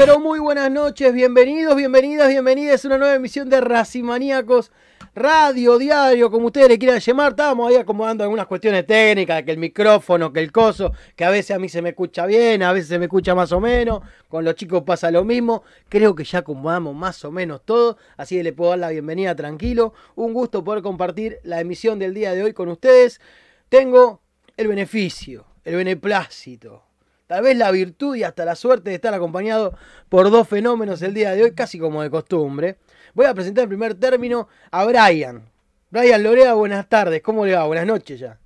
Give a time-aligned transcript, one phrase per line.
[0.00, 4.72] pero muy buenas noches, bienvenidos, bienvenidas, bienvenidas a una nueva emisión de Racimaníacos
[5.14, 7.32] Radio Diario, como ustedes le quieran llamar.
[7.32, 11.54] Estábamos ahí acomodando algunas cuestiones técnicas, que el micrófono, que el coso, que a veces
[11.54, 14.00] a mí se me escucha bien, a veces se me escucha más o menos.
[14.26, 15.64] Con los chicos pasa lo mismo.
[15.90, 19.36] Creo que ya acomodamos más o menos todo, así que le puedo dar la bienvenida
[19.36, 19.92] tranquilo.
[20.14, 23.20] Un gusto poder compartir la emisión del día de hoy con ustedes.
[23.68, 24.22] Tengo
[24.56, 26.84] el beneficio, el beneplácito,
[27.30, 29.72] tal vez la virtud y hasta la suerte de estar acompañado
[30.08, 32.78] por dos fenómenos el día de hoy, casi como de costumbre.
[33.14, 35.44] Voy a presentar en primer término a Brian.
[35.90, 37.66] Brian Lorea, buenas tardes, ¿cómo le va?
[37.66, 38.36] Buenas noches ya.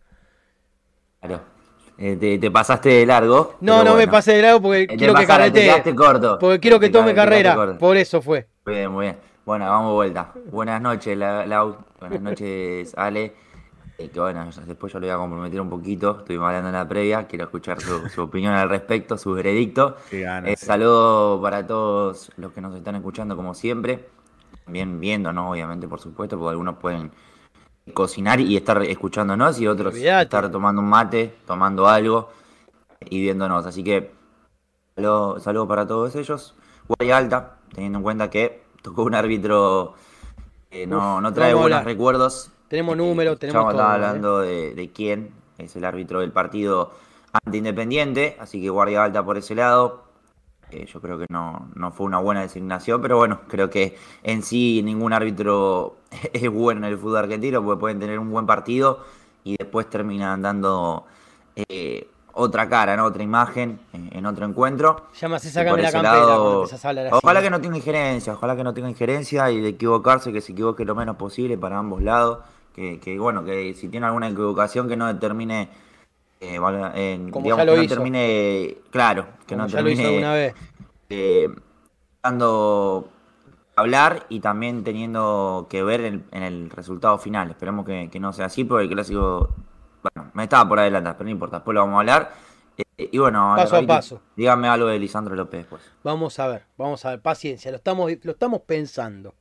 [1.18, 1.40] Claro.
[1.96, 3.56] Eh, te, te pasaste de largo.
[3.62, 5.62] No, no me pasé de lado porque Te quiero que te carretee.
[5.64, 6.38] quedaste corto.
[6.38, 8.48] Porque quiero que Te tome carrera, por eso fue.
[8.66, 9.16] Muy bien, muy bien.
[9.46, 10.32] Bueno, vamos de vuelta.
[10.50, 11.78] Buenas noches, La- Lau.
[12.00, 13.32] Buenas noches, Ale.
[13.96, 16.18] Eh, que bueno, después yo lo voy a comprometer un poquito.
[16.18, 17.26] Estuvimos hablando en la previa.
[17.26, 19.96] Quiero escuchar su, su opinión al respecto, su veredicto.
[20.10, 20.66] Ganas, Eh, sí.
[20.66, 24.08] saludo para todos los que nos están escuchando, como siempre.
[24.66, 25.50] Bien viendo, ¿no?
[25.50, 27.12] Obviamente, por supuesto, porque algunos pueden
[27.92, 32.30] cocinar y estar escuchándonos y otros estar tomando un mate, tomando algo
[33.00, 33.66] y viéndonos.
[33.66, 34.10] Así que
[34.96, 36.54] saludo, saludo para todos ellos.
[36.88, 39.94] Guardia alta, teniendo en cuenta que tocó un árbitro
[40.70, 42.50] que no, Uf, no trae buenos recuerdos.
[42.68, 43.94] Tenemos números, tenemos ya todo, estaba ¿eh?
[43.94, 46.92] hablando de, de quién es el árbitro del partido
[47.44, 50.04] anti-independiente, así que guardia alta por ese lado.
[50.70, 54.42] Eh, yo creo que no, no fue una buena designación, pero bueno, creo que en
[54.42, 55.96] sí ningún árbitro
[56.32, 59.04] es bueno en el fútbol argentino, porque pueden tener un buen partido
[59.44, 61.04] y después terminan dando
[61.54, 63.04] eh, otra cara, ¿no?
[63.04, 65.08] otra imagen eh, en otro encuentro.
[65.20, 67.16] Llamas Y sácame la campera lado, a hablar así.
[67.22, 70.52] Ojalá que no tenga injerencia, ojalá que no tenga injerencia y de equivocarse, que se
[70.52, 72.38] equivoque lo menos posible para ambos lados.
[72.74, 75.68] Que, que, bueno, que si tiene alguna equivocación que no determine,
[76.40, 76.56] eh,
[76.94, 77.94] en- Como digamos ya lo que no hizo.
[77.94, 80.54] termine, claro, que Como no ya lo hizo termine alguna vez.
[81.10, 81.48] eh,
[82.22, 83.08] dando
[83.76, 87.50] hablar y también teniendo que ver en, en el resultado final.
[87.50, 89.50] Esperemos que, que no sea así, porque el clásico,
[90.02, 92.32] bueno, me estaba por adelantar, pero no importa, después lo vamos a hablar.
[92.98, 94.20] Eh, y bueno, Paso a paso.
[94.36, 95.82] dígame algo de Lisandro López después.
[96.02, 99.34] Vamos a ver, vamos a ver, paciencia, lo estamos, lo estamos pensando.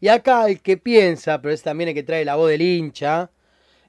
[0.00, 3.30] Y acá el que piensa, pero es también el que trae la voz del hincha,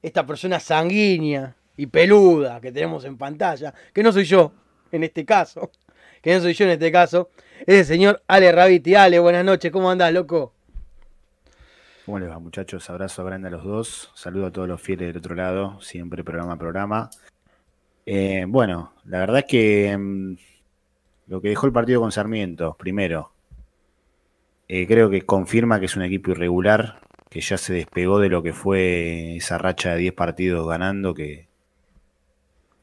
[0.01, 4.51] esta persona sanguínea y peluda que tenemos en pantalla, que no soy yo
[4.91, 5.71] en este caso,
[6.21, 7.29] que no soy yo en este caso,
[7.61, 8.95] es el señor Ale Rabiti.
[8.95, 10.53] Ale, buenas noches, ¿cómo andás, loco?
[12.05, 12.89] ¿Cómo les va, muchachos?
[12.89, 14.11] Abrazo grande a los dos.
[14.15, 17.09] Saludo a todos los fieles del otro lado, siempre programa a programa.
[18.07, 20.35] Eh, bueno, la verdad es que mm,
[21.27, 23.31] lo que dejó el partido con Sarmiento, primero,
[24.69, 28.43] eh, creo que confirma que es un equipo irregular, que ya se despegó de lo
[28.43, 31.47] que fue esa racha de 10 partidos ganando, que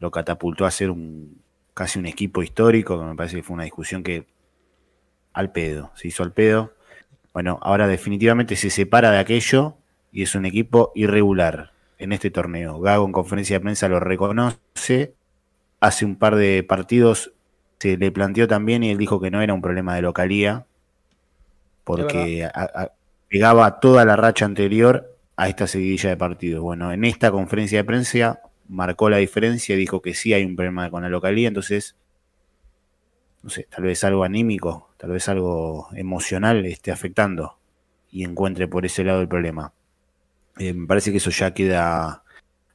[0.00, 1.40] lo catapultó a ser un,
[1.74, 4.26] casi un equipo histórico, que me parece que fue una discusión que
[5.32, 6.72] al pedo, se hizo al pedo.
[7.32, 9.76] Bueno, ahora definitivamente se separa de aquello
[10.10, 12.80] y es un equipo irregular en este torneo.
[12.80, 15.14] Gago en conferencia de prensa lo reconoce.
[15.78, 17.32] Hace un par de partidos
[17.78, 20.66] se le planteó también y él dijo que no era un problema de localía,
[21.86, 22.50] porque
[23.28, 26.60] pegaba toda la racha anterior a esta seguidilla de partidos.
[26.60, 30.90] Bueno, en esta conferencia de prensa marcó la diferencia dijo que sí hay un problema
[30.90, 31.94] con la localidad, entonces,
[33.44, 37.56] no sé, tal vez algo anímico, tal vez algo emocional esté afectando
[38.10, 39.72] y encuentre por ese lado el problema.
[40.58, 42.24] Eh, me parece que eso ya queda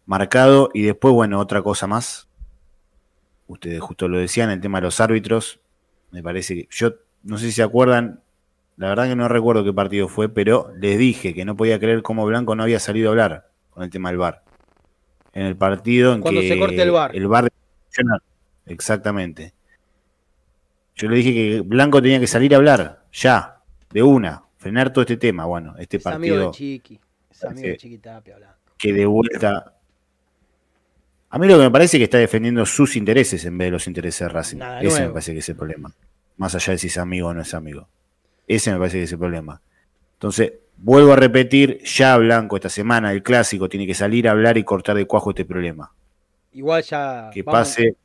[0.06, 2.30] marcado y después, bueno, otra cosa más.
[3.48, 5.60] Ustedes justo lo decían, el tema de los árbitros.
[6.12, 6.94] Me parece que yo
[7.24, 8.22] no sé si se acuerdan,
[8.78, 12.02] la verdad que no recuerdo qué partido fue, pero les dije que no podía creer
[12.02, 14.44] cómo Blanco no había salido a hablar con el tema del VAR.
[15.34, 17.16] En el partido en Cuando que se corte el VAR.
[17.16, 17.52] el VAR
[18.66, 19.54] Exactamente.
[20.96, 25.02] Yo le dije que Blanco tenía que salir a hablar, ya, de una, frenar todo
[25.02, 25.46] este tema.
[25.46, 27.00] Bueno, este Es amigo partido de Chiqui.
[27.30, 28.56] Es amigo de Chiqui Tapia Blanco.
[28.78, 29.76] que de vuelta.
[31.30, 33.72] A mí lo que me parece es que está defendiendo sus intereses en vez de
[33.72, 34.58] los intereses de Racing.
[34.58, 35.94] Nada Ese me parece que es el problema.
[36.38, 37.88] Más allá de si es amigo o no es amigo.
[38.56, 39.62] Ese me parece que es el problema.
[40.14, 44.58] Entonces, vuelvo a repetir, ya Blanco esta semana, el clásico, tiene que salir a hablar
[44.58, 45.92] y cortar de cuajo este problema.
[46.54, 47.30] Igual ya.
[47.34, 47.96] Que vamos- pase,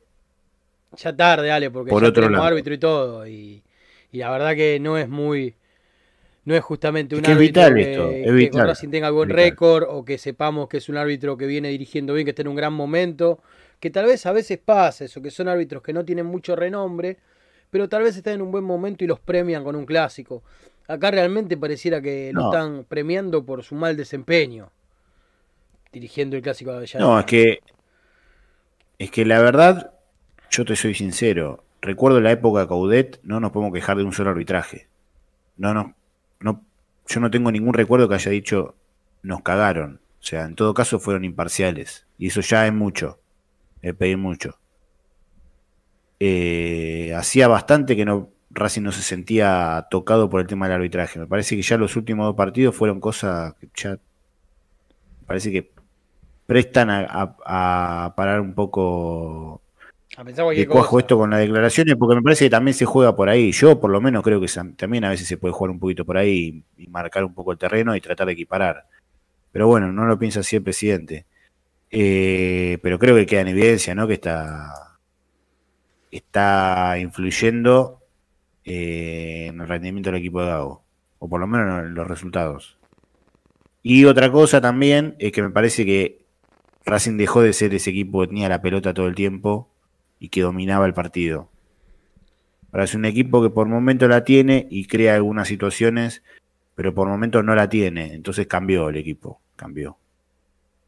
[0.97, 2.47] Ya tarde, Ale, porque por ya otro tenemos lado.
[2.53, 3.27] árbitro y todo.
[3.27, 3.61] Y,
[4.11, 5.53] y la verdad que no es muy.
[6.45, 8.89] No es justamente Es un que es árbitro vital que, esto, es que vital, Racing
[8.89, 9.43] tenga buen vital.
[9.43, 12.47] récord o que sepamos que es un árbitro que viene dirigiendo bien, que está en
[12.47, 13.41] un gran momento.
[13.81, 17.17] Que tal vez a veces pasa eso, que son árbitros que no tienen mucho renombre,
[17.69, 20.43] pero tal vez están en un buen momento y los premian con un clásico.
[20.87, 24.71] Acá realmente pareciera que lo están premiando por su mal desempeño,
[25.91, 27.09] dirigiendo el clásico de Avellaneda.
[27.09, 27.59] No, es que.
[28.99, 29.93] Es que la verdad,
[30.49, 31.63] yo te soy sincero.
[31.81, 34.87] Recuerdo la época de Caudet, no nos podemos quejar de un solo arbitraje.
[35.57, 35.93] No, no,
[36.39, 36.63] no.
[37.07, 38.75] Yo no tengo ningún recuerdo que haya dicho
[39.21, 39.99] nos cagaron.
[40.19, 42.07] O sea, en todo caso fueron imparciales.
[42.17, 43.19] Y eso ya es mucho.
[43.81, 44.57] Es pedir mucho.
[46.19, 51.19] Eh, hacía bastante que no Racing no se sentía tocado por el tema del arbitraje.
[51.19, 53.99] Me parece que ya los últimos dos partidos fueron cosas que ya.
[55.25, 55.71] Parece que
[56.45, 57.05] prestan a,
[57.45, 59.61] a- a parar un poco
[60.15, 61.01] A cualquier de cuajo cosa.
[61.01, 63.51] esto con las declaraciones, porque me parece que también se juega por ahí.
[63.51, 66.17] Yo, por lo menos, creo que también a veces se puede jugar un poquito por
[66.17, 68.85] ahí y, y marcar un poco el terreno y tratar de equiparar.
[69.51, 71.25] Pero bueno, no lo piensa así el presidente.
[71.91, 74.07] Eh, pero creo que queda en evidencia, ¿no?
[74.07, 74.73] Que está,
[76.11, 78.01] está influyendo
[78.65, 80.83] eh, en el rendimiento del equipo de Gago,
[81.19, 82.77] o por lo menos en los resultados.
[83.83, 86.25] Y otra cosa también es que me parece que
[86.85, 89.69] Racing dejó de ser ese equipo que tenía la pelota todo el tiempo
[90.19, 91.49] y que dominaba el partido.
[92.71, 96.23] Ahora es un equipo que por momento la tiene y crea algunas situaciones,
[96.75, 98.13] pero por momento no la tiene.
[98.13, 99.97] Entonces cambió el equipo, cambió.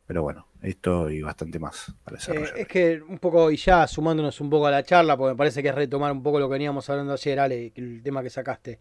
[0.05, 2.57] Pero bueno, esto y bastante más para Eh, desarrollar.
[2.57, 5.61] es que un poco, y ya sumándonos un poco a la charla, porque me parece
[5.63, 8.79] que es retomar un poco lo que veníamos hablando ayer, Ale, el tema que sacaste.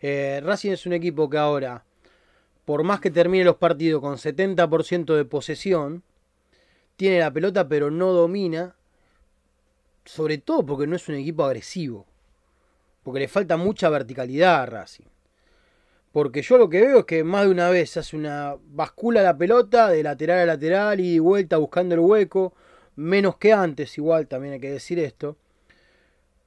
[0.00, 1.84] Eh, Racing es un equipo que ahora,
[2.64, 6.02] por más que termine los partidos con 70% de posesión,
[6.96, 8.74] tiene la pelota pero no domina,
[10.04, 12.06] sobre todo porque no es un equipo agresivo,
[13.02, 15.06] porque le falta mucha verticalidad a Racing.
[16.16, 19.36] Porque yo lo que veo es que más de una vez hace una bascula la
[19.36, 22.54] pelota de lateral a lateral y vuelta buscando el hueco.
[22.94, 25.36] Menos que antes, igual también hay que decir esto.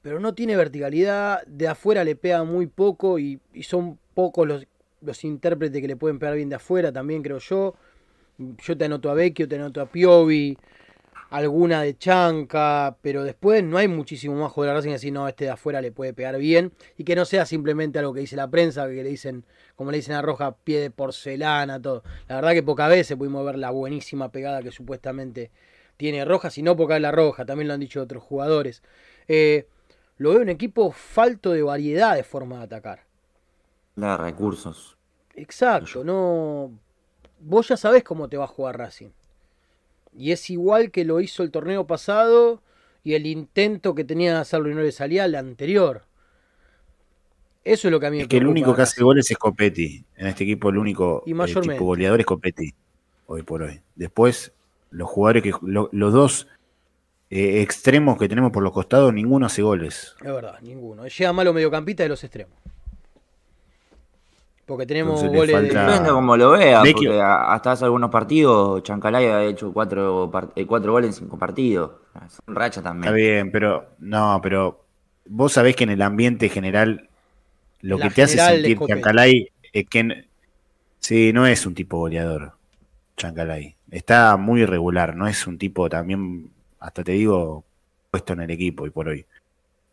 [0.02, 1.46] Pero no tiene verticalidad.
[1.46, 4.66] De afuera le pega muy poco y, y son pocos los,
[5.02, 7.76] los intérpretes que le pueden pegar bien de afuera, también creo yo.
[8.38, 10.58] Yo te anoto a Vecchio, te anoto a Piovi,
[11.30, 15.28] alguna de Chanca, pero después no hay muchísimo más jugador de Racing que decir, no,
[15.28, 16.72] este de afuera le puede pegar bien.
[16.98, 19.44] Y que no sea simplemente algo que dice la prensa, que le dicen,
[19.76, 22.02] como le dicen a Roja, pie de porcelana, todo.
[22.28, 25.50] La verdad que pocas veces pudimos ver la buenísima pegada que supuestamente
[25.96, 28.82] tiene Roja, si no porque es la Roja, también lo han dicho otros jugadores.
[29.28, 29.66] Eh,
[30.16, 33.04] lo veo un equipo falto de variedad de forma de atacar.
[33.94, 34.96] La de recursos.
[35.34, 36.72] Exacto, no.
[37.38, 39.10] Vos ya sabés cómo te va a jugar Racing.
[40.16, 42.62] Y es igual que lo hizo el torneo pasado
[43.04, 46.02] y el intento que tenía de hacerlo y no le salía al anterior.
[47.64, 49.36] Eso es lo que a mí me Es que el único que hace goles es
[49.38, 50.04] Copetti.
[50.16, 52.74] En este equipo el único Y eh, tipo goleador es Copetti.
[53.26, 53.80] Hoy por hoy.
[53.94, 54.52] Después,
[54.90, 55.52] los jugadores que.
[55.62, 56.48] lo- los dos
[57.28, 60.16] eh, extremos que tenemos por los costados, ninguno hace goles.
[60.20, 61.06] Es verdad, ninguno.
[61.06, 62.54] Llega malo mediocampista de los extremos.
[64.70, 66.14] Porque tenemos Entonces goles falta- Depende de.
[66.14, 67.10] como lo vea, Vecchio.
[67.10, 71.36] porque a- hasta hace algunos partidos Chancalay ha hecho cuatro, eh, cuatro goles en cinco
[71.36, 71.90] partidos.
[72.28, 73.14] Son racha Está también.
[73.14, 73.86] bien, pero.
[73.98, 74.84] No, pero.
[75.26, 77.08] Vos sabés que en el ambiente general.
[77.82, 78.78] Lo La que te hace de sentir.
[78.86, 80.24] Chancalay es que.
[81.00, 82.52] Sí, no es un tipo goleador.
[83.16, 83.74] Chancalay.
[83.90, 85.16] Está muy irregular.
[85.16, 86.50] No es un tipo también.
[86.78, 87.64] Hasta te digo.
[88.10, 89.24] Puesto en el equipo y por hoy.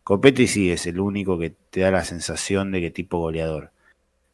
[0.03, 3.71] Copetti sí es el único que te da la sensación de que tipo goleador.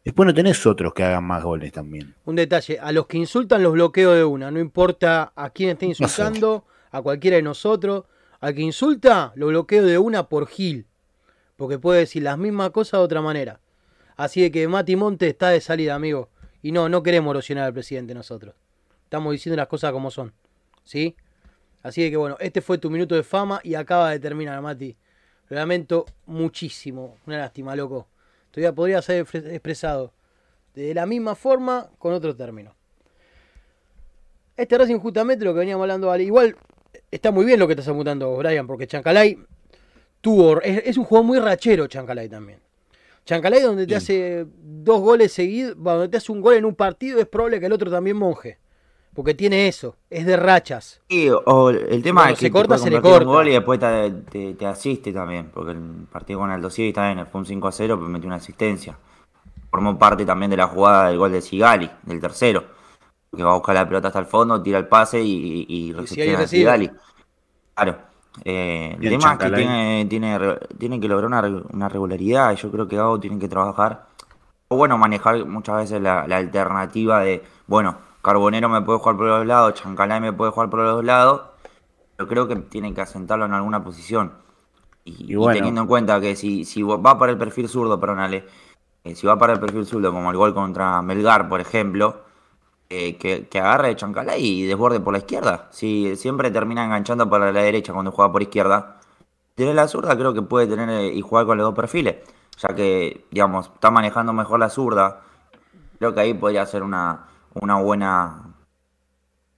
[0.03, 2.13] Después no tenés otros que hagan más goles también.
[2.25, 5.85] Un detalle, a los que insultan los bloqueo de una, no importa a quién esté
[5.85, 8.03] insultando, a cualquiera de nosotros,
[8.41, 10.87] al que insulta lo bloqueo de una por Gil,
[11.55, 13.61] porque puede decir las mismas cosas de otra manera.
[14.17, 16.29] Así que Mati Monte está de salida, amigo.
[16.61, 18.55] Y no, no queremos erosionar al presidente nosotros.
[19.05, 20.33] Estamos diciendo las cosas como son.
[20.83, 21.15] ¿Sí?
[21.81, 24.95] Así que bueno, este fue tu minuto de fama y acaba de terminar, Mati.
[25.49, 27.17] Lo lamento muchísimo.
[27.25, 28.07] Una lástima, loco.
[28.53, 30.13] Todavía podría ser expresado
[30.75, 32.75] de la misma forma con otro término.
[34.55, 36.15] Este Racing justamente lo que veníamos hablando.
[36.17, 36.55] Igual
[37.09, 39.39] está muy bien lo que estás apuntando, Brian, porque Chancalay
[40.21, 40.61] tuvo.
[40.61, 42.59] Es, un juego muy rachero, Chancalay también.
[43.25, 47.19] Chancalay, donde te hace dos goles seguidos, donde te hace un gol en un partido,
[47.19, 48.59] es probable que el otro también monje.
[49.13, 51.01] Porque tiene eso, es de rachas.
[51.07, 53.27] Sí, o el tema es que se corta, se le corta.
[53.27, 57.41] un gol y después te, asiste también, porque el partido con Aldo Civi también fue
[57.41, 58.97] un 5 a 0, pero metió una asistencia.
[59.69, 62.63] Formó parte también de la jugada del gol de Sigali, del tercero,
[63.35, 66.33] que va a buscar la pelota hasta el fondo, tira el pase y, y, y
[66.33, 66.89] a Sigali.
[67.75, 67.97] Claro.
[68.43, 70.39] Eh, el tema es que tiene, tiene,
[70.79, 74.07] tiene, que lograr una, una regularidad y yo creo que Gago tiene que trabajar,
[74.69, 79.27] o bueno, manejar muchas veces la, la alternativa de, bueno, Carbonero me puede jugar por
[79.27, 81.41] los dos lados, Chancalay me puede jugar por los dos lados,
[82.15, 84.31] pero creo que tienen que asentarlo en alguna posición.
[85.03, 88.45] Y, teniendo en cuenta que si, si va para el perfil zurdo, perdónale,
[89.03, 92.21] eh, si va para el perfil zurdo, como el gol contra Melgar, por ejemplo,
[92.89, 95.67] eh, que, que, agarre de Chancalay y desborde por la izquierda.
[95.71, 99.01] Si siempre termina enganchando para la derecha cuando juega por izquierda,
[99.55, 102.15] tiene la zurda, creo que puede tener eh, y jugar con los dos perfiles.
[102.57, 105.23] Ya que, digamos, está manejando mejor la zurda.
[105.99, 108.55] Creo que ahí podría ser una, una buena,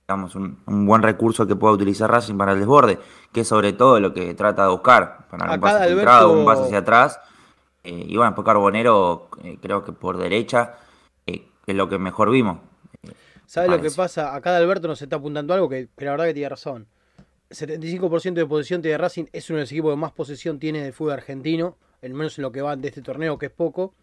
[0.07, 2.99] digamos, un, buen recurso que pueda utilizar Racing para el desborde,
[3.31, 6.79] que es sobre todo lo que trata de buscar, para un pase un pase hacia
[6.79, 7.19] atrás.
[7.83, 10.75] Eh, y bueno, después Carbonero, eh, creo que por derecha,
[11.27, 12.59] eh, es lo que mejor vimos.
[13.45, 14.35] ¿Sabes lo que pasa?
[14.35, 16.87] Acá de Alberto nos está apuntando algo que, pero la verdad que tiene razón.
[17.51, 20.93] 75% de posesión tiene Racing, es uno de los equipos que más posesión tiene del
[20.93, 23.93] fútbol argentino, al menos en lo que va de este torneo, que es poco.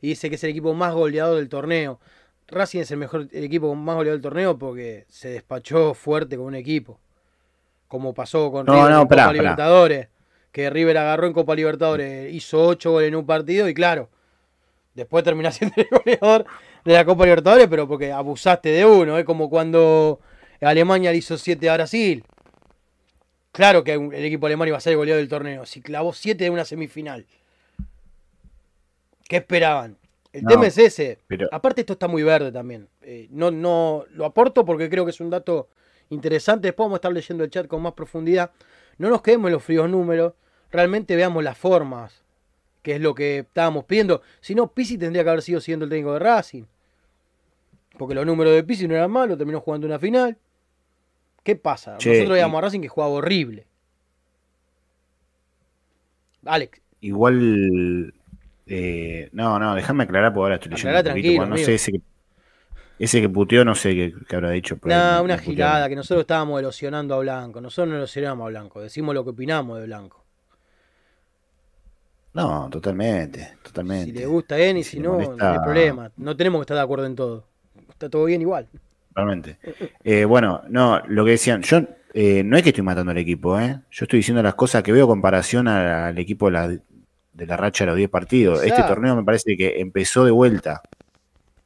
[0.00, 2.00] Y dice que es el equipo más goleado del torneo.
[2.48, 6.54] Racing es el mejor equipo más goleado del torneo porque se despachó fuerte con un
[6.54, 6.98] equipo.
[7.88, 10.08] Como pasó con River en Copa Libertadores.
[10.52, 14.08] Que River agarró en Copa Libertadores, hizo 8 goles en un partido y claro,
[14.94, 16.46] después terminó siendo el goleador
[16.84, 19.18] de la Copa Libertadores, pero porque abusaste de uno.
[19.18, 20.20] Es como cuando
[20.60, 22.24] Alemania le hizo 7 a Brasil.
[23.52, 25.66] Claro que el equipo alemán iba a ser el goleador del torneo.
[25.66, 27.26] Si clavó 7 de una semifinal.
[29.28, 29.98] ¿Qué esperaban?
[30.32, 31.18] El tema es ese.
[31.50, 32.88] Aparte, esto está muy verde también.
[33.00, 35.68] Eh, no, no lo aporto porque creo que es un dato
[36.10, 36.68] interesante.
[36.68, 38.50] Después vamos a estar leyendo el chat con más profundidad.
[38.98, 40.34] No nos quedemos en los fríos números.
[40.70, 42.22] Realmente veamos las formas,
[42.82, 44.22] que es lo que estábamos pidiendo.
[44.40, 46.64] Si no, Pisi tendría que haber sido siendo el técnico de Racing.
[47.96, 50.36] Porque los números de Pisi no eran malos, terminó jugando una final.
[51.42, 51.94] ¿Qué pasa?
[51.94, 53.66] Nosotros veíamos a Racing que jugaba horrible.
[56.44, 56.82] Alex.
[57.00, 58.12] Igual
[58.68, 60.98] eh, no, no, déjame aclarar porque ahora estoy leyendo.
[60.98, 62.00] un poquito, no sé, ese que,
[62.98, 64.78] ese que puteó, no sé qué, habrá dicho.
[64.84, 67.60] No, una girada, que nosotros estábamos erosionando a Blanco.
[67.60, 70.24] Nosotros no erosionamos a Blanco, decimos lo que opinamos de Blanco.
[72.34, 74.12] No, totalmente, totalmente.
[74.12, 76.12] Si le gusta bien y si, no, no hay problema.
[76.16, 77.46] No tenemos que estar de acuerdo en todo.
[77.88, 78.68] Está todo bien igual.
[79.08, 79.58] Totalmente.
[80.04, 81.80] Eh, bueno, no, lo que decían, yo
[82.14, 83.80] eh, no es que estoy matando al equipo, ¿eh?
[83.90, 86.78] Yo estoy diciendo las cosas que veo comparación al equipo de la,
[87.38, 88.64] de la racha de los 10 partidos.
[88.64, 90.82] Este torneo me parece que empezó de vuelta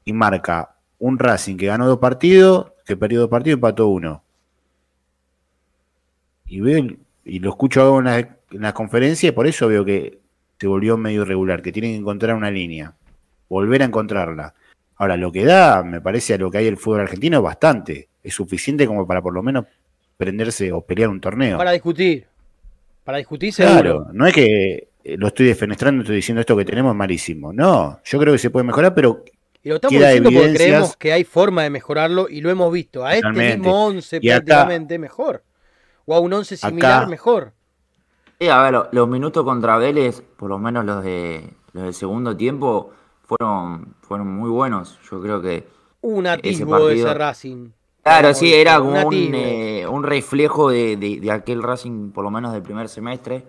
[0.04, 4.22] y marca un Racing que ganó dos partidos, que perdió dos partidos y empató uno.
[6.46, 6.86] Y veo
[7.24, 10.18] y lo escucho en la, en la conferencia y por eso veo que
[10.60, 12.94] se volvió medio irregular, que tienen que encontrar una línea,
[13.48, 14.54] volver a encontrarla.
[14.96, 18.08] Ahora, lo que da, me parece a lo que hay el fútbol argentino, es bastante.
[18.22, 19.64] Es suficiente como para por lo menos
[20.18, 21.56] prenderse o pelear un torneo.
[21.56, 22.26] Para discutir.
[23.02, 26.92] Para discutir, Claro, no es que eh, lo estoy defenestrando, estoy diciendo esto que tenemos
[26.92, 27.52] es malísimo.
[27.52, 29.24] No, yo creo que se puede mejorar, pero.
[29.62, 33.04] Y lo estamos diciendo porque creemos que hay forma de mejorarlo y lo hemos visto.
[33.04, 35.44] A este mismo 11 prácticamente mejor.
[36.04, 37.52] O a un 11 similar mejor.
[38.40, 42.36] Sí, a ver, los minutos contra Vélez, por lo menos los de los del segundo
[42.36, 44.98] tiempo, fueron, fueron muy buenos.
[45.10, 45.66] Yo creo que.
[46.00, 47.70] Un atisbo de ese Racing.
[48.02, 52.52] Claro, sí, era como un, eh, un reflejo de, de, aquel Racing, por lo menos
[52.52, 53.44] del primer semestre.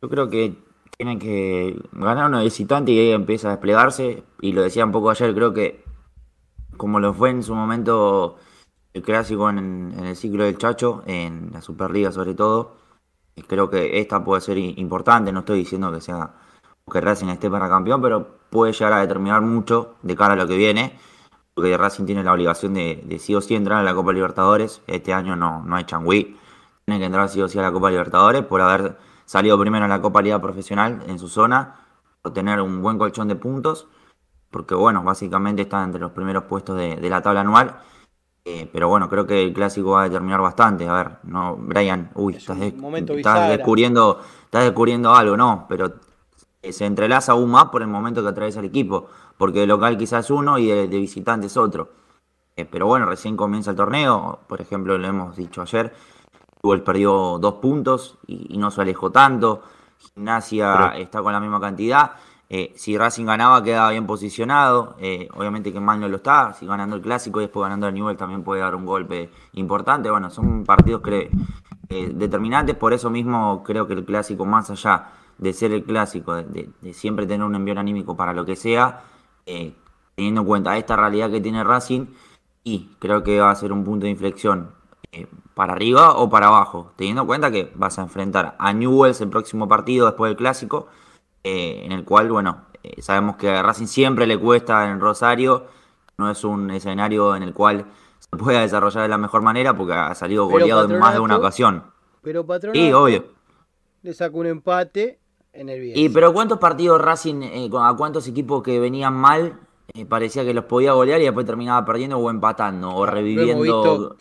[0.00, 0.56] Yo creo que
[0.96, 4.22] tienen que ganar una visitante y ahí empieza a desplegarse.
[4.40, 5.84] Y lo decía un poco ayer, creo que
[6.76, 8.36] como lo fue en su momento
[8.94, 12.76] el clásico en, el ciclo del Chacho, en la Superliga sobre todo,
[13.46, 15.32] creo que esta puede ser importante.
[15.32, 16.34] No estoy diciendo que sea
[16.90, 20.46] que Racing esté para campeón, pero puede llegar a determinar mucho de cara a lo
[20.46, 20.98] que viene,
[21.54, 24.80] porque Racing tiene la obligación de, de sí o sí entrar a la Copa Libertadores.
[24.86, 26.38] Este año no, no hay changüí,
[26.86, 28.96] tiene que entrar sí o sí a la Copa Libertadores por haber
[29.28, 31.76] salido primero en la Copa Liga Profesional en su zona,
[32.22, 33.86] por tener un buen colchón de puntos,
[34.50, 37.76] porque bueno, básicamente está entre los primeros puestos de, de la tabla anual.
[38.44, 40.88] Eh, pero bueno, creo que el clásico va a determinar bastante.
[40.88, 42.68] A ver, no, Brian, uy, Es estás, de-
[43.18, 45.92] estás descubriendo, estás descubriendo algo, no, pero
[46.62, 49.98] eh, se entrelaza aún más por el momento que atraviesa el equipo, porque de local
[49.98, 51.90] quizás es uno y de, de visitante es otro.
[52.56, 55.94] Eh, pero bueno, recién comienza el torneo, por ejemplo, lo hemos dicho ayer,
[56.62, 59.62] Newell's perdió dos puntos y, y no se alejó tanto,
[59.98, 62.12] Gimnasia Pero- está con la misma cantidad.
[62.50, 66.64] Eh, si Racing ganaba quedaba bien posicionado, eh, obviamente que mal no lo está, si
[66.64, 70.30] ganando el clásico y después ganando el Newell también puede dar un golpe importante, bueno,
[70.30, 71.30] son partidos que,
[71.90, 76.34] eh, determinantes, por eso mismo creo que el clásico más allá de ser el clásico,
[76.34, 79.02] de, de- de siempre tener un envío anímico para lo que sea,
[80.14, 82.06] teniendo en cuenta esta realidad que tiene Racing,
[82.64, 84.70] y creo que va a ser un punto de inflexión
[85.58, 89.28] para arriba o para abajo, teniendo en cuenta que vas a enfrentar a Newells el
[89.28, 90.86] próximo partido después del clásico,
[91.42, 95.66] eh, en el cual, bueno, eh, sabemos que a Racing siempre le cuesta en Rosario,
[96.16, 97.86] no es un escenario en el cual
[98.20, 101.38] se pueda desarrollar de la mejor manera porque ha salido goleado en más de una
[101.38, 101.82] ocasión.
[102.22, 103.24] Pero Patronato Y obvio.
[104.02, 105.18] le sacó un empate
[105.52, 106.00] en el Bielsa.
[106.00, 109.58] Y pero ¿cuántos partidos Racing, eh, a cuántos equipos que venían mal,
[109.92, 114.16] eh, parecía que los podía golear y después terminaba perdiendo o empatando o reviviendo?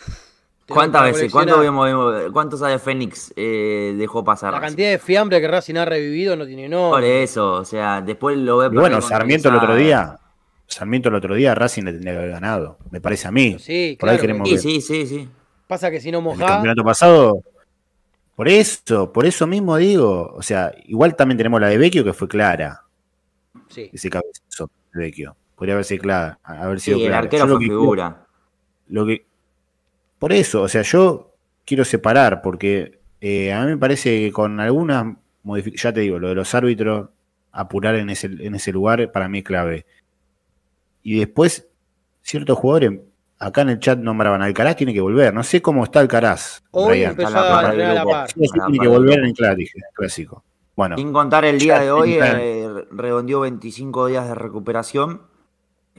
[0.67, 1.31] ¿Cuántas veces?
[1.31, 4.51] ¿Cuántos, vemos- cuántos de Fénix eh, dejó pasar?
[4.51, 4.71] La Racing?
[4.71, 7.23] cantidad de fiambre que Racing ha revivido no tiene Por nombre.
[7.23, 10.19] eso, o sea, después lo ve bueno, Sarmiento el otro día,
[10.67, 13.57] Sarmiento el otro día, Racing le tendría que haber ganado, me parece a mí.
[13.59, 14.61] Sí, Por ahí queremos Sí, ver.
[14.61, 15.29] sí, sí, sí.
[15.67, 17.41] Pasa que si no El mojá, campeonato pasado,
[18.35, 22.13] por eso, por eso mismo digo, o sea, igual también tenemos la de Vecchio que
[22.13, 22.83] fue clara,
[23.69, 23.89] sí.
[23.93, 25.35] ese cabezazo de Vecchio.
[25.55, 27.17] Podría haber sido clara, haber Sí, sido el clara.
[27.19, 28.25] arquero Yo lo fue que- figura.
[28.89, 29.25] lo que
[30.19, 31.33] por eso, o sea, yo
[31.65, 36.19] quiero separar porque eh, a mí me parece que con algunas modificaciones, ya te digo,
[36.19, 37.09] lo de los árbitros
[37.51, 39.85] apurar en ese en ese lugar para mí es clave.
[41.03, 41.67] Y después
[42.21, 42.99] ciertos jugadores
[43.39, 46.63] acá en el chat nombraban Alcaraz tiene que volver, no sé cómo está Alcaraz.
[46.71, 47.11] Hoy Brian.
[47.11, 48.27] empezó a entrenar a la par.
[48.31, 50.43] Sí, sí, Para- tiene que volver en el clásico, clásico.
[50.75, 55.21] Bueno, Sin contar el día de hoy, eh, redondeó 25 días de recuperación.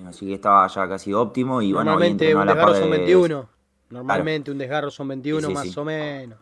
[0.07, 1.61] Así que estaba ya casi óptimo.
[1.63, 3.49] Y bueno, hoy Normalmente entrenó a la desgarro par son de- 21.
[3.91, 5.81] Normalmente un desgarro son 21 Sí, sí, más sí.
[5.81, 6.39] o menos.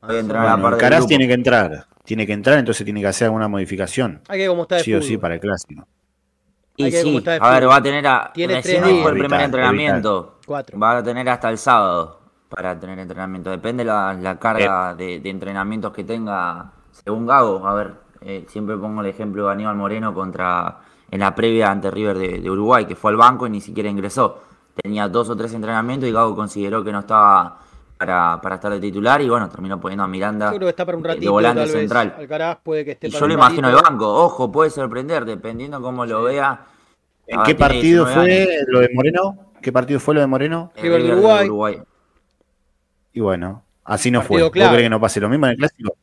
[0.00, 0.34] Bueno,
[0.98, 1.06] grupo.
[1.06, 4.48] tiene que entrar, tiene que entrar, entonces tiene que hacer alguna modificación, Hay que ver
[4.50, 5.86] cómo está de sí o sí para el clásico.
[6.76, 8.30] Y sí, a ver, va a tener a.
[8.34, 9.10] Tiene tres hoy fue el días.
[9.12, 10.38] primer Vital, entrenamiento.
[10.44, 10.78] Cuatro.
[10.78, 13.50] Va a tener hasta el sábado para tener entrenamiento.
[13.50, 17.66] Depende la, la carga de, de entrenamientos que tenga según Gago.
[17.66, 21.90] A ver, eh, siempre pongo el ejemplo de Aníbal Moreno contra en la previa ante
[21.90, 24.42] River de, de Uruguay, que fue al banco y ni siquiera ingresó.
[24.82, 27.58] Tenía dos o tres entrenamientos y Gago consideró que no estaba
[27.96, 30.84] para, para estar de titular y bueno, terminó poniendo a Miranda Yo creo que está
[30.84, 31.24] para un de- ratito.
[31.26, 31.78] de volante tal vez.
[31.80, 32.14] central.
[32.18, 33.88] Alcaraz puede que esté Y para yo lo imagino ratito.
[33.90, 34.14] banco.
[34.24, 36.66] Ojo, puede sorprender, dependiendo cómo lo vea.
[37.26, 38.14] ¿En qué partido 19
[38.44, 38.64] fue años.
[38.68, 39.38] lo de Moreno?
[39.62, 40.72] ¿Qué partido fue lo de Moreno?
[40.76, 41.80] Eh, River de Uruguay.
[43.12, 44.42] Y bueno, así no Partido fue.
[44.42, 45.96] ¿Vos crees que no pase lo mismo en el clásico?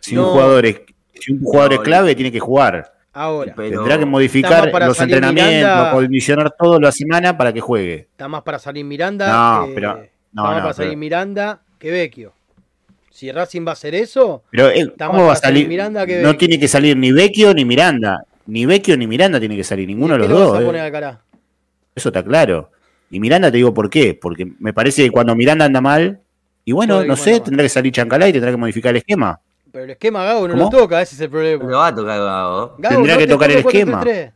[0.00, 0.26] Si No.
[0.26, 0.80] un jugador es,
[1.14, 2.92] si un jugador es No, clave, tiene que jugar.
[3.12, 5.90] Ahora, Pero- Tendrá que modificar los entrenamientos, Miranda.
[5.92, 7.94] condicionar todo la semana para que juegue.
[8.10, 9.26] está más para salir Miranda.
[9.60, 12.32] No, que- pero- no, está más no, para salir pero- Miranda que Vecchio.
[13.10, 15.56] Si Racing va a hacer eso, Pero él, Está ¿cómo más va a para salir
[15.64, 15.68] salir?
[15.68, 18.22] Miranda que no tiene que salir ni Vecchio ni Miranda.
[18.46, 20.58] Ni Vecchio ni Miranda tiene que salir, ninguno de ¿qué los dos.
[20.58, 21.14] a eh.
[21.96, 22.70] Eso está claro.
[23.10, 24.14] Y Miranda te digo por qué.
[24.14, 26.20] Porque me parece que cuando Miranda anda mal,
[26.64, 29.40] y bueno, no sé, tendrá que salir Chancalá y tendrá que modificar el esquema.
[29.70, 30.64] Pero el esquema Gago no ¿Cómo?
[30.64, 31.64] lo toca, ese es el problema.
[31.64, 32.74] Lo va a tocar Gago.
[32.78, 34.02] Gago Tendrá no que te tocar el esquema.
[34.02, 34.32] 4-3-3.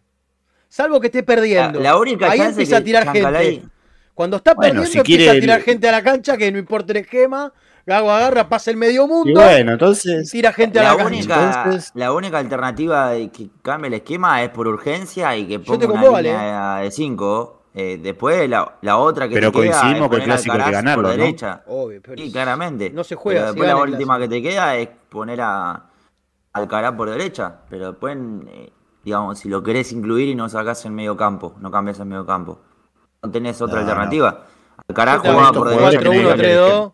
[0.68, 1.78] Salvo que esté perdiendo.
[1.80, 3.68] La- la única Ahí chance empieza a tirar Chancalay- gente.
[4.14, 6.58] Cuando está Bueno, perdiendo si empieza quiere a tirar gente a la cancha que no
[6.58, 7.52] importa el esquema.
[7.84, 10.30] Gago agarra, pasa el medio Y mundo bueno, y entonces.
[10.30, 11.12] tira gente a La la cancha.
[11.16, 15.58] única, Entonces- la única alternativa de que cambie el esquema es por urgencia y que
[15.58, 17.58] ponga con una línea de 5.
[17.74, 21.08] después la, la otra que Pero te queda coincidimos que el clásico que Alcaraz ganarlo,
[21.08, 21.24] por ¿no?
[21.24, 21.62] derecha.
[21.66, 22.90] Obvio, pero Sí, claramente.
[22.90, 25.86] no se juega, Pero si después la última que te queda es poner a
[26.52, 27.60] Alcaraz por derecha.
[27.70, 28.16] Pero después,
[28.48, 28.72] eh,
[29.04, 32.26] digamos, si lo querés incluir y no sacás en medio campo, no cambias en medio
[32.26, 32.60] campo.
[33.22, 33.88] No tenés otra No, no.
[33.92, 34.46] alternativa.
[34.88, 35.98] Alcaraz Yo te jugaba por derecha.
[35.98, 36.92] que tenés que 4-1-3-2.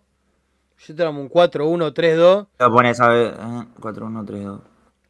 [0.81, 4.61] Yo te hago un 4-1-3-2 Te pones a ver, eh, 4-1-3-2.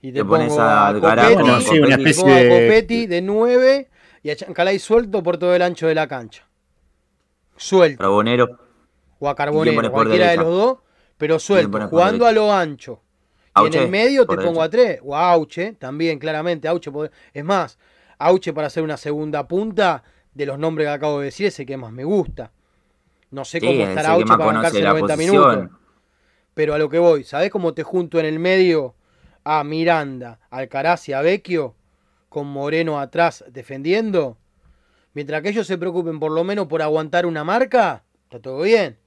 [0.00, 3.90] y te Te pones a Alcaraz Copetti, Bueno, sí, una especie de- Copetti de 9
[4.22, 6.44] y a Chancalay suelto por todo el ancho de la cancha.
[7.56, 7.98] Suelto.
[7.98, 8.46] Carbonero.
[9.18, 10.42] O a ¿Y quién Carbonero, cualquiera de derecha?
[10.48, 10.78] los dos,
[11.18, 13.02] pero suelto, jugando a lo ancho.
[13.62, 15.00] Y en el medio te pongo a tres.
[15.04, 16.68] O a Auche, también, claramente.
[16.68, 16.90] Auche,
[17.34, 17.78] es más,
[18.18, 20.02] Auche para hacer una segunda punta,
[20.32, 22.52] de los nombres que acabo de decir, es el que más me gusta.
[23.30, 25.58] No sé Sí, cómo es estará Auche para bancarse la 90 posición.
[25.58, 25.78] minutos.
[26.54, 28.94] Pero a lo que voy, ¿sabés cómo te junto en el medio
[29.44, 31.74] a Miranda, Alcaraz y a Vecchio?
[32.28, 34.38] Con Moreno atrás defendiendo.
[35.14, 38.98] Mientras que ellos se preocupen por lo menos por aguantar una marca, está todo bien.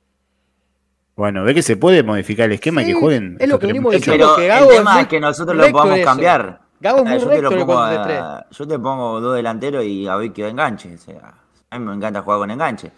[1.21, 3.37] Bueno, ve que se puede modificar el esquema y que jueguen.
[3.39, 4.25] es lo que tres venimos diciendo.
[4.25, 6.05] Pero que el Gago es tema es que nosotros lo podamos eso.
[6.05, 6.61] cambiar.
[6.79, 8.19] Gago es muy Eh, yo, te recto lo el pongo 4-3-3.
[8.19, 10.95] a- yo te pongo dos delanteros y a Vicky de enganche.
[10.95, 11.35] O sea,
[11.69, 12.91] a mí me encanta jugar con enganche.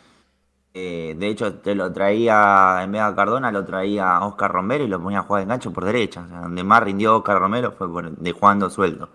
[0.73, 4.85] Eh, de hecho, te lo traía en vez de Cardona, lo traía a Oscar Romero
[4.85, 6.21] y lo ponía a jugar de enganche por derecha.
[6.25, 9.09] O sea, donde más rindió Oscar Romero fue por- de jugando sueldo.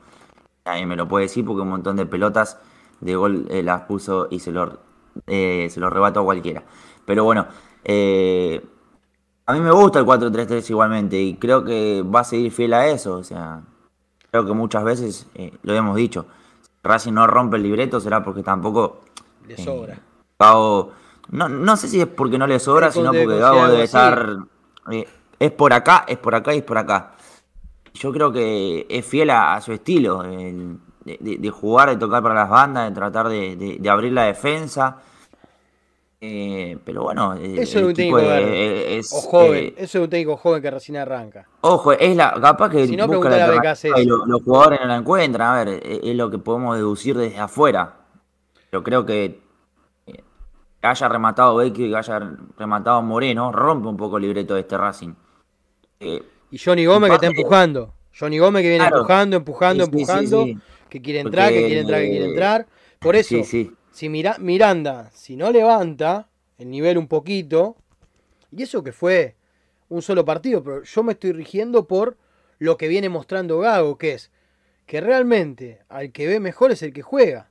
[0.66, 2.58] Nadie me lo puede decir porque un montón de pelotas
[3.00, 4.80] de gol eh, las puso y se lo,
[5.26, 6.62] eh, se lo rebató a cualquiera.
[7.06, 7.46] Pero bueno,
[7.84, 8.62] eh,
[9.48, 12.86] a mí me gusta el 4-3-3 igualmente y creo que va a seguir fiel a
[12.86, 13.14] eso.
[13.16, 13.62] O sea,
[14.30, 16.26] creo que muchas veces eh, lo hemos dicho.
[16.62, 19.00] Si Racing no rompe el libreto será porque tampoco
[19.46, 19.98] Le eh, sobra.
[20.38, 20.92] Gago,
[21.30, 24.36] no, no sé si es porque no le sobra, sino porque algo debe estar.
[24.92, 27.12] eh, es por acá, es por acá y es por acá.
[27.94, 31.96] Yo creo que es fiel a, a su estilo, el- de, de- de jugar, de
[31.96, 34.98] tocar para las bandas, de tratar de, de- de abrir la defensa.
[36.20, 39.64] Eh, pero bueno, eh, Eso es un técnico es- O joven.
[39.66, 41.46] eh, Eso es un técnico joven que recién arranca.
[41.60, 44.02] Ojo, es la capaz que Si no, busca la a alternativa BKC.
[44.02, 45.48] y lo- los jugadores no la encuentran.
[45.54, 47.94] A ver, es, es lo que podemos deducir desde afuera.
[48.72, 49.40] Yo creo que
[50.08, 50.24] eh,
[50.82, 52.18] haya rematado Vecchio y haya
[52.58, 55.14] rematado Moreno rompe un poco el libreto de este Racing.
[56.00, 57.94] Eh, Y Johnny Gómez que está empujando.
[58.18, 58.96] Johnny Gómez que viene Claro.
[59.02, 60.44] empujando, empujando, Sí, sí, sí, empujando.
[60.44, 60.58] sí.
[60.90, 62.66] Que quiere entrar, que quiere entrar, que quiere eh, entrar.
[62.98, 63.36] Por eso.
[63.98, 67.74] Si Mira- Miranda, si no levanta el nivel un poquito,
[68.56, 69.34] y eso que fue
[69.88, 72.16] un solo partido, pero yo me estoy rigiendo por
[72.60, 74.30] lo que viene mostrando Gago, que es
[74.86, 77.48] que realmente al que ve mejor es el que juega.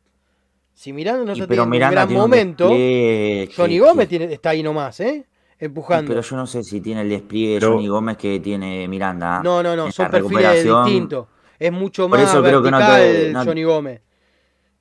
[0.73, 3.79] Si Miranda no Y está pero teniendo un Miranda gran tiene un momento, despliegue Johnny
[3.79, 5.25] Gómez tiene- está ahí nomás, ¿eh?
[5.59, 6.07] Empujando.
[6.09, 9.41] Pero yo no sé si tiene el despliegue de Johnny Gómez que tiene Miranda.
[9.43, 11.27] No, no, no, En son perfiles distintos.
[11.59, 14.01] Es mucho Por más eso creo que no vertical te- no- Johnny Gómez.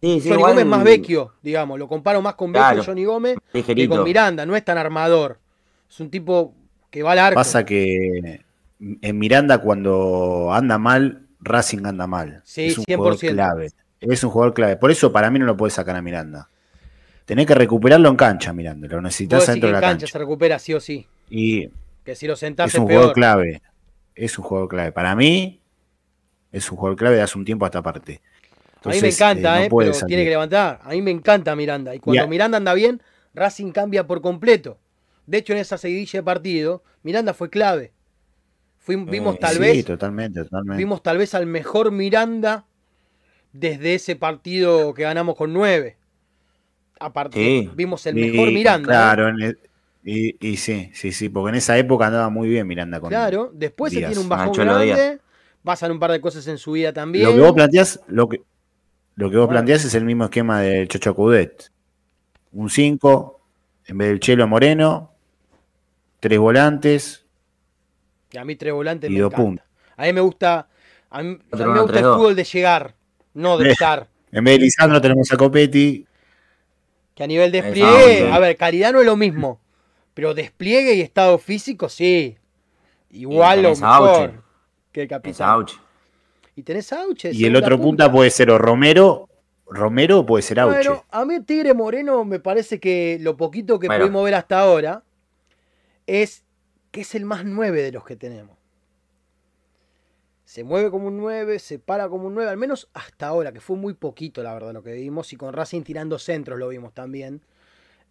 [0.01, 1.78] Sí, sí, Johnny igual- Gómez es más vecchio, digamos.
[1.78, 4.44] Lo comparo más con vecchio Claro, Johnny Gómez que con Miranda.
[4.47, 5.38] No es tan armador.
[5.88, 6.55] Es un tipo
[6.90, 7.34] que va al arco.
[7.36, 8.40] Pasa que
[8.78, 12.42] en Miranda cuando anda mal, Racing anda mal.
[12.44, 12.97] Sí, es un 100%.
[12.97, 13.70] jugador clave.
[14.01, 14.76] Es un jugador clave.
[14.76, 16.49] Por eso para mí no lo puedes sacar a Miranda.
[17.24, 18.86] Tenés que recuperarlo en cancha, Miranda.
[18.88, 20.12] Lo necesitas dentro de en la cancha, cancha.
[20.12, 21.07] se recupera sí o sí.
[21.30, 21.68] Y
[22.05, 23.14] Que si lo sentás es es, un jugador peor.
[23.14, 23.62] clave.
[24.14, 24.92] Es un jugador clave.
[24.92, 25.61] Para mí,
[26.53, 28.20] es un jugador clave de hace un tiempo a esta parte.
[28.87, 30.07] A mí me Entonces, encanta, no eh, pero salir.
[30.09, 30.80] tiene que levantar.
[30.82, 31.95] A mí me encanta Miranda.
[31.95, 32.26] Y cuando.
[32.28, 33.03] Miranda anda bien,
[33.34, 34.78] Racing cambia por completo.
[35.26, 37.93] De hecho, en esa seguidilla de partido, Miranda fue clave.
[38.87, 40.78] Fuim- vimos Eh, tal sí, vez totalmente, totalmente.
[40.78, 42.64] vimos tal vez al mejor Miranda
[43.53, 45.97] desde ese partido que ganamos con 9.
[46.99, 47.70] Aparte, Sí.
[47.74, 48.89] vimos el Sí, mejor Miranda.
[48.89, 48.97] ¿eh?
[48.97, 49.59] Claro, el-
[50.05, 53.51] y, y sí, sí, sí, porque en esa época andaba muy bien Miranda con Claro,
[53.53, 55.18] después se tiene un bajón grande.
[55.64, 57.24] Pasan un par de cosas en su vida también.
[57.26, 58.41] Lo que vos planteás, lo que,
[59.17, 59.59] lo que vos Bueno.
[59.61, 61.71] planteás es el mismo esquema del Chocho Coudet.
[62.53, 63.41] Un 5,
[63.87, 65.12] en vez del Chelo Moreno,
[66.21, 67.25] tres volantes,
[68.33, 69.64] Y a mí tres volantes Y me dos encanta.
[69.97, 70.69] A mí me gusta,
[71.11, 72.95] a mí, a mí Otro me gusta el fútbol de llegar,
[73.35, 73.73] no de Eh.
[73.73, 74.09] estar.
[74.33, 76.07] en vez de Lisandro tenemos a Copetti,
[77.14, 79.59] Que a nivel despliegue, a ver, calidad no es lo mismo.
[80.12, 82.37] Pero despliegue y estado físico, sí.
[83.11, 84.43] Igual Y o mejor
[84.93, 85.67] que el capitán.
[86.57, 87.31] Y tenés Auche.
[87.33, 89.29] y el otro punta puede ser o Romero,
[89.67, 90.89] Romero o puede ser Auche.
[90.89, 94.05] Bueno, a mí Tigre Moreno me parece que lo poquito que Bueno.
[94.05, 95.05] pudimos ver hasta ahora
[96.07, 96.45] es
[96.91, 98.57] que es el más 9 de los que tenemos.
[100.45, 103.61] Se mueve como un 9, se para como un 9, al menos hasta ahora, que
[103.61, 106.93] fue muy poquito la verdad lo que vimos, y con Racing tirando centros lo vimos
[106.95, 107.43] también.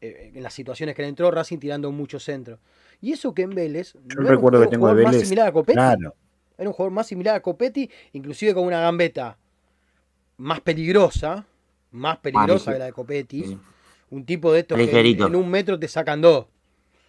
[0.01, 2.59] eh, en las situaciones que le entró, Racing tirando muchos centros.
[3.01, 5.27] Y eso que en Vélez, Yo no recuerdo que tengo de más Vélez.
[5.27, 5.73] similar a Copetti.
[5.77, 6.13] Claro,
[6.57, 9.37] Era un jugador más similar a Copetti, inclusive con una gambeta
[10.37, 11.45] más peligrosa,
[11.91, 13.43] más peligrosa que la de Copetti.
[13.43, 13.59] Sí.
[14.11, 16.45] Un tipo de estos que en un metro te sacan dos.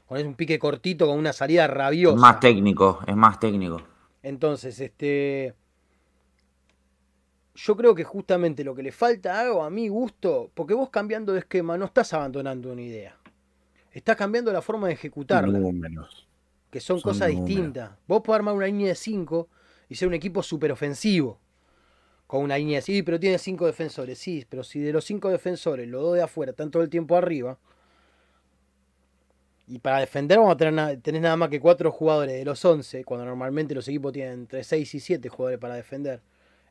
[0.07, 2.16] Con un pique cortito, con una salida Es rabiosa.
[2.16, 3.82] más técnico, es más técnico.
[4.22, 5.55] Entonces, este.
[7.55, 10.90] Yo creo que justamente lo que le falta a Gago, a mi gusto, porque vos
[10.90, 13.16] cambiando de esquema no estás abandonando una idea.
[13.90, 15.59] Estás cambiando la forma de ejecutarla.
[15.59, 16.25] números.
[16.76, 17.46] Que son, Son cosas números.
[17.46, 17.90] distintas.
[18.06, 19.48] Vos podés armar una línea de 5
[19.88, 21.38] y ser un equipo súper ofensivo.
[22.26, 24.18] Con una línea de sí, pero tiene 5 defensores.
[24.18, 27.16] Sí, pero si de los 5 defensores, los dos de afuera están todo el tiempo
[27.16, 27.58] arriba,
[29.68, 33.04] Y para defender vamos a tener tenés nada más que cuatro jugadores de los 11,
[33.04, 36.20] cuando normalmente los equipos tienen entre 6 y 7 jugadores para defender.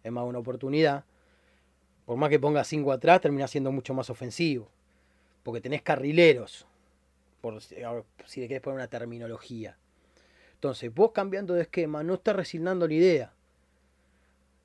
[0.03, 1.03] Es más una oportunidad.
[2.05, 4.69] Por más que ponga 5 atrás, termina siendo mucho más ofensivo.
[5.43, 6.65] Porque tenés carrileros.
[7.41, 7.75] Por, si
[8.41, 9.77] le querés poner una terminología.
[10.55, 13.33] Entonces, vos cambiando de esquema, no estás resignando la idea.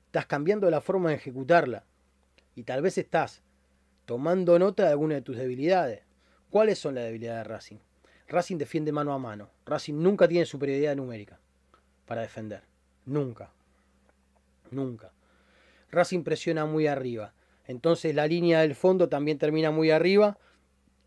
[0.07, 1.83] Estás cambiando la forma de ejecutarla.
[2.55, 3.43] Y tal vez estás
[4.05, 6.01] tomando nota de alguna de tus debilidades.
[6.49, 7.77] ¿Cuáles son las debilidades de Racing?
[8.27, 9.49] Racing defiende mano a mano.
[9.65, 11.39] Racing nunca tiene superioridad numérica
[12.05, 12.63] para defender.
[13.05, 13.51] Nunca.
[14.71, 15.11] Nunca.
[15.91, 17.33] Racing presiona muy arriba.
[17.67, 20.37] Entonces la línea del fondo también termina muy arriba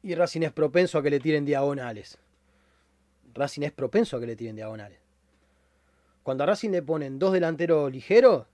[0.02, 2.18] y Racing es propenso a que le tiren diagonales.
[3.34, 4.98] Racing es propenso a que le tiren diagonales.
[6.22, 8.46] Cuando a Racing le ponen dos delanteros ligeros,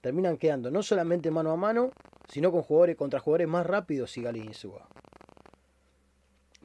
[0.00, 1.90] terminan quedando no solamente mano a mano,
[2.28, 4.88] sino con jugadores contra jugadores más rápidos y Gali y Insúa.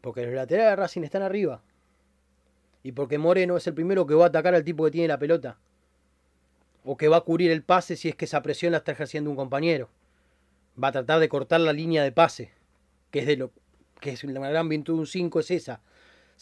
[0.02, 1.62] Porque los laterales de Racing están arriba.
[2.84, 5.18] Y porque Moreno es el primero que va a atacar al tipo que tiene la
[5.18, 5.58] pelota.
[6.84, 9.30] O que va a cubrir el pase si es que esa presión la está ejerciendo
[9.30, 9.90] un compañero.
[10.82, 12.52] Va a tratar de cortar la línea de pase.
[13.12, 13.52] Que es de lo
[14.02, 15.82] que es una gran virtud de un 5 es esa.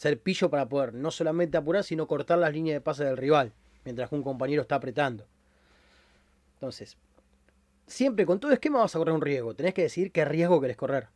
[0.02, 3.52] Ser pillo para poder no solamente apurar, sino cortar las líneas de pase del rival.
[3.84, 5.28] Mientras que un compañero está apretando.
[6.54, 6.96] Entonces,
[7.86, 9.54] siempre con todo esquema vas a correr un riesgo.
[9.54, 11.06] Tenés que decidir qué riesgo querés correr.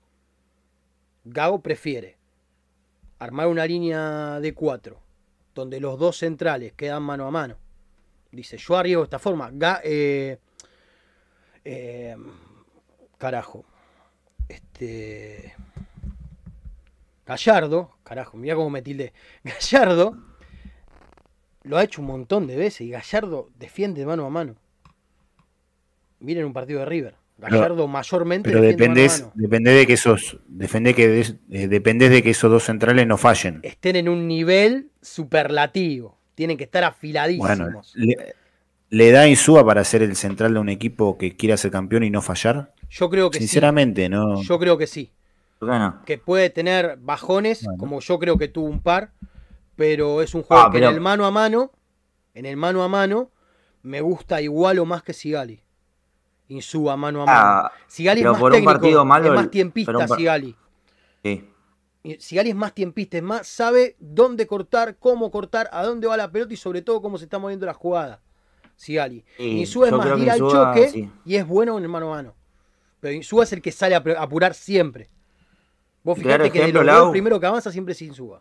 [1.25, 2.17] Gago prefiere
[3.19, 5.01] armar una línea de 4
[5.53, 7.57] donde los dos centrales quedan mano a mano.
[8.31, 9.51] Dice, yo arriesgo de esta forma.
[9.51, 10.39] Ga- eh,
[11.65, 12.17] eh,
[13.19, 13.65] carajo.
[14.49, 15.57] Este.
[17.27, 19.13] Gallardo, carajo, mira cómo me tildé.
[19.45, 20.17] Gallardo
[21.65, 24.55] lo ha hecho un montón de veces y Gallardo defiende mano a mano.
[26.21, 27.15] Miren un partido de River.
[27.39, 29.33] Gallardo mayormente Pero defiende mano a dependés, mano.
[29.35, 33.19] dependés de que esos, defendés que des- eh, dependés de que esos dos centrales no
[33.19, 33.61] fallen.
[33.63, 36.17] Estén en un nivel superlativo.
[36.35, 37.47] Tienen que estar afiladísimos.
[37.59, 38.35] Bueno, le,
[38.89, 42.11] le da Insúa para ser el central de un equipo que quiera ser campeón y
[42.11, 42.73] no fallar.
[42.89, 44.37] yo creo que Sinceramente, no.
[44.39, 44.45] sí.
[44.47, 45.13] Yo creo que sí.
[46.05, 47.79] Que puede tener bajones, Bueno.
[47.79, 49.13] como yo creo que tuvo un par,
[49.75, 51.73] pero es un juego Ah, que pero- en el mano a mano,
[52.35, 53.31] en el mano a mano,
[53.83, 55.63] me gusta igual o más que Sigali.
[56.49, 57.39] Insúa mano a mano.
[57.41, 60.57] Ah, Sigali es más por un técnico, partido malo, es más tiempista un Sigali.
[61.25, 61.49] Sí.
[62.21, 66.31] Sigali es más tiempista, es más, sabe dónde cortar, cómo cortar, a dónde va la
[66.31, 68.21] pelota y sobre todo cómo se está moviendo la jugada.
[68.77, 69.25] Sigali.
[69.39, 71.11] Sí, Insúa es más que ir al choque sí.
[71.25, 72.35] y es bueno en el mano a mano.
[73.01, 75.09] Pero Insúa es el que sale a apurar siempre.
[76.07, 77.07] Vos Claro fijate que de ejemplo, los dos, Lau.
[77.07, 78.41] el primero que avanza siempre es Insúa.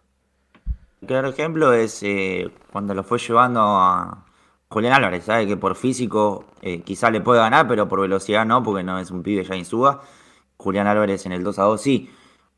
[1.07, 4.23] Claro ejemplo es eh, cuando lo fue llevando a
[4.69, 8.61] Julián Álvarez, sabe que por físico eh, quizá le puede ganar, pero por velocidad no,
[8.61, 10.01] porque no es un pibe ya insuba.
[10.57, 12.09] Julián Álvarez en el 2 a 2 sí,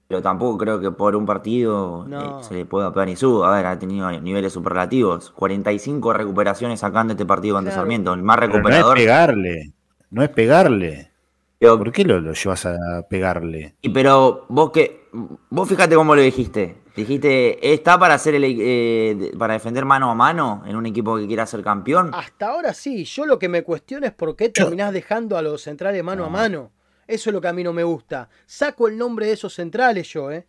[0.10, 3.50] pero tampoco creo que por un partido eh, se le pueda pegar Insúa.
[3.54, 5.32] A ver, ha tenido niveles superlativos.
[5.32, 7.82] 45 recuperaciones sacando este partido contra Claro.
[7.84, 8.96] Sarmiento, el más Pero no es recuperador.
[8.98, 9.72] pegarle.
[10.12, 11.12] No es pegarle.
[11.60, 12.78] Pero- ¿Por qué lo, lo llevas a
[13.10, 13.76] pegarle?
[13.82, 15.08] Y pero vos que
[15.50, 16.84] vos fíjate cómo lo dijiste.
[16.96, 21.28] Dijiste, está para hacer el, eh, para defender mano a mano en un equipo que
[21.28, 22.10] quiera ser campeón.
[22.14, 25.62] Hasta ahora sí, yo lo que me cuestiono es por qué terminás dejando a los
[25.62, 26.72] centrales mano a mano.
[27.08, 28.30] Eso es lo que a mí no me gusta.
[28.48, 30.46] Saco el nombre de esos centrales yo, ¿eh?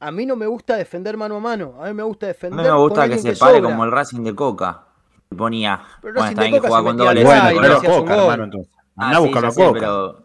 [0.00, 1.76] A mí no me gusta defender mano a mano.
[1.80, 2.60] A mí me gusta A defender.
[2.66, 3.70] mí me gusta que se pare sobra.
[3.70, 4.86] como el Racing de Coca.
[5.30, 5.80] Que ponía.
[6.02, 8.16] Pero Bueno, Racing está de bien que Coca juega se con doble Bueno, pero Coca,
[8.22, 8.72] hermano, entonces.
[8.96, 9.72] Ah, Andá a sí, buscarlo a Coca.
[9.80, 10.23] pero-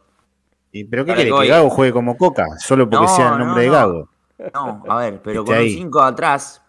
[0.71, 1.25] ¿Y pero qué querés?
[1.25, 2.45] que ¿Que hoy- Gago juegue como Coca?
[2.59, 3.69] Solo porque No, sea el no, nombre de.
[3.69, 4.09] Gago.
[4.53, 5.71] No, a ver, pero con un ahí.
[5.73, 6.61] 5 atrás,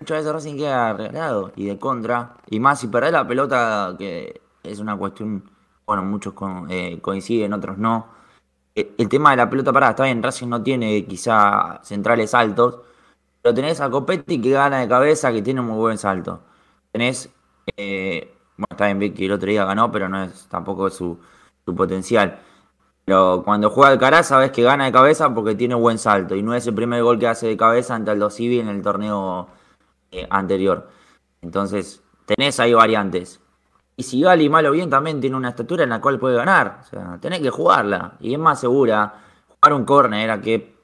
[0.00, 2.36] muchas veces Racing queda regalado y de contra.
[2.48, 5.42] Y más si perdés la pelota, que es una cuestión,
[5.86, 8.06] bueno, muchos con- eh, coinciden, otros no.
[8.74, 12.78] Eh, El tema de la pelota parada, está bien, Racing no tiene quizá centrales altos,
[13.42, 16.42] pero tenés a Copetti que gana de cabeza, que tiene un muy buen salto.
[16.92, 17.28] Tenés,
[17.76, 21.18] eh, bueno, está bien, Vicky el otro día ganó, pero no es tampoco su,
[21.64, 22.38] su potencial.
[23.08, 26.52] Pero cuando juega Alcaraz sabes que gana de cabeza porque tiene buen salto y no
[26.52, 29.48] es el primer gol que hace de cabeza ante Aldo Civi en el torneo
[30.10, 30.90] eh, anterior.
[31.40, 33.40] Entonces, tenés ahí variantes.
[33.96, 36.80] Y si Gali, mal o bien, también tiene una estatura en la cual puede ganar.
[36.82, 38.18] O sea, tenés que jugarla.
[38.20, 39.14] Y es más segura
[39.48, 40.76] jugar un córner a que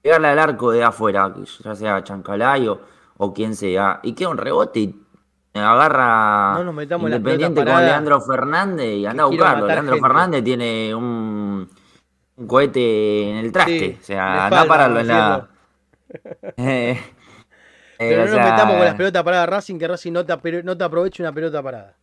[0.00, 2.80] pegarle al arco de afuera, ya sea Chancalay o,
[3.18, 4.00] o quien sea.
[4.02, 5.05] Y queda un rebote y
[5.60, 9.66] agarra No nos metamos en la Independiente con Leandro Fernández y anda a buscarlo.
[9.66, 10.08] Leandro gente.
[10.08, 11.68] Fernández tiene un,
[12.36, 13.78] un cohete en el traste.
[13.78, 15.48] Sí, o sea, anda a pararlo en la.
[16.56, 17.06] decirlo.
[17.98, 20.26] Eh, Pero eh, no nos sea, metamos con las pelotas paradas Racing, que Racing no
[20.26, 21.96] te, no te aproveche una pelota parada.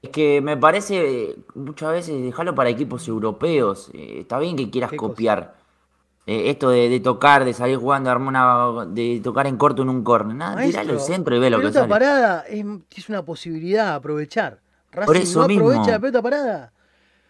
[0.00, 3.90] Es que me parece muchas veces dejarlo para equipos europeos.
[3.92, 5.54] Eh, está bien que quieras ¿Qué cosa?
[6.30, 9.88] Eh, esto de, de tocar, de salir jugando, armar una, de tocar en corto en
[9.88, 10.36] un corner.
[10.36, 11.88] Nada, tiralo al centro y ve lo que pelota sale.
[11.90, 12.64] parada es,
[12.96, 14.60] es una posibilidad a aprovechar.
[14.92, 15.68] Racing Por eso no mismo.
[15.70, 16.72] aprovecha la pelota parada.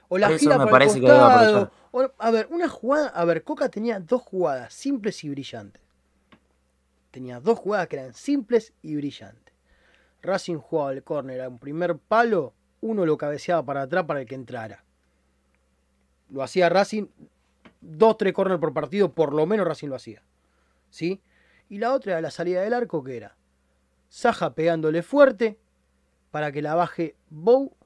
[0.09, 1.31] O la Por eso gira me para parece el que costado.
[1.31, 1.71] aprovechar.
[1.93, 3.09] O- a ver, una jugada.
[3.09, 5.83] A ver, Coca tenía dos jugadas simples y brillantes.
[7.11, 9.55] Tenía dos jugadas que eran simples y brillantes.
[10.23, 14.27] Racing jugaba el córner a un primer palo, uno lo cabeceaba para atrás para el
[14.27, 14.85] que entrara.
[16.29, 17.07] Lo hacía Racing,
[17.81, 20.23] dos, tres corners por partido, por lo menos Racing lo hacía.
[20.91, 21.23] ¿Sí?
[21.69, 23.37] Y la otra era la salida del arco, que era
[24.09, 25.59] Saja pegándole fuerte
[26.33, 27.77] para que la baje Bow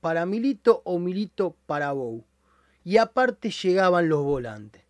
[0.00, 2.24] para Milito o Milito para Bow.
[2.84, 4.84] Y aparte llegaban los volantes.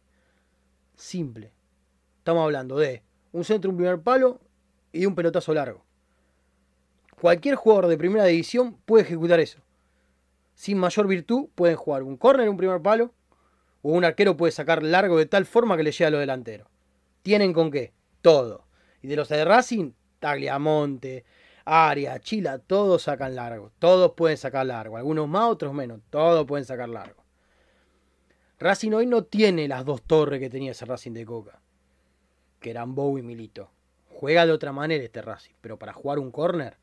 [0.96, 1.52] Simple.
[2.18, 3.02] Estamos hablando de
[3.32, 4.40] un centro, un primer palo
[4.92, 5.84] y un pelotazo largo.
[7.20, 9.60] Cualquier jugador de primera división puede ejecutar eso.
[10.54, 13.14] Sin mayor virtud pueden jugar un córner, un primer palo,
[13.82, 16.68] o un arquero puede sacar largo de tal forma que le llegue a los delanteros.
[17.22, 17.92] ¿Tienen con qué?
[18.22, 18.66] Todo.
[19.02, 21.24] Y de los de Racing, Tagliamonte,
[21.64, 23.72] Aria, Chila, todos sacan largo.
[23.78, 24.96] Todos pueden sacar largo.
[24.96, 26.00] Algunos más, otros menos.
[26.10, 27.22] Todos pueden sacar largo.
[28.58, 31.60] Racing hoy no tiene las dos torres que tenía ese Racing de Coca.
[32.60, 33.70] Que eran Bow y Milito.
[34.08, 35.54] Juega de otra manera este Racing.
[35.60, 36.76] Pero para jugar un córner,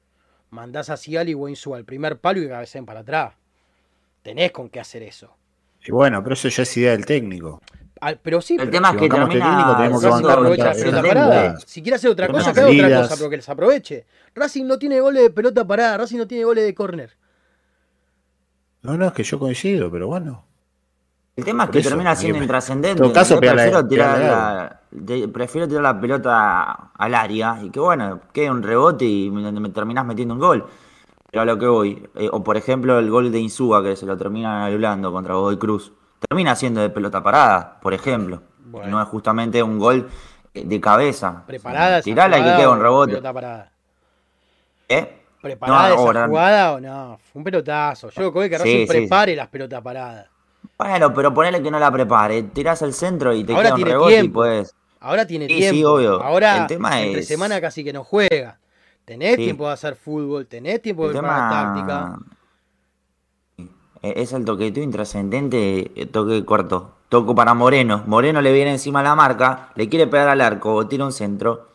[0.50, 3.36] mandás a Cial y Weinsu al primer palo y que cabeceen para atrás.
[4.24, 5.36] Tenés con qué hacer eso.
[5.86, 7.62] Y bueno, pero eso ya es idea del técnico.
[8.00, 10.66] Al- pero sí, El pero- tema es si que termina técnico, tenemos que Racing aprovecha
[10.66, 11.60] la pelota parada.
[11.66, 14.06] Si quiere hacer otra cosa, que haga otra cosa, pero que les aproveche.
[14.36, 17.18] Racing no tiene goles de pelota parada, Racing no tiene goles de córner.
[18.84, 20.46] No, no, es que yo coincido, pero bueno.
[21.36, 22.90] El tema es que eso, termina siendo intrascendente.
[22.98, 27.14] en todo caso, Yo pegarle- prefiero, tirar pegarle la, de- prefiero tirar la pelota al
[27.16, 30.66] área y que bueno, quede un rebote y me, me terminás metiendo un gol.
[31.30, 34.06] Pero a lo que voy, eh, o por ejemplo el gol de Insúa que se
[34.06, 35.92] lo terminan anulando contra Godoy Cruz,
[36.28, 38.42] termina siendo de pelota parada, por ejemplo.
[38.66, 38.88] Bueno.
[38.88, 40.10] Y no es justamente un gol
[40.54, 41.44] eh, de cabeza.
[41.46, 43.12] Preparada esa Tirala y que o un rebote.
[43.12, 43.72] Pelota parada.
[44.90, 45.22] ¿Eh?
[45.42, 47.20] ¿Preparada No, esa ahora- jugada o no?
[47.32, 48.10] Fue un pelotazo.
[48.10, 50.28] Yo creo que Sí, sí, prepare las pelotas paradas.
[50.78, 53.82] Bueno, pero ponele que no la prepare, tirás al centro y te Ahora queda un
[53.84, 54.40] rebote y tiempo.
[54.40, 54.76] puedes.
[55.00, 55.76] Ahora tiene tiempo.
[55.76, 56.22] sí, obvio.
[56.24, 58.60] Ahora, El tema entre es- semana casi que no juega.
[59.08, 59.44] Tenés Sí.
[59.46, 62.20] tiempo de hacer fútbol, tenés tiempo de El preparar tema táctica.
[64.02, 66.92] eh, es el toqueteo intrascendente, eh, toque corto.
[67.08, 68.04] Toco para Moreno.
[68.06, 71.70] Moreno le viene encima la marca, le quiere pegar al arco o tira un centro.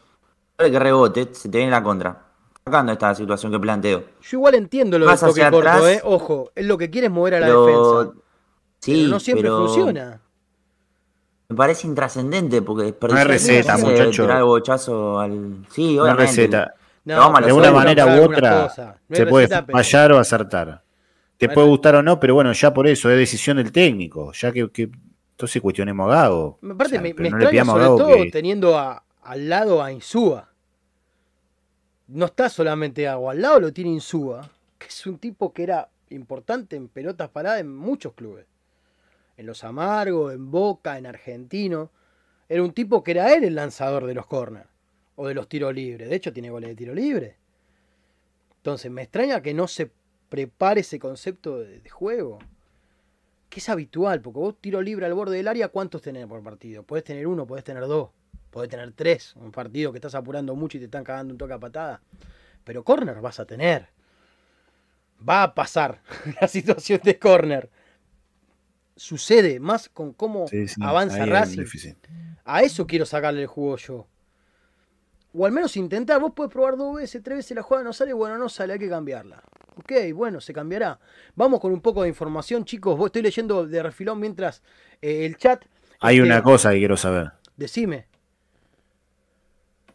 [0.56, 2.22] Para que rebote, se te viene la contra.
[2.66, 4.04] Sacando esta situación que planteo.
[4.20, 5.84] Yo igual entiendo lo del Vas toque hacia corto, atrás.
[5.88, 6.00] ¿eh?
[6.04, 7.64] Ojo, es lo que quiere es mover a la Pero-
[8.04, 8.18] defensa.
[8.78, 10.20] Sí, pero no siempre pero funciona.
[11.48, 14.22] Me parece intrascendente porque desperdició No hay receta, de muchacho.
[14.24, 15.64] tirar el bochazo al.
[15.70, 16.22] Sí, Una obviamente.
[16.26, 16.66] receta.
[16.66, 18.96] No, lo De una manera u otra.
[19.08, 20.82] No se puede receta, pero- fallar o acertar.
[21.36, 24.32] Te No puede gustar o no, pero bueno, ya por eso es decisión del técnico.
[24.32, 24.90] Ya que, que-
[25.32, 26.58] entonces cuestionemos a Gago.
[26.60, 29.48] Me parece, O sea, me, me no extraña a sobre todo que- teniendo a- al
[29.48, 30.48] lado a Insúa.
[32.08, 34.48] No está solamente Gago, al lado lo tiene Insúa,
[34.78, 38.46] que es un tipo que era importante en pelotas paradas en muchos clubes.
[39.36, 41.90] En Los Amargos, en Boca, en Argentino.
[42.48, 44.66] Era un tipo que era él el lanzador de los corners
[45.16, 46.08] o de los tiros libres.
[46.08, 47.36] De hecho, tiene goles de tiro libre.
[48.56, 49.90] Entonces, me extraña que no se
[50.28, 52.38] prepare ese concepto de, de juego.
[53.48, 56.82] Que es habitual, porque vos tiro libre al borde del área, ¿cuántos tenés por partido?
[56.84, 58.10] Podés tener uno, podés tener dos,
[58.50, 59.34] podés tener tres.
[59.36, 62.00] Un partido que estás apurando mucho y te están cagando un toque a patada.
[62.64, 63.88] Pero corner vas a tener.
[65.28, 66.00] Va a pasar
[66.40, 67.70] la situación de corner.
[68.96, 71.64] Sucede más con cómo Sí, sí, avanza Racing.
[72.44, 74.06] A eso quiero sacarle el jugo yo.
[75.34, 76.20] O al menos intentar.
[76.20, 78.12] Vos podés probar dos veces, tres veces la jugada no sale.
[78.12, 79.42] Bueno, no sale, hay que cambiarla.
[79.76, 80.98] Ok, bueno, se cambiará.
[81.34, 82.96] Vamos con un poco de información, chicos.
[82.98, 84.62] Vos estoy leyendo de refilón mientras
[85.00, 85.64] eh, el chat.
[86.00, 87.32] Hay este, una cosa que quiero saber.
[87.56, 88.06] Decime.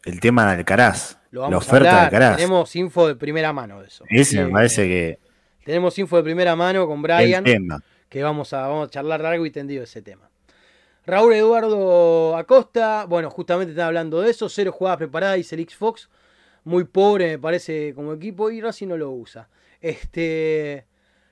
[0.03, 1.19] El tema de Alcaraz.
[1.31, 1.99] Lo La oferta de.
[2.05, 2.37] Alcaraz.
[2.37, 4.05] Tenemos info de primera mano de eso.
[4.09, 5.19] Ese me parece que
[5.65, 7.43] Tenemos info de primera mano con el Brian.
[7.43, 7.83] tema.
[8.09, 10.26] que vamos a, vamos a charlar largo y tendido de ese tema.
[11.07, 15.77] Raúl Eduardo Acosta, bueno, justamente está hablando de eso, cero jugadas preparadas, dice el X
[15.77, 16.09] Fox,
[16.65, 19.47] muy pobre me parece como equipo y Racing no lo usa.
[19.79, 20.85] Este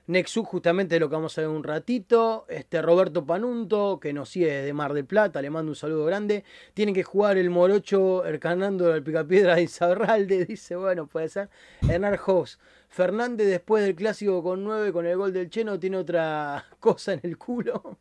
[0.06, 4.50] Nexus, justamente lo que vamos a ver un ratito, este Roberto Panunto, que nos sigue
[4.50, 8.90] desde Mar del Plata, le mando un saludo grande, tiene que jugar el Morocho Ercanando
[8.90, 11.50] al Picapiedra de Insaurralde, dice, bueno, puede ser.
[11.86, 12.58] Hernán Hoss,
[12.88, 17.20] Fernández después del clásico con 9 con el gol del Cheno tiene otra cosa en
[17.24, 17.98] el culo.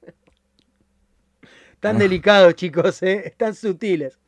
[1.86, 3.24] Tan delicados, chicos, ¿eh?
[3.26, 4.20] Están sutiles.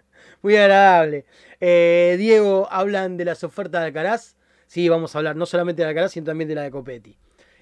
[0.41, 1.25] Muy agradable.
[1.59, 4.35] Eh, Diego, hablan de las ofertas de Alcaraz.
[4.67, 7.17] Sí, vamos a hablar no solamente de Alcaraz, sino también de la de Copetti.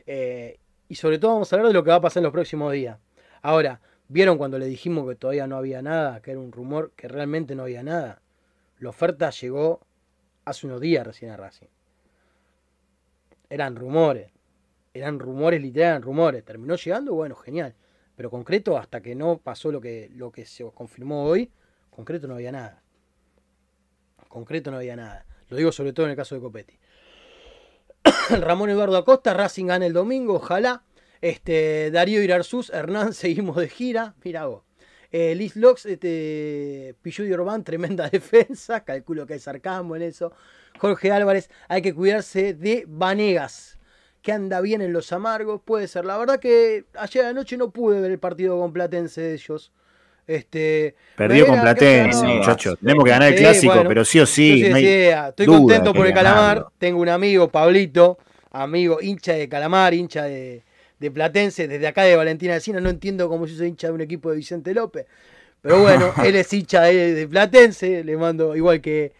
[0.05, 2.33] Eh, y sobre todo vamos a hablar de lo que va a pasar en los
[2.33, 2.97] próximos días.
[3.41, 7.07] Ahora, ¿Vieron cuando le dijimos que todavía no había nada, que era un rumor, que
[7.07, 8.21] realmente no había nada?
[8.77, 9.81] La oferta llegó
[10.45, 11.67] hace unos días recién a Racing.
[13.49, 14.31] Eran rumores,
[14.93, 16.45] eran rumores, literal, eran rumores.
[16.45, 17.73] Terminó llegando, bueno, genial.
[18.15, 21.51] Pero concreto, hasta que no pasó lo que, lo que se confirmó hoy,
[21.89, 22.81] concreto no había nada.
[24.29, 25.25] Concreto no había nada.
[25.49, 26.77] Lo digo sobre todo en el caso de Copetti.
[28.39, 30.83] Ramón Eduardo Acosta, Racing gana el domingo, ojalá.
[31.21, 34.15] Este, Darío Irarzús, Hernán, seguimos de gira.
[34.23, 34.63] Mira vos.
[35.11, 38.83] Eh, Liz Locks, este, Pichu Orbán, tremenda defensa.
[38.83, 40.33] Calculo que hay sarcasmo en eso.
[40.77, 43.79] Jorge Álvarez, hay que cuidarse de Vanegas,
[44.25, 45.61] que anda bien en los amargos.
[45.63, 46.03] Puede ser.
[46.03, 49.71] La verdad que ayer anoche no pude ver el partido con Platense de ellos.
[50.25, 52.79] Este, Perdió con Platense, muchachos.
[52.79, 54.65] Tenemos que ganar el clásico, pero sí o sí.
[54.65, 56.65] Estoy contento por el Calamar.
[56.79, 58.17] Tengo un amigo, Pablito,
[58.51, 60.63] amigo, hincha de Calamar, hincha de,
[60.99, 62.81] de Platense, desde acá de Valentina Alcina.
[62.81, 65.05] No entiendo cómo se hizo hincha de un equipo de Vicente López.
[65.61, 68.03] Pero bueno, él es hincha de, Platense.
[68.03, 69.13] Le mando, igual que,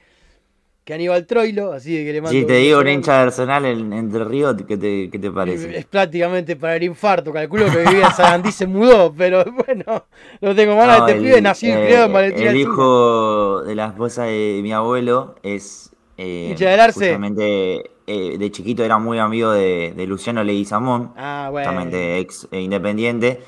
[0.85, 2.39] que Aníbal Troilo, así que le mando.
[2.39, 5.79] Si te digo un hincha de Arsenal en, Entre Ríos, ¿qué te, ¿qué te, parece?
[5.79, 7.33] Es, prácticamente para el infarto.
[7.33, 10.05] Calculo que vivía en Sarandí, se mudó, pero bueno,
[10.41, 13.87] no tengo malas no, de este pibe, y criado en Valentina El hijo de la
[13.87, 15.91] esposa de mi abuelo es.
[16.17, 16.99] Eh, hincha del Arce.
[16.99, 21.67] Justamente eh, de chiquito era muy amigo de, Luciano Leguizamón, ah, bueno.
[21.67, 23.41] justamente ex eh, independiente.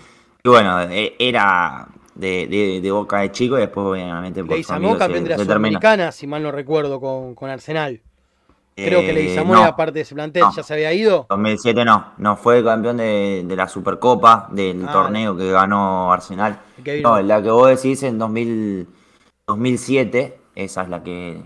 [0.43, 5.37] Y bueno, era de, Boca de chico y después obviamente por Leguizamón campeón de la
[5.37, 8.01] Sudamericana, si mal no recuerdo, con, Arsenal.
[8.75, 11.25] Creo que Leguizamón era parte de ese plantel, ¿ya se había ido?
[11.29, 14.91] 2007 no, no fue campeón de, la Supercopa, del ah.
[14.91, 16.59] torneo que ganó Arsenal.
[17.01, 18.87] No, la que vos decís en 2000,
[19.47, 21.41] 2007, esa es la que,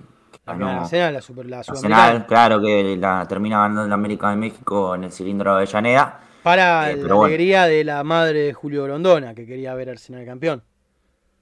[0.45, 5.05] la Arsenal, la, super, Arsenal, claro que la termina ganando en América de México en
[5.05, 6.19] el cilindro de Avellaneda.
[6.43, 10.63] Para eh, la alegría de la madre de Julio Grondona, que quería ver Arsenal campeón.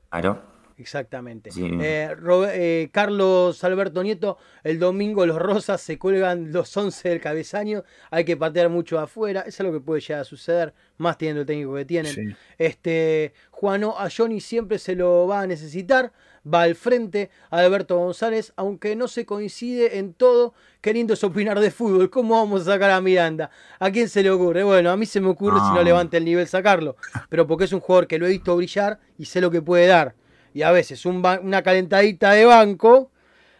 [0.09, 0.49] Claro.
[0.79, 1.49] Exactamente.
[1.57, 2.15] Eh,
[2.53, 8.23] eh, Carlos Alberto Nieto, el domingo los Rosas se cuelgan los 11 del cabezaño, hay
[8.23, 11.47] que patear mucho afuera, eso es lo que puede llegar a suceder, más teniendo el
[11.47, 12.37] técnico que tienen.
[12.57, 16.13] Este, Juano a Johnny siempre se lo va a necesitar,
[16.45, 20.53] va al frente Alberto González, aunque no se coincide en todo.
[20.81, 22.09] Qué lindo es opinar de fútbol.
[22.09, 23.49] ¿Cómo vamos a sacar a Miranda?
[23.79, 24.63] ¿A quién se le ocurre?
[24.63, 26.95] Bueno, a mí se me ocurre si no levanta el nivel sacarlo,
[27.29, 29.87] pero porque es un jugador que lo he visto brillar y sé lo que puede
[29.87, 30.15] dar.
[30.53, 33.11] Y a veces una calentadita de banco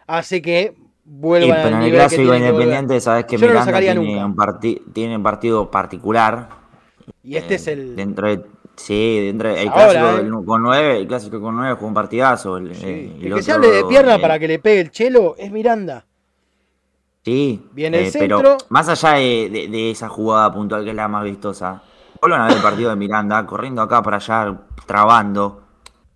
[0.08, 0.76] hace que
[1.06, 4.36] vuelva a el clásico independiente, sabes que Miranda tiene, un
[4.94, 6.50] tiene un partido particular.
[7.24, 7.96] Y este es el.
[7.96, 8.44] Dentro de
[8.80, 10.46] Sí, el clásico ¿eh?
[10.46, 12.56] con 9, el clásico con 9 fue un partidazo.
[12.56, 15.52] El, el, que se hable de pierna eh, para que le pegue el chelo es
[15.52, 16.06] Miranda.
[17.26, 18.38] Sí, Viene el eh, centro.
[18.38, 21.84] Pero más allá de, esa jugada puntual que es la más vistosa,
[22.22, 25.62] vuelvan a ver el partido de Miranda, corriendo acá para allá, trabando.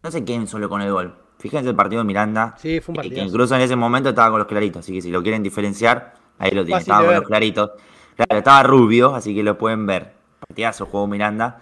[0.02, 1.14] No sé quién solo con el gol.
[1.40, 2.56] Fíjense el partido de Miranda.
[2.58, 3.16] Sí, fue un partido.
[3.16, 6.14] Que incluso en ese momento estaba con los claritos, así que si lo quieren diferenciar,
[6.40, 6.80] ahí lo tienen.
[6.80, 7.72] Estaba con los claritos.
[8.16, 10.14] Claro, estaba rubio, así que lo pueden ver.
[10.40, 11.60] Partidazo, juego Miranda.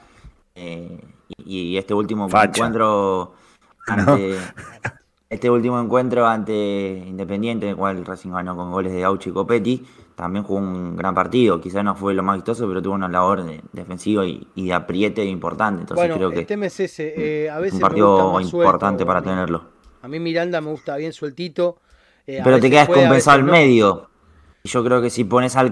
[0.55, 0.99] Eh,
[1.45, 3.33] y, este último encuentro
[3.87, 4.37] ante,
[5.29, 9.33] este último encuentro ante Independiente, en el cual Racing ganó con goles de Auchi y
[9.33, 9.85] Copetti,
[10.15, 11.59] también jugó un gran partido.
[11.61, 15.23] Quizás no fue lo más vistoso, pero tuvo una labor de, defensiva y, de apriete
[15.25, 15.81] importante.
[15.81, 19.63] Entonces creo que es eh, a veces un partido importante para tenerlo.
[20.01, 21.77] A mí Miranda me gusta bien sueltito.
[22.27, 24.09] Eh, pero te quedas compensado al medio.
[24.63, 25.71] Y yo creo que si pones al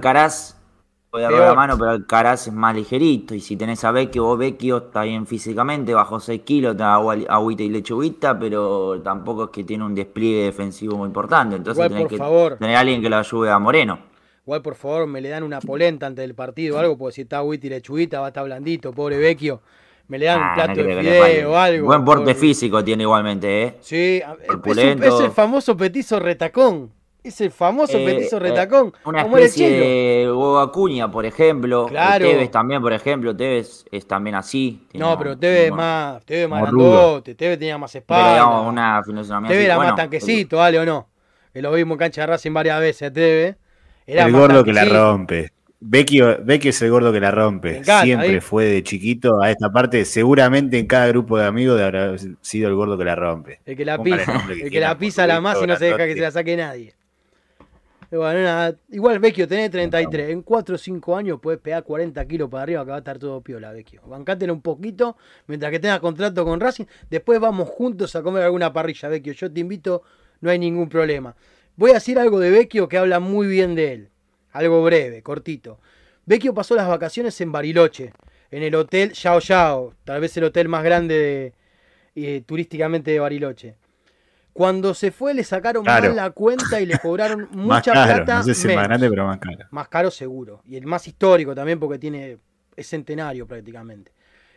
[1.10, 3.34] Puede dar la mano, pero el Caraz es más ligerito.
[3.34, 6.96] Y si tenés a Vecchio, vos Vecchio está bien físicamente, bajo 6 kilos, te da
[6.96, 11.56] agüita y lechuguita, pero tampoco es que tiene un despliegue defensivo muy importante.
[11.56, 12.18] Entonces tenés que
[12.60, 14.00] tener a alguien que lo ayude a Moreno.
[14.46, 17.22] Igual, por favor, me le dan una polenta antes del partido o algo, porque si
[17.22, 19.62] está agüita y lechuguita va a estar blandito, pobre Vecchio.
[20.10, 21.86] Me le dan un ah, plato de fideo o algo.
[21.88, 23.78] Buen porte físico tiene igualmente, ¿eh?
[23.80, 24.22] Sí,
[24.66, 26.99] es el famoso petizo retacón.
[27.22, 28.94] Es el famoso eh, petizo eh, retacón.
[29.04, 31.86] una especie de Hugo Acuña, por ejemplo.
[31.88, 32.26] Claro.
[32.26, 33.36] Tevez también, por ejemplo.
[33.36, 34.88] Tevez es también así.
[34.94, 37.36] No, pero Tevez más, Tevez más grandote.
[37.36, 38.34] Tevez tenía más espalda.
[38.34, 39.02] Pero una
[39.48, 41.10] Tevez era más tanquecito, ¿vale o no?
[41.54, 43.58] Que lo vimos en cancha de Racing varias veces, Tevez.
[44.08, 45.52] Era el gordo que la rompe.
[45.82, 47.84] Vecchio, es el gordo que la rompe.
[47.84, 50.04] Siempre fue de chiquito a esta parte.
[50.06, 53.60] Seguramente en cada grupo de amigos habrá sido el gordo que la rompe.
[53.66, 56.14] El que la pisa, el que la pisa la más y no se deja que
[56.16, 56.99] se la saque nadie.
[58.12, 60.32] Bueno, igual Vecchio, tenés 33.
[60.32, 63.20] En 4 o 5 años puedes pegar 40 kilos para arriba que va a estar
[63.20, 64.02] todo piola, Vecchio.
[64.08, 66.86] Bancátelo un poquito mientras que tengas contrato con Racing.
[67.10, 69.34] Después vamos juntos a comer alguna parrilla, Vecchio.
[69.34, 70.02] Yo te invito,
[70.42, 71.36] no hay ningún problema.
[71.76, 74.10] Voy a decir algo de Vecchio que habla muy bien de él.
[74.54, 75.80] Algo breve, cortito.
[76.26, 78.14] Vecchio pasó las vacaciones en Bariloche.
[78.52, 81.54] en el hotel Yao Yao, tal vez el hotel más grande de,
[82.16, 83.76] eh, turísticamente de Bariloche.
[84.54, 86.08] Cuando se fue le sacaron Claro.
[86.08, 88.38] mal la cuenta y le cobraron Más mucha caro, plata.
[88.38, 88.88] no sé si es más menos.
[88.88, 89.58] grande, pero más caro.
[89.72, 90.62] Más caro seguro.
[90.66, 92.38] Y el más histórico también porque tiene
[92.76, 94.12] es centenario prácticamente.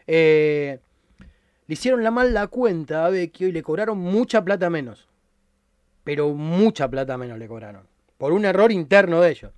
[0.07, 0.78] Eh,
[1.66, 5.09] le hicieron la mal la cuenta a Vecchio y le cobraron mucha plata menos.
[6.05, 7.86] Pero mucha plata menos le cobraron.
[8.18, 9.53] Por un error interno de ellos.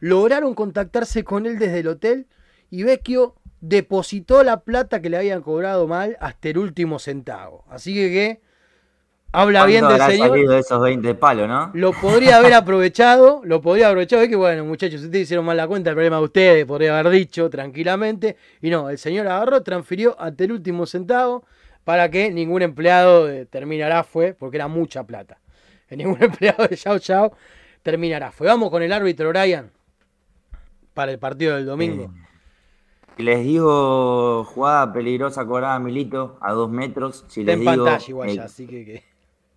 [0.00, 2.26] Lograron contactarse con él desde el hotel
[2.70, 7.64] y Vecchio depositó la plata que le habían cobrado mal hasta el último centavo.
[7.68, 8.40] Así que
[9.32, 10.28] habla bien ¿Cuánto del habrá señor.
[10.28, 11.70] salido de esos 20 palos, no?
[11.74, 14.22] Lo podría haber aprovechado, lo podría haber aprovechado.
[14.22, 17.12] Es que bueno, muchachos, ustedes hicieron mal la cuenta, el problema de ustedes, podría haber
[17.12, 18.36] dicho tranquilamente.
[18.60, 21.44] Y no, el señor agarró, transfirió hasta el último centavo
[21.84, 25.38] para que ningún empleado eh, terminará fue, porque era mucha plata.
[25.90, 27.32] Ningún empleado de Yao Yao
[27.82, 28.46] terminará fue.
[28.46, 29.70] Vamos con el árbitro Brian
[30.94, 32.10] para el partido del domingo.
[33.16, 37.84] Si les digo jugada peligrosa cobrada Milito a dos metros, si Está les en digo,
[37.84, 39.04] pantalla igual eh, así que, que-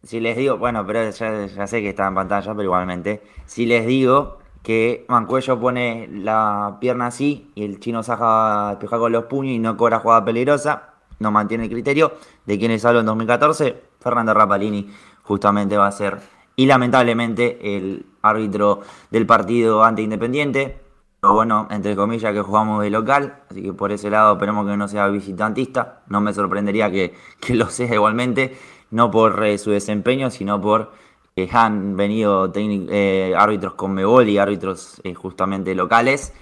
[0.06, 3.86] si les digo, bueno, pero ya, sé que está en pantalla, pero igualmente, si les
[3.86, 9.54] digo que Mancuello pone la pierna así y el chino Saja despeja con los puños
[9.54, 12.14] y no cobra jugada peligrosa, no mantiene el criterio
[12.46, 14.90] de quienes hablo en 2014, Fernando Rapalini
[15.24, 16.20] justamente va a ser,
[16.56, 18.82] y lamentablemente, el árbitro
[19.12, 20.82] del partido ante Independiente.
[21.20, 24.78] Pero bueno, entre comillas que jugamos de local, así que por ese lado esperemos que
[24.78, 26.04] no sea visitantista.
[26.08, 28.56] No me sorprendería que, que lo sea igualmente,
[28.92, 30.92] no por eh, su desempeño, sino por
[31.36, 36.34] que han venido eh, árbitros con Mebol y árbitros eh, justamente locales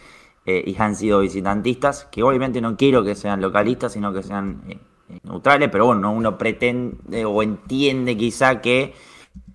[0.46, 4.62] eh, y han sido visitantistas, que obviamente no quiero que sean localistas, sino que sean
[5.24, 8.94] neutrales, pero bueno, uno pretende o entiende quizá que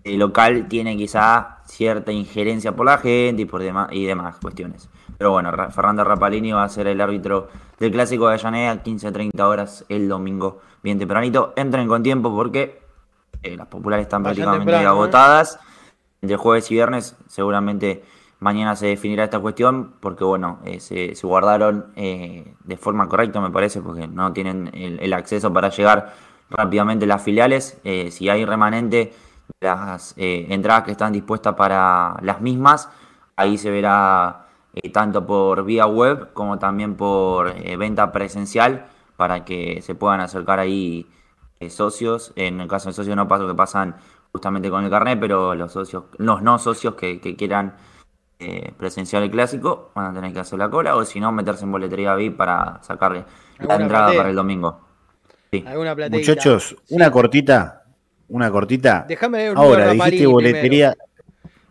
[0.03, 4.89] el local tiene quizá cierta injerencia por la gente y por demás y demás cuestiones.
[5.19, 9.85] Pero bueno, Fernando Rapalini va a ser el árbitro del clásico de Avellaneda, 15-30 horas
[9.89, 11.53] el domingo, bien tempranito.
[11.57, 12.81] Entren con tiempo porque
[13.43, 14.89] eh, las populares están Vayan prácticamente temprano, ¿eh?
[14.89, 15.61] agotadas.
[16.21, 18.03] Entre jueves y viernes, seguramente
[18.41, 23.41] mañana se definirá esta cuestión, porque bueno, eh, se, se guardaron eh, de forma correcta,
[23.41, 26.15] me parece, porque no tienen el, el acceso para llegar
[26.51, 27.79] rápidamente las filiales.
[27.85, 29.13] Eh, si hay remanente,
[29.61, 32.89] las eh, entradas que están dispuestas para las mismas,
[33.37, 38.87] ahí se verá eh, tanto por vía web como también por eh, venta presencial
[39.19, 41.05] para que se puedan acercar ahí
[41.59, 42.33] eh, socios.
[42.37, 43.97] En el caso de socios no pasa que pasan
[44.31, 47.75] justamente con el carnet, pero los socios, los no socios que, que quieran
[48.39, 51.65] eh, presenciar el clásico van a tener que hacer la cola o si no meterse
[51.65, 53.25] en boletería VIP para sacarle
[53.59, 54.17] la entrada platea.
[54.19, 54.87] para el domingo.
[55.51, 55.65] Sí.
[56.13, 56.95] Muchachos, Sí.
[56.95, 57.87] una cortita,
[58.29, 59.05] una cortita.
[59.09, 60.97] Déjame Ahora, dijiste boletería.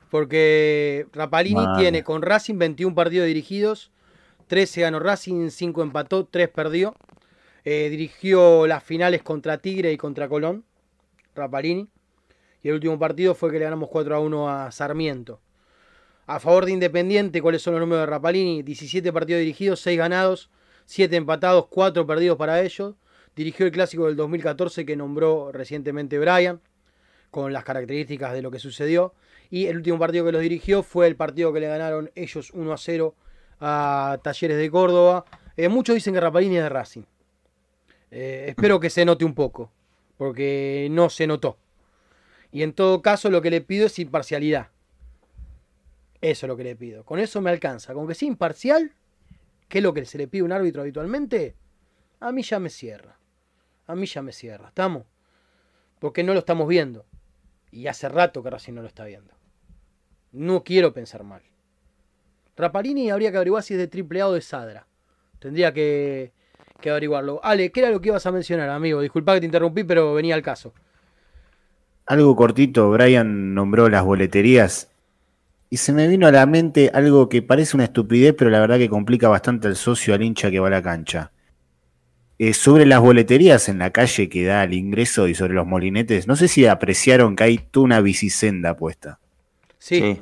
[0.10, 3.91] Porque Rapalini tiene con Racing 21 partidos dirigidos,
[4.48, 6.93] 13 ganó Racing, 5 empató, 3 perdió.
[7.70, 10.63] Eh, dirigió las finales contra Tigre y contra Colón,
[11.36, 11.89] Rapalini.
[12.63, 15.41] Y el último partido fue que le ganamos 4 a 1 a Sarmiento.
[16.28, 18.63] A favor de Independiente, ¿cuáles son los números de Rapalini?
[18.63, 20.49] 17 partidos dirigidos, 6 ganados,
[20.86, 22.95] 7 empatados, 4 perdidos para ellos.
[23.36, 26.61] Dirigió el clásico del 2014 que nombró recientemente Brian,
[27.32, 29.13] con las características de lo que sucedió.
[29.49, 32.72] Y el último partido que los dirigió fue el partido que le ganaron ellos 1
[32.72, 33.15] a 0
[33.59, 35.26] a Talleres de Córdoba.
[35.57, 37.03] Eh, muchos dicen que Rapalini es de Racing.
[38.12, 39.72] Eh, espero que se note un poco,
[40.18, 41.58] porque no se notó.
[42.51, 44.70] Y en todo caso lo que le pido es imparcialidad.
[46.22, 47.03] Eso es lo que le pido.
[47.03, 47.93] Con eso me alcanza.
[47.93, 48.93] Con que sea imparcial,
[49.68, 51.55] que es lo que se le pide a un árbitro habitualmente,
[52.20, 53.20] a mí ya me cierra.
[53.86, 54.70] A mí ya me cierra.
[54.70, 55.05] ¿Estamos?
[55.99, 57.05] Porque no lo estamos viendo.
[57.72, 59.34] Y hace rato que Racing no lo está viendo.
[60.32, 61.43] No quiero pensar mal.
[62.55, 64.88] Rapalini habría que averiguar si es de triple A o de Sadra.
[65.39, 66.34] Tendría que,
[66.80, 67.40] que averiguarlo.
[67.44, 69.02] Ale, ¿qué era lo que ibas a mencionar, amigo?
[69.02, 70.74] Disculpa que te interrumpí, pero venía al caso.
[72.06, 74.90] Algo cortito, Brian nombró las boleterías
[75.70, 78.78] y se me vino a la mente algo que parece una estupidez, pero la verdad
[78.78, 81.32] que complica bastante al socio, al hincha que va a la cancha.
[82.40, 86.28] Eh, sobre las boleterías en la calle que da al ingreso y sobre los molinetes,
[86.28, 89.20] no sé si apreciaron que hay toda una bicisenda puesta.
[89.80, 90.22] Sí, Sí.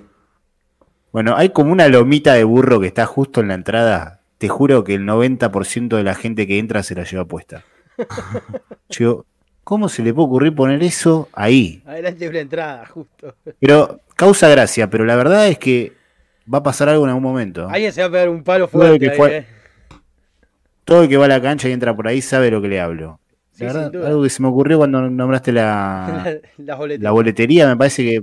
[1.12, 4.20] Bueno, hay como una lomita de burro que está justo en la entrada.
[4.46, 7.64] Te juro que el 90% de la gente que entra se la lleva puesta.
[8.90, 9.26] Yo
[9.64, 11.82] ¿cómo se le puede ocurrir poner eso ahí?
[11.84, 13.34] adelante de la entrada, justo.
[13.60, 15.94] Pero causa gracia, pero la verdad es que
[16.54, 17.68] va a pasar algo en algún momento.
[17.68, 19.18] Alguien se va a pegar un palo Todo el fuerte.
[19.18, 19.46] que ahí, eh.
[20.84, 22.80] Todo el que va a la cancha y entra por ahí sabe lo que le
[22.80, 23.20] hablo.
[23.54, 25.52] Sí, La sin verdad, algo que se me ocurrió cuando nombraste
[26.60, 28.22] la boletería, me parece que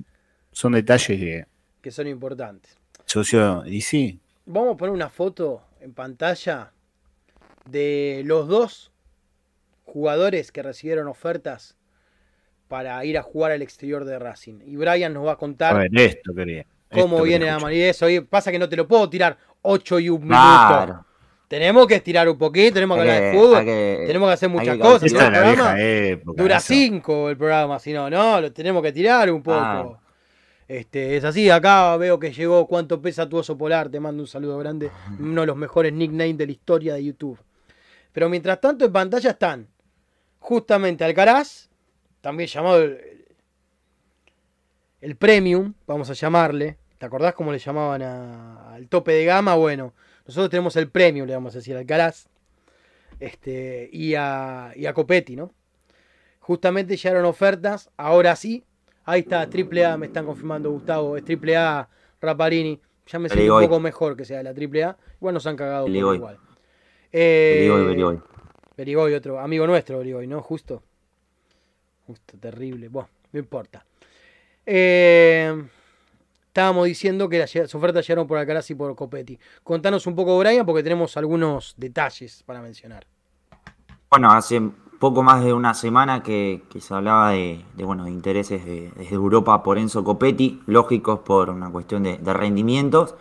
[0.53, 1.47] son detalles que
[1.81, 2.79] que son importantes.
[3.07, 3.65] socio.
[3.67, 6.73] Y sí, Vamos a poner una foto en pantalla
[7.69, 8.93] de los dos
[9.85, 11.77] jugadores que recibieron ofertas
[12.69, 14.61] para ir a jugar al exterior de Racing.
[14.65, 16.65] Y Brian nos va a contar A ver, esto quería.
[16.91, 17.89] cómo esto viene la manera.
[17.91, 21.05] Eso, y pasa que no te lo puedo tirar 8 y un minuto.
[21.49, 24.33] Tenemos que estirar un poquito, tenemos que Hay hablar de que- fútbol, que- tenemos que
[24.33, 25.03] hacer muchas que cosas.
[25.03, 26.43] el programa época.
[26.43, 26.67] dura eso.
[26.69, 29.59] 5 el programa, si no, no, lo tenemos que tirar un poco.
[29.59, 30.01] Claro.
[30.73, 34.27] Este, es así, acá veo que llegó cuánto pesa tu oso polar, te mando un
[34.27, 37.39] saludo grande, uno de los mejores nicknames de la historia de YouTube.
[38.11, 39.69] Pero mientras tanto en pantalla están
[40.39, 41.69] justamente Alcaraz,
[42.23, 42.99] también llamado el,
[45.03, 46.79] el Premium, vamos a llamarle.
[46.97, 49.55] ¿Te acordás cómo le llamaban a- al tope de gama?
[49.57, 49.93] Bueno,
[50.27, 52.29] nosotros tenemos el Premium, le vamos a decir Alcaraz.
[53.21, 55.53] Este, y a, y a Copetti, ¿no?
[56.41, 58.65] Justamente llegaron ofertas, ahora sí.
[59.05, 61.89] Ahí está, AAA, me están confirmando Gustavo, es AAA,
[62.21, 62.81] Raparini.
[63.07, 64.97] Ya me siento un poco mejor que sea la AAA.
[65.17, 66.39] Igual nos han cagado igual.
[67.11, 68.21] Eh, Berigoy, Berigoy.
[68.77, 70.41] Berigoy, otro amigo nuestro, Berigoy, ¿no?
[70.41, 70.83] Justo.
[72.07, 72.89] Justo, terrible.
[72.89, 73.85] Bueno, no importa.
[74.65, 75.65] Eh,
[76.47, 79.39] estábamos diciendo que las las ofertas llegaron por Alcaraz y por Copetti.
[79.63, 83.07] Contanos un poco, Brian, porque tenemos algunos detalles para mencionar.
[84.09, 84.61] Bueno, hace
[85.03, 89.17] poco más de una semana que, se hablaba de, de, bueno, de intereses de- desde
[89.17, 93.17] Europa por Enzo Copetti, lógicos por una cuestión de, rendimientos.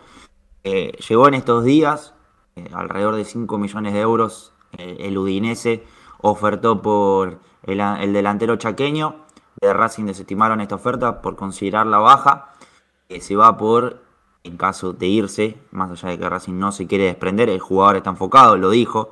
[0.62, 2.14] Eh, llegó en estos días,
[2.54, 5.82] eh, alrededor de 5 millones de euros, eh, el Udinese
[6.18, 9.16] ofertó por el, delantero chaqueño.
[9.60, 12.52] De Racing desestimaron esta oferta por considerarla baja.
[13.08, 14.04] que se va por,
[14.44, 17.96] en caso de irse, más allá de que Racing no se quiere desprender, el jugador
[17.96, 19.10] está enfocado, lo dijo.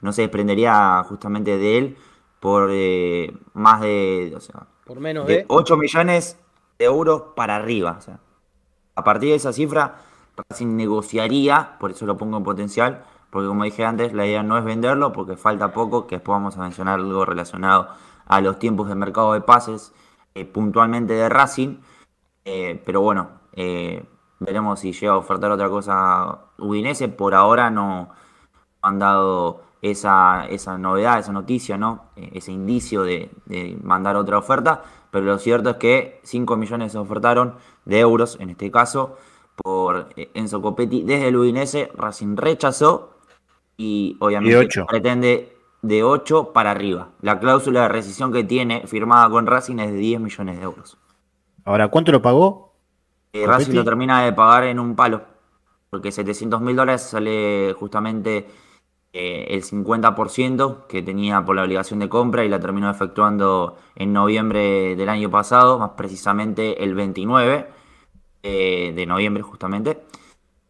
[0.00, 1.96] No se desprendería justamente de él
[2.40, 5.44] por eh, más de, o sea, Por menos de de.
[5.48, 6.38] 8 millones
[6.78, 7.96] de euros para arriba.
[7.98, 8.18] o sea,
[8.94, 9.96] a partir de esa cifra,
[10.48, 14.58] Racing negociaría, por eso lo pongo en potencial, porque como dije antes, la idea no
[14.58, 17.88] es venderlo, porque falta poco, que después vamos a mencionar algo relacionado
[18.26, 19.92] a los tiempos de mercado de pases,
[20.34, 21.78] eh, puntualmente de Racing.
[22.44, 24.04] Eh, pero bueno, eh,
[24.38, 27.08] veremos si llega a ofertar otra cosa Udinese.
[27.08, 28.10] Por ahora no
[28.82, 32.10] han dado esa, esa novedad, esa noticia, ¿no?
[32.16, 34.82] Eh, ese indicio de, de mandar otra oferta.
[35.10, 39.16] Pero lo cierto es que 5 millones se ofertaron de euros, en este caso,
[39.56, 41.90] por eh, Enzo Copetti desde el Udinese.
[41.96, 43.18] Racing rechazó
[43.76, 44.86] y obviamente De ocho.
[44.86, 47.10] pretende de 8 para arriba.
[47.22, 50.98] La cláusula de rescisión que tiene firmada con Racing es de 10 millones de euros.
[51.64, 52.74] Ahora, ¿cuánto lo pagó?
[53.32, 53.46] Eh.
[53.46, 55.22] Racing lo termina de pagar en un palo.
[55.88, 58.46] Porque 700 mil dólares sale justamente
[59.12, 64.12] eh, el 50% que tenía por la obligación de compra y la terminó efectuando en
[64.12, 67.66] noviembre del año pasado, más precisamente el 29
[68.42, 70.02] eh, de noviembre justamente.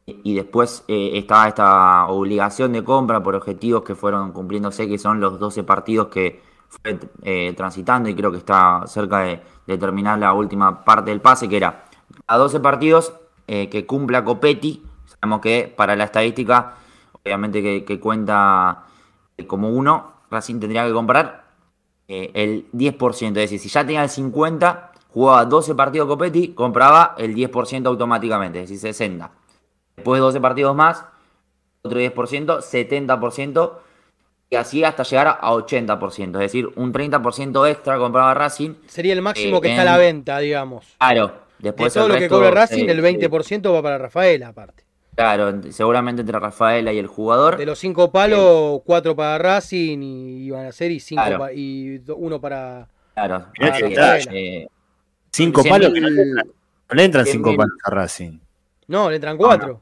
[0.07, 5.21] Y después eh, está esta obligación de compra por objetivos que fueron cumpliéndose, que son
[5.21, 10.19] los 12 partidos que fue eh, transitando y creo que está cerca de, de terminar
[10.19, 11.85] la última parte del pase, que era
[12.27, 13.13] a 12 partidos
[13.47, 14.85] eh, que cumpla Copetti.
[15.07, 16.77] Sabemos que para la estadística,
[17.25, 18.85] obviamente que, que cuenta
[19.37, 21.45] eh, como uno, Racing tendría que comprar
[22.09, 23.29] eh, el 10%.
[23.29, 28.61] Es decir, si ya tenía el 50, jugaba 12 partidos Copetti, compraba el 10% automáticamente,
[28.63, 29.31] es decir, 60.
[29.97, 31.05] Después de 12 partidos más,
[31.83, 33.73] otro 10%, 70%,
[34.53, 36.35] y así hasta llegar a 80%.
[36.37, 38.75] Es decir, un 30% extra compraba Racing.
[38.87, 40.97] Sería el máximo Eh, que está a la en- venta, digamos.
[40.99, 43.99] Claro, De después todo el lo que resto, cobra Racing, eh, el 20% va para
[43.99, 44.85] Rafael, aparte.
[45.21, 47.59] Claro, ent- seguramente entre Rafaela y el jugador.
[47.59, 51.39] De los cinco palos, cuatro para Racing y iban a ser y cinco Claro.
[51.41, 52.89] pa- y uno para.
[53.15, 54.19] Claro, está.
[54.33, 54.67] eh,
[55.31, 55.93] Cinco 100 palos.
[55.93, 57.59] mil- que No le entran, cinco mil.
[57.59, 58.39] palos a Racing.
[58.89, 59.81] No, le entran cuatro.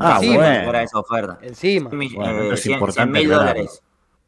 [0.00, 0.72] Ah, encima bueno.
[0.72, 1.38] de esa oferta.
[1.42, 1.88] Encima.
[1.90, 3.62] Bueno, eh, es cien- importante cien mil aclararlo.
[3.62, 3.82] dólares.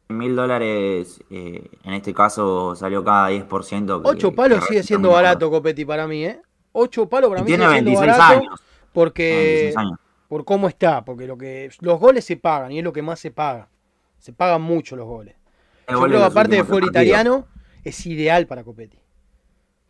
[0.07, 4.01] 100 mil dólares, eh, en este caso salió cada 10%.
[4.01, 6.41] que- Ocho palos sigue siendo barato, Copetti, para mí, ¿eh?
[6.73, 8.39] Ocho palos para Y mí tiene sigue siendo 26 barato.
[8.39, 8.59] años.
[8.93, 9.23] Porque.
[9.29, 9.99] Tiene 26 años.
[10.27, 11.03] Por cómo está.
[11.03, 11.69] Porque lo que.
[11.81, 13.69] Los goles se pagan y es lo que más se paga.
[14.19, 15.35] Se pagan mucho los goles.
[15.87, 17.47] El Yo creo que aparte de fútbol italiano,
[17.83, 18.99] es ideal para Copetti.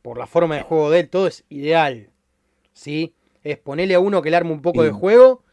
[0.02, 2.10] Por la forma de juego de él, todo es ideal.
[2.74, 3.14] ¿Sí?
[3.44, 4.88] Es ponerle a uno que le arme un poco Sí.
[4.88, 5.44] de juego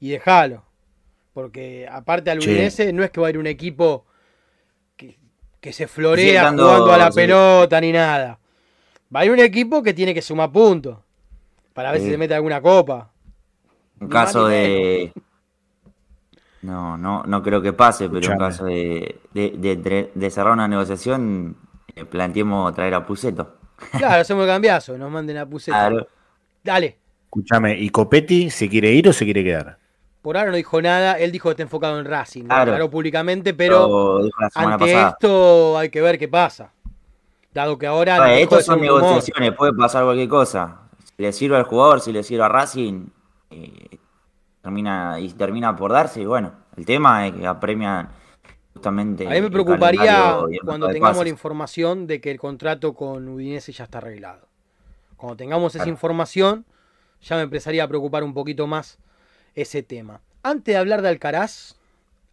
[0.00, 0.64] y dejarlo.
[1.34, 2.48] Porque aparte al Sí.
[2.50, 4.06] Udinese no es que va a ir un equipo
[4.96, 5.18] que,
[5.60, 8.38] que se florea jugando a la pelota ni nada.
[9.14, 10.98] Va a ir un equipo que tiene que sumar puntos.
[11.78, 13.08] Para ver si se mete alguna copa.
[14.00, 15.12] En caso de.
[16.62, 20.54] No, no, no creo que pase, pero en caso de, de, de- de- de cerrar
[20.54, 21.56] una negociación,
[21.94, 23.54] eh, planteemos traer a Puceto.
[23.96, 25.88] Claro, hacemos el cambiazo, nos manden a Puceta.
[25.88, 26.08] Claro.
[26.64, 26.98] Dale.
[27.26, 29.78] Escúchame, ¿y Copetti se quiere ir o se quiere quedar?
[30.20, 32.62] por ahora no dijo nada, él dijo que está enfocado en Racing, lo Claro.
[32.72, 35.08] aclaró públicamente, pero Lo ante pasada.
[35.10, 36.72] esto hay que ver qué pasa.
[37.54, 40.87] Dado que ahora Ah, Estos ser son negociaciones, puede pasar cualquier cosa.
[41.18, 43.08] Le sirve al jugador, si le sirve a Racing,
[43.50, 43.98] eh,
[44.62, 46.22] termina, y termina por darse.
[46.22, 48.08] Y bueno, el tema es que apremian
[48.72, 49.26] justamente.
[49.26, 53.84] A mí me preocuparía cuando tengamos la información de que el contrato con Udinese ya
[53.84, 54.46] está arreglado.
[55.16, 56.64] Cuando tengamos esa información,
[57.20, 58.98] ya me empezaría a preocupar un poquito más
[59.56, 60.20] ese tema.
[60.44, 61.74] Antes de hablar de Alcaraz,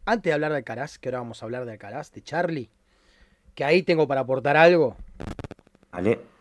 [0.05, 2.69] antes de hablar de Alcaraz, que ahora vamos a hablar de Alcaraz, de Charlie,
[3.55, 4.95] que ahí tengo para aportar algo.
[5.91, 6.34] Vale.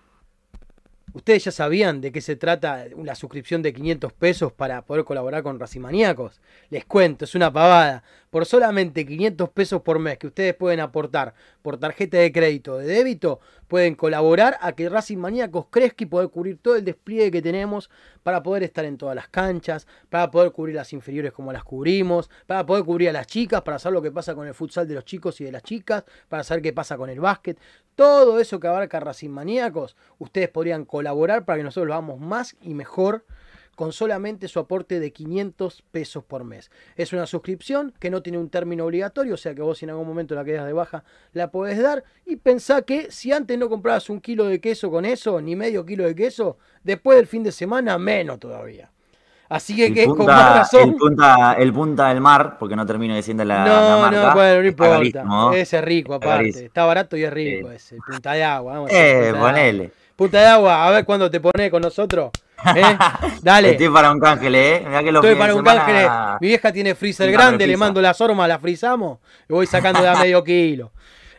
[1.15, 5.45] ¿Ustedes ya sabían de qué se trata la suscripción de 500 pesos para poder colaborar
[5.45, 6.41] con Racimaníacos?
[6.71, 8.03] Les cuento, es una pavada.
[8.35, 12.79] Por solamente 500 pesos por mes que ustedes pueden aportar por tarjeta de crédito o
[12.79, 17.31] de débito, pueden colaborar a que Racing Maníacos crezca y poder cubrir todo el despliegue
[17.31, 17.91] que tenemos
[18.25, 22.29] para poder estar en todas las canchas, para poder cubrir las inferiores como las cubrimos,
[22.49, 24.95] para poder cubrir a las chicas, para saber lo que pasa con el futsal de
[24.95, 27.57] los chicos y de las chicas, para saber qué pasa con el básquet.
[27.95, 32.57] Todo eso que abarca Racing Maníacos, ustedes podrían colaborar para que nosotros lo hagamos más
[32.61, 33.25] y mejor
[33.75, 36.71] con solamente su aporte de 500 pesos por mes.
[36.97, 39.91] Es una suscripción que no tiene un término obligatorio, o sea que vos si en
[39.91, 43.69] algún momento la quedas de baja la podés dar y pensá que si antes no
[43.69, 47.43] comprabas un kilo de queso con eso, ni medio kilo de queso, después del fin
[47.43, 48.91] de semana menos todavía.
[49.47, 50.89] Así que, El que con punta, más razón...
[50.89, 54.29] el, punta, el punta del mar, porque no termino diciendo la, la no, marca.
[54.29, 54.95] no, bueno, no importa.
[54.97, 55.53] carísimo.
[55.53, 56.65] Ese es rico aparte.
[56.65, 57.77] Está barato y es rico Eh.
[57.77, 57.99] ese.
[58.07, 58.73] Punta de agua.
[58.75, 59.49] Vamos Eh, punta de agua.
[59.51, 59.93] ponele.
[60.17, 62.31] Punta de agua, a ver cuándo te pones con nosotros.
[62.77, 62.97] ¿eh?
[63.43, 63.71] Dale.
[63.73, 64.83] Estoy para un cángel, eh.
[64.87, 66.39] Mirá que los Estoy para un semana- canje.
[66.41, 70.09] Mi vieja tiene freezer grande, le mando las hormas, la frizamos y voy sacando de
[70.09, 70.93] a medio kilo.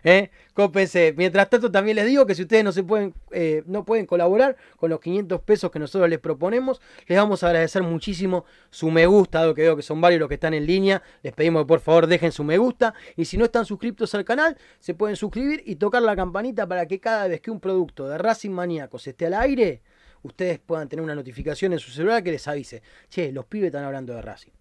[0.04, 0.30] ¿eh?
[0.54, 1.14] Cópense.
[1.18, 4.56] Mientras tanto, también les digo que si ustedes no se pueden, eh, no pueden colaborar
[4.78, 9.06] con los 500 pesos que nosotros les proponemos, les vamos a agradecer muchísimo su me
[9.06, 11.02] gusta, dado que veo que son varios los que están en línea.
[11.24, 12.94] Les pedimos que por favor dejen su me gusta.
[13.18, 16.86] Y si no están suscriptos al canal, se pueden suscribir y tocar la campanita para
[16.86, 19.82] que cada vez que un producto de Racing Maníacos esté al aire,
[20.26, 23.84] ustedes puedan tener una notificación en su celular que les avise, che, los pibes están
[23.84, 24.52] hablando de Racing.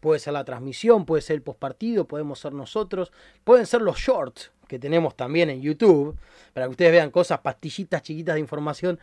[0.00, 3.12] Puede ser la transmisión, puede ser el postpartido, podemos ser nosotros,
[3.44, 6.16] pueden ser los shorts que tenemos también en YouTube,
[6.54, 9.00] para que ustedes vean cosas, pastillitas chiquitas de información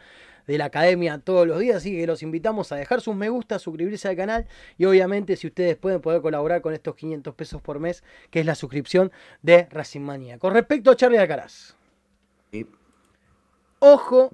[0.48, 3.60] de la academia todos los días, así que los invitamos a dejar sus me gusta,
[3.60, 4.48] suscribirse al canal
[4.78, 8.02] y obviamente si ustedes pueden poder colaborar con estos 500 pesos por mes,
[8.32, 9.12] que es la suscripción
[9.42, 10.40] de Racing Manía.
[10.40, 11.76] Con respecto a Charlie Alcaraz,
[12.52, 12.66] Sí.
[13.80, 14.32] ojo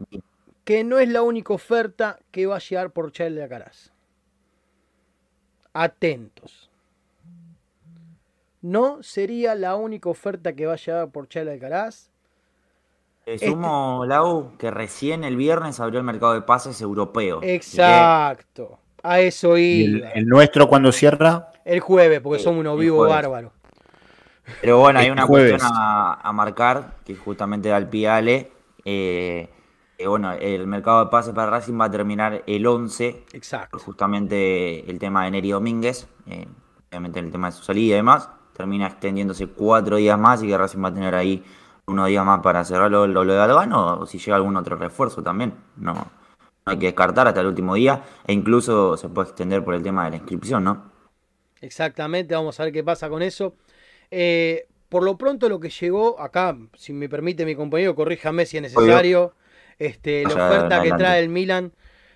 [0.64, 3.92] que no es la única oferta que va a llegar por Charlie Alcaraz.
[5.74, 6.70] Atentos.
[8.62, 12.10] No sería la única oferta que va a llegar por Charlie Alcaraz.
[13.26, 17.40] Te Este- sumo, Lau, que recién el viernes abrió el mercado de pases europeo.
[17.42, 18.80] Exacto.
[19.02, 20.10] A eso ¿Y el, iba.
[20.12, 21.52] el nuestro cuando cierra?
[21.66, 23.52] El jueves, porque somos unos vivos bárbaros.
[24.62, 25.52] Pero bueno, hay una jueves.
[25.54, 28.52] cuestión a, a marcar, que justamente da el pie a Ale.
[30.04, 33.80] Eh, bueno, el mercado de pases para Racing va a terminar el 11, Exacto.
[33.80, 36.48] justamente el tema de Neri Domínguez, eh,
[36.90, 40.58] obviamente el tema de su salida y demás, termina extendiéndose cuatro días más y que
[40.58, 41.44] Racing va a tener ahí
[41.88, 45.24] unos días más para cerrarlo lo, lo de Albano o si llega algún otro refuerzo
[45.24, 45.54] también.
[45.78, 49.74] No, no hay que descartar hasta el último día e incluso se puede extender por
[49.74, 50.92] el tema de la inscripción, ¿no?
[51.62, 53.56] Exactamente, vamos a ver qué pasa con eso.
[54.12, 58.58] Eh, por lo pronto lo que llegó acá, si me permite mi compañero, corríjame si
[58.58, 59.34] es necesario,
[59.80, 61.72] este, la oferta que trae el Milan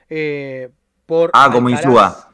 [0.10, 0.70] eh,
[1.06, 1.32] por...
[1.34, 1.70] Ah, como.
[1.70, 2.30] Insúa.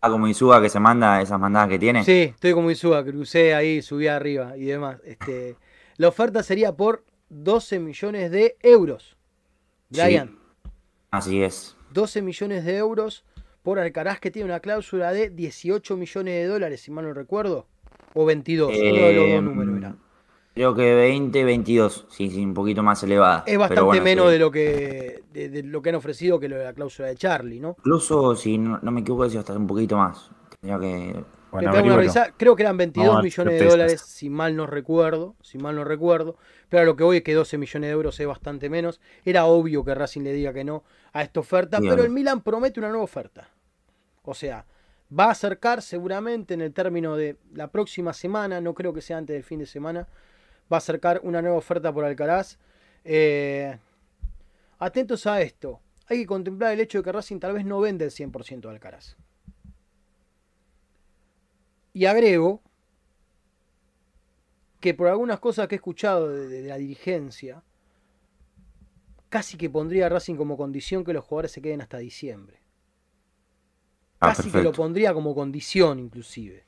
[0.00, 2.04] Ah, como Insúa que se manda esas mandadas que tiene.
[2.04, 4.98] Sí, estoy como Insúa, crucé ahí, subí arriba y demás.
[5.04, 5.56] Este,
[5.96, 9.16] la oferta sería por 12 millones de euros.
[9.92, 10.00] Sí.
[10.00, 10.38] Brian,
[11.10, 11.76] Así es.
[11.92, 13.24] 12 millones de euros
[13.62, 17.66] por Alcaraz que tiene una cláusula de 18 millones de dólares, si mal no recuerdo.
[18.14, 19.94] O 22, uno de los dos Eh, números era.
[20.54, 23.44] Creo que 20, 22, sí, sí, un poquito más elevada.
[23.46, 24.32] Es bastante Pero bueno, menos sí.
[24.32, 27.16] de lo que de, de lo que han ofrecido que lo de la cláusula de
[27.16, 27.76] Charlie, ¿no?
[27.78, 30.30] Incluso, si no, no me equivoco, decía hasta un poquito más.
[30.60, 31.24] Tendría que...
[31.52, 31.72] Bueno.
[32.36, 35.74] Creo que eran 22 Vamos a millones de dólares, si mal no recuerdo, si mal
[35.74, 36.36] no recuerdo.
[36.68, 39.00] Pero a lo que voy es que 12 millones de euros es bastante menos.
[39.24, 42.42] Era obvio que Racing le diga que no a esta oferta, Sí, pero el Milan
[42.42, 43.48] promete una nueva oferta.
[44.22, 44.64] O sea,
[45.18, 49.18] va a acercar seguramente en el término de la próxima semana, no creo que sea
[49.18, 50.06] antes del fin de semana,
[50.70, 52.58] va a acercar una nueva oferta por Alcaraz.
[53.04, 53.76] Eh,
[54.78, 55.80] atentos a esto.
[56.06, 58.68] Hay que contemplar el hecho de que Racing tal vez no vende el 100% de
[58.68, 59.16] Alcaraz.
[61.92, 62.62] Y agrego
[64.80, 67.62] que por algunas cosas que he escuchado de, de la dirigencia,
[69.28, 72.60] casi que pondría a Racing como condición que los jugadores se queden hasta diciembre.
[74.20, 76.66] Ah, casi que lo pondría como condición inclusive.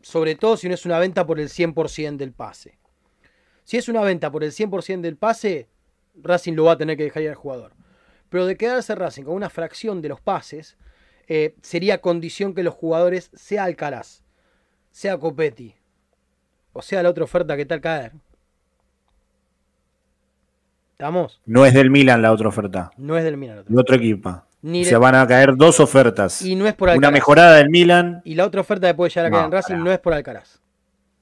[0.00, 2.78] Sobre todo si no es una venta por el 100% del pase.
[3.64, 5.68] Si es una venta por el 100% del pase,
[6.14, 7.72] Racing lo va a tener que dejar ir al jugador.
[8.28, 10.76] Pero de quedarse Racing con una fracción de los pases,
[11.28, 14.22] eh, sería condición que los jugadores, sea Alcaraz,
[14.90, 15.74] sea Copetti,
[16.72, 18.12] o sea la otra oferta que tal caer.
[20.92, 21.40] ¿Estamos?
[21.46, 23.56] No es del Milan la otra oferta, No es del Milan.
[23.56, 23.74] la otra.
[23.74, 24.42] de otro equipo.
[24.62, 26.40] Ni o sea, van a caer dos ofertas.
[26.42, 27.12] Y no es por Una Alcaraz.
[27.12, 28.22] mejorada del Milan.
[28.24, 30.14] Y la otra oferta que puede llegar a caer No, en Racing no es por
[30.14, 30.61] Alcaraz.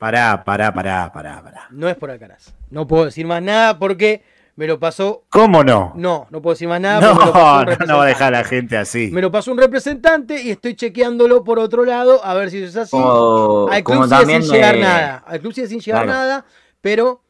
[0.00, 1.68] Pará, pará, pará, pará, pará.
[1.70, 2.54] No es por Alcaraz.
[2.70, 4.22] No puedo decir más nada porque
[4.56, 5.24] me lo pasó.
[5.28, 5.92] ¿Cómo no?
[5.94, 7.02] No, no puedo decir más nada.
[7.02, 9.10] No, porque me lo pasó un no, no va a dejar a la gente así.
[9.12, 12.68] Me lo pasó un representante y estoy chequeándolo por otro lado a ver si eso
[12.68, 12.90] es así.
[12.92, 15.22] Como, Al club sigue sin llegar me- nada.
[15.26, 16.18] Al club sigue sin llegar Claro.
[16.18, 16.44] nada,
[16.80, 17.22] pero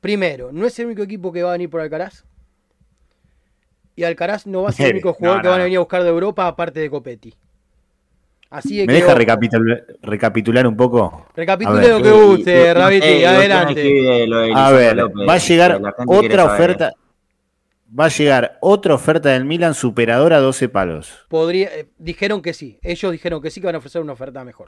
[0.00, 2.24] primero, no es el único equipo que va a venir por Alcaraz.
[3.94, 5.80] Y Alcaraz no va a ser el único No, jugador que van a venir a
[5.82, 7.32] buscar de Europa aparte de Copetti.
[8.50, 9.18] Así ¿Me que deja ojo.
[9.18, 11.26] recapitular, recapitular un poco?
[11.36, 14.26] Recapitule lo que guste, Rabiti, adelante.
[14.54, 16.92] A ver, va a llegar otra oferta.
[17.98, 21.24] Va a llegar otra oferta del Milan superadora a 12 palos.
[21.28, 22.78] Podría, eh, dijeron que sí.
[22.82, 24.66] Ellos dijeron que sí que van a ofrecer una oferta mejor.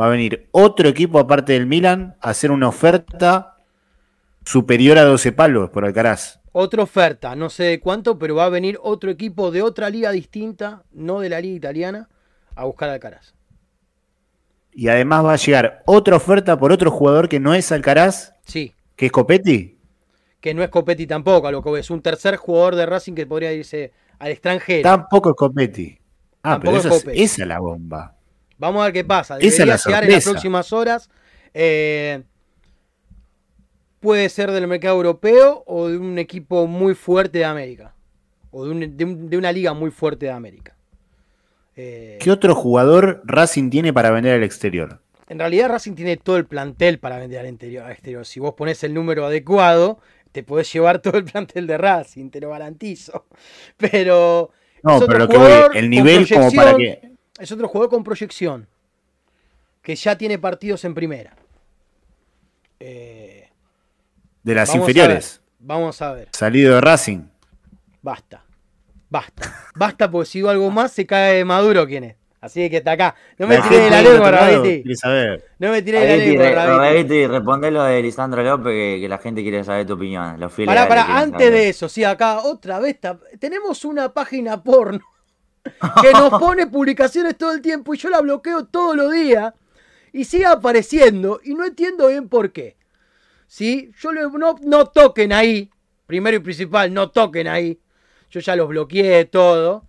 [0.00, 3.56] Va a venir otro equipo aparte del Milan a hacer una oferta
[4.44, 6.38] superior a 12 palos por Alcaraz.
[6.52, 10.12] Otra oferta, no sé de cuánto, pero va a venir otro equipo de otra liga
[10.12, 12.08] distinta, no de la liga italiana,
[12.58, 13.34] a buscar a Alcaraz.
[14.72, 18.74] Y además va a llegar otra oferta por otro jugador que no es Alcaraz, Sí,
[18.96, 19.78] que es Copetti.
[20.40, 23.26] que no es Copetti tampoco, a lo que es un tercer jugador de Racing que
[23.26, 24.82] podría irse al extranjero.
[24.82, 25.98] Tampoco es Copetti.
[26.42, 27.22] Ah, Tampoco pero es esa es, Copetti.
[27.22, 28.16] esa es la bomba.
[28.58, 29.36] Vamos a ver qué pasa.
[29.38, 31.10] Esa es Debería la llegar en las próximas horas.
[31.54, 32.22] Eh,
[34.00, 37.94] puede ser del mercado europeo o de un equipo muy fuerte de América.
[38.50, 40.74] O de, un- de un- de una liga muy fuerte de América.
[41.80, 45.00] Eh, ¿Qué otro jugador Racing tiene para vender al exterior?
[45.28, 48.26] En realidad Racing tiene todo el plantel para vender al interior, al exterior.
[48.26, 50.00] Si vos pones el número adecuado,
[50.32, 53.26] te podés llevar todo el plantel de Racing, te lo garantizo.
[53.76, 54.50] Pero
[54.82, 57.12] No, pero lo que voy, el nivel como para que.
[57.38, 58.66] es otro jugador con proyección,
[59.80, 61.36] que ya tiene partidos en primera.
[62.80, 63.48] Eh,
[64.42, 65.40] De las vamos a inferiores.
[65.42, 67.22] ver, vamos a ver, Salido de Racing.
[68.02, 68.44] basta,
[69.10, 72.16] basta, basta porque si digo algo más se cae de Maduro quién es.
[72.40, 73.16] Así que está acá.
[73.36, 74.84] No me tiré de la lengua, Rabiti.
[75.58, 76.78] No me tiré de la lengua, Rabiti.
[76.78, 80.38] Rabiti, responde lo de Lisandro López, que, que la gente quiere saber tu opinión.
[80.38, 81.52] Los fieles Pará, pará, antes saber.
[81.52, 82.96] de eso, sí, acá otra vez
[83.40, 85.00] tenemos una página porno
[86.00, 89.52] que nos pone publicaciones todo el tiempo y yo la bloqueo todos los días
[90.12, 92.76] y sigue apareciendo y no entiendo bien por qué.
[93.48, 93.90] ¿Sí?
[94.00, 95.70] Yo le- no, no toquen ahí,
[96.06, 97.80] primero y principal, no toquen ahí.
[98.30, 99.84] Yo ya los bloqueé todo.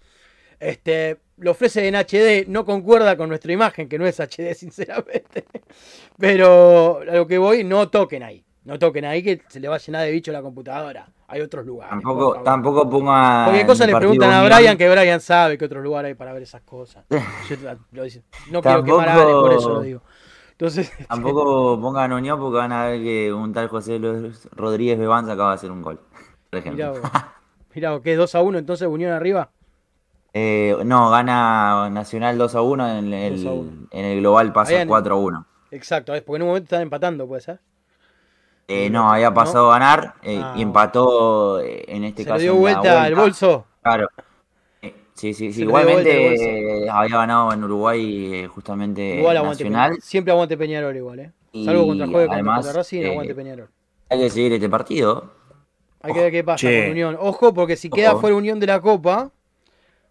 [0.60, 5.46] Este, lo ofrece en HD, no concuerda con nuestra imagen, que no es HD, sinceramente.
[6.18, 8.44] Pero a lo que voy, no toquen ahí.
[8.66, 11.10] No toquen ahí que se le va a llenar de bicho la computadora.
[11.28, 11.92] Hay otros lugares.
[11.92, 13.46] Tampoco, tampoco ponga.
[13.46, 14.44] Cualquier cosa le preguntan a.
[14.44, 17.06] Brian, que Brian sabe que otro lugar hay para ver esas cosas.
[17.50, 17.56] Yo
[17.92, 20.02] lo dice- no quiero quemar a Ale, por eso lo digo.
[20.52, 25.34] Entonces, Tampoco pongan Unión porque van a ver que un tal José Luis Rodríguez Bebanza
[25.34, 26.02] acaba de hacer un gol.
[26.50, 26.92] Por ejemplo.
[26.94, 27.12] mirá vos,
[27.80, 28.18] mirá ¿qué?
[28.18, 29.50] ¿2 a 1 entonces Unión arriba?
[30.34, 33.72] Eh, no, gana Nacional 2 a 1 en el, 2 a 1.
[33.92, 35.46] en el global pasa Habían- 4 a 1.
[35.72, 37.60] Exacto, es porque en un momento están empatando, puede ser.
[38.68, 40.54] Eh, no, había pasado a ganar eh, Ah.
[40.56, 42.38] y empató eh, en este Se caso.
[42.38, 43.66] le dio vuelta al bolso.
[43.82, 44.08] Claro.
[44.84, 45.64] Eh, sí, sí, sí.
[45.64, 49.90] Igualmente había ganado en Uruguay eh, justamente Igual aguante Nacional.
[49.90, 50.02] Peñarol.
[50.04, 51.32] Siempre aguante Peñarol igual, ¿eh?
[51.52, 53.70] Y Salvo contra juegue contra, además, contra Racing, aguante Peñarol.
[54.12, 55.32] Hay que seguir este partido.
[56.02, 56.84] Hay que ver qué pasa Che.
[56.84, 57.18] con Unión.
[57.20, 58.22] Ojo, porque si queda Ojo.
[58.22, 59.32] fuera Unión de la Copa,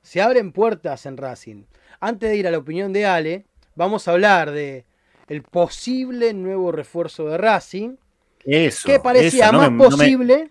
[0.03, 1.65] se abren puertas en Racing.
[2.01, 3.45] Antes de ir a la opinión de Ale,
[3.75, 4.85] vamos a hablar de
[5.29, 7.97] el posible nuevo refuerzo de Racing,
[8.45, 8.87] Eso.
[8.87, 10.51] que parecía eso, no más me- no me- posible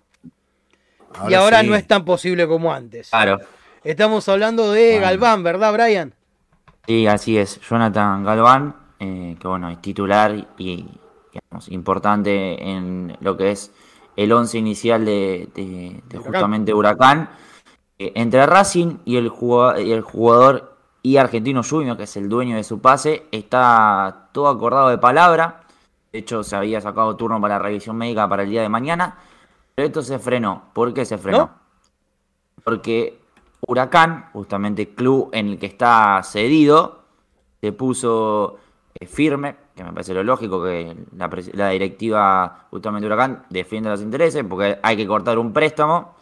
[1.30, 1.68] y ahora sí.
[1.68, 3.10] no es tan posible como antes.
[3.10, 3.40] Claro.
[3.84, 5.06] Estamos hablando de Bueno.
[5.06, 6.14] Galván, ¿verdad, Brian?
[6.86, 7.60] Sí, así es.
[7.62, 10.86] Jonathan Galván, eh, que bueno, es titular y
[11.32, 13.72] digamos, importante en lo que es
[14.18, 16.23] el once inicial de, de- de Huracán.
[16.34, 17.30] justamente Huracán.
[17.98, 22.27] Eh, entre Racing y el, jugador, y el jugador y Argentino Junior, que es el
[22.27, 25.61] dueño de su pase, está todo acordado de palabra.
[26.11, 29.15] De hecho, se había sacado turno para la revisión médica para el día de mañana.
[29.76, 30.64] Pero esto se frenó.
[30.73, 31.38] ¿Por qué se frenó?
[31.38, 31.49] ¿No?
[32.64, 33.19] Porque
[33.68, 37.03] Huracán, justamente el club en el que está cedido,
[37.61, 38.57] se puso
[38.99, 40.98] eh, firme, que me parece lo lógico, que
[41.54, 46.16] la, directiva justamente Huracán defiende los intereses, porque hay que cortar un préstamo.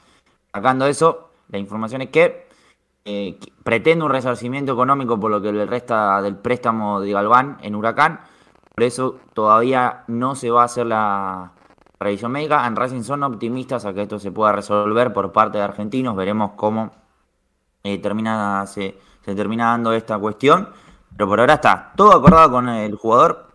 [0.53, 2.47] Sacando eso, la información es que
[3.05, 7.75] eh, pretende un resarcimiento económico por lo que le resta del préstamo de Galván en
[7.75, 8.19] Huracán.
[8.73, 11.53] Por eso todavía no se va a hacer la
[11.97, 12.67] revisión médica.
[12.67, 16.15] En Racing son optimistas a que esto se pueda resolver por parte de argentinos.
[16.15, 16.91] Veremos cómo
[17.83, 20.69] eh, termina, se, se termina dando esta cuestión.
[21.15, 23.47] Pero por ahora está todo acordado con el jugador,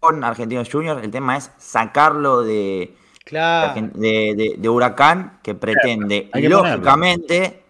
[0.00, 1.02] con Argentinos Juniors.
[1.02, 3.80] El tema es sacarlo de, Claro.
[3.94, 7.62] de, de- de Huracán, que pretende, que lógicamente,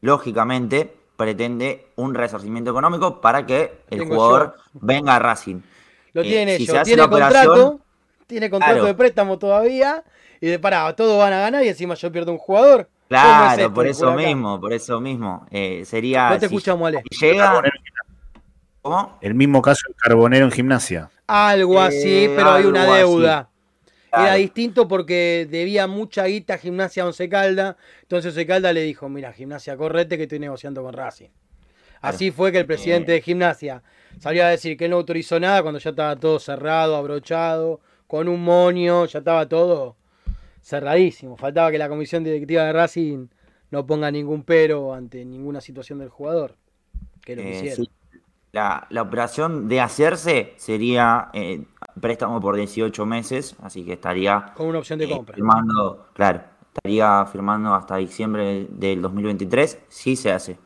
[0.00, 5.60] lógicamente, pretende un resarcimiento económico para que el Tengo jugador venga a Racing.
[6.12, 6.82] Lo Eh, tiene si ellos.
[6.82, 7.80] tiene contrato.
[8.26, 8.86] Tiene contrato Claro.
[8.86, 10.02] de préstamo todavía.
[10.40, 12.88] Y de pará, todos van a ganar y encima yo pierdo un jugador.
[13.08, 15.46] ¿Cómo es Claro, esto, por eso mismo, por eso mismo.
[15.50, 16.28] Eh, sería.
[16.28, 17.02] No te si- escuchamos, Ale.
[17.10, 17.62] si llega.
[18.86, 19.18] ¿Cómo?
[19.20, 21.10] El mismo caso del Carbonero en gimnasia.
[21.26, 22.92] Algo así, Eh, pero hay una así.
[22.92, 23.50] deuda.
[24.12, 24.38] Era Claro.
[24.38, 27.76] distinto porque debía mucha guita a Gimnasia a Once Calda.
[28.02, 31.28] Entonces Once Calda le dijo, mira, Gimnasia, correte que estoy negociando con Racing.
[32.00, 33.14] Así fue que el presidente Eh.
[33.16, 33.82] de Gimnasia
[34.20, 38.42] salió a decir que no autorizó nada cuando ya estaba todo cerrado, abrochado, con un
[38.44, 39.96] moño, ya estaba todo
[40.62, 41.36] cerradísimo.
[41.36, 43.26] Faltaba que la comisión directiva de Racing
[43.72, 46.54] no ponga ningún pero ante ninguna situación del jugador.
[47.24, 47.84] Que lo Eh, hicieron.
[47.86, 47.90] sí.
[48.56, 51.62] La, la operación de hacerse sería eh,
[52.00, 55.34] préstamo por 18 meses, así que estaría Con una opción de eh, compra.
[55.34, 56.40] firmando, claro,
[56.72, 60.58] estaría firmando hasta diciembre del 2023, si se hace.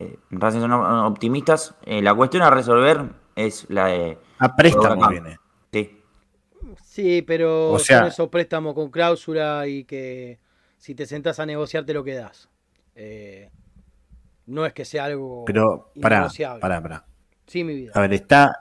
[0.00, 1.76] Eh, Racing son optimistas.
[1.84, 3.00] Eh, la cuestión a resolver
[3.36, 4.18] es la de.
[4.40, 5.38] A préstamo viene.
[5.72, 6.02] Sí,
[6.82, 10.40] Sí, pero O sea- son esos préstamos con cláusula y que
[10.78, 12.48] si te sentás a negociar te lo quedás.
[12.96, 13.50] Eh,
[14.46, 16.28] no es que sea algo Pero, pará,
[16.60, 17.04] pará, pará.
[17.50, 17.90] Sí, mi vida.
[17.96, 18.60] A ver, está.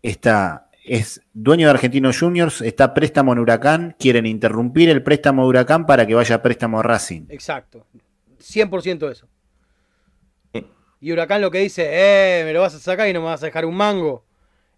[0.00, 0.70] Está.
[0.84, 5.84] Es dueño de Argentinos Juniors, está préstamo en Huracán, quieren interrumpir el préstamo de Huracán
[5.84, 7.26] para que vaya a préstamo a Racing.
[7.28, 7.84] Exacto.
[8.40, 9.28] 100% eso.
[11.00, 13.42] Y Huracán lo que dice, eh, me lo vas a sacar y no me vas
[13.42, 14.24] a dejar un mango.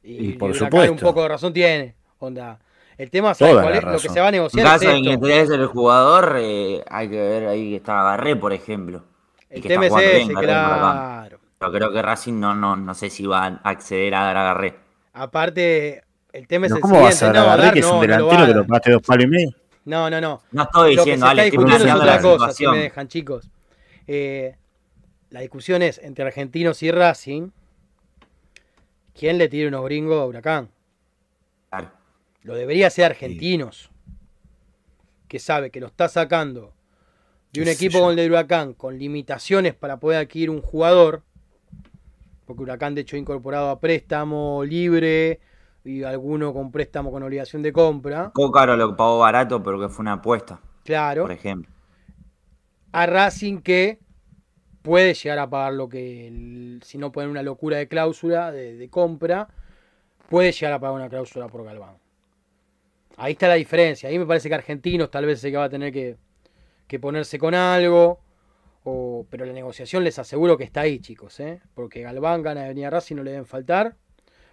[0.02, 0.92] Y, Y por Huracán supuesto.
[0.94, 1.94] un poco de razón tiene.
[2.18, 2.58] Onda.
[2.98, 3.84] El tema, ¿sabes Toda cuál es?
[3.84, 5.10] Lo que se va a En negociar caso es esto.
[5.10, 9.04] interese el jugador, eh, hay que ver ahí que está Garré, por ejemplo.
[9.48, 11.39] El tema es ese, en claro.
[11.60, 14.76] Pero creo que Racing no, no, no sé si va a acceder a Garré.
[15.12, 17.38] Aparte, el tema es el ¿Cómo vas a siguiente.
[17.38, 19.02] dar No, a Garré, dar que es no, un no delantero que lo pagaste dos
[19.02, 19.50] palos y medio?
[19.84, 20.42] No, no, no.
[20.52, 22.52] No estoy Lo que se diciendo, está Ale, estoy discutiendo es planteando otra la cosa,
[22.54, 23.50] si me dejan, chicos.
[24.06, 24.56] Eh,
[25.28, 27.50] la discusión es entre argentinos y Racing.
[29.12, 30.70] ¿Quién le tira unos gringos a Huracán?
[31.68, 31.90] Claro.
[32.42, 33.90] Lo debería ser argentinos.
[35.28, 36.72] Que sabe que lo está sacando
[37.52, 38.00] de un equipo yo.
[38.04, 41.22] con el de Huracán con limitaciones para poder adquirir un jugador.
[42.50, 45.38] Porque Huracán, de hecho, ha incorporado a préstamo libre
[45.84, 48.32] y alguno con préstamo con obligación de compra.
[48.34, 51.22] Poco caro lo pagó barato, pero que fue una apuesta, Claro.
[51.22, 51.70] por ejemplo.
[52.90, 54.00] a Racing que
[54.82, 58.76] puede llegar a pagar lo que, el- si no ponen una locura de cláusula de,
[58.76, 59.46] de compra,
[60.28, 61.94] puede llegar a pagar una cláusula por Galván.
[63.16, 64.08] Ahí está la diferencia.
[64.08, 66.16] Ahí me parece que Argentinos tal vez se que va a tener que,
[66.88, 68.18] que ponerse con algo.
[68.84, 71.38] O- pero la negociación les aseguro que está ahí, chicos.
[71.40, 71.60] ¿eh?
[71.74, 73.96] Porque Galván gana de venir a Racing, no le deben faltar.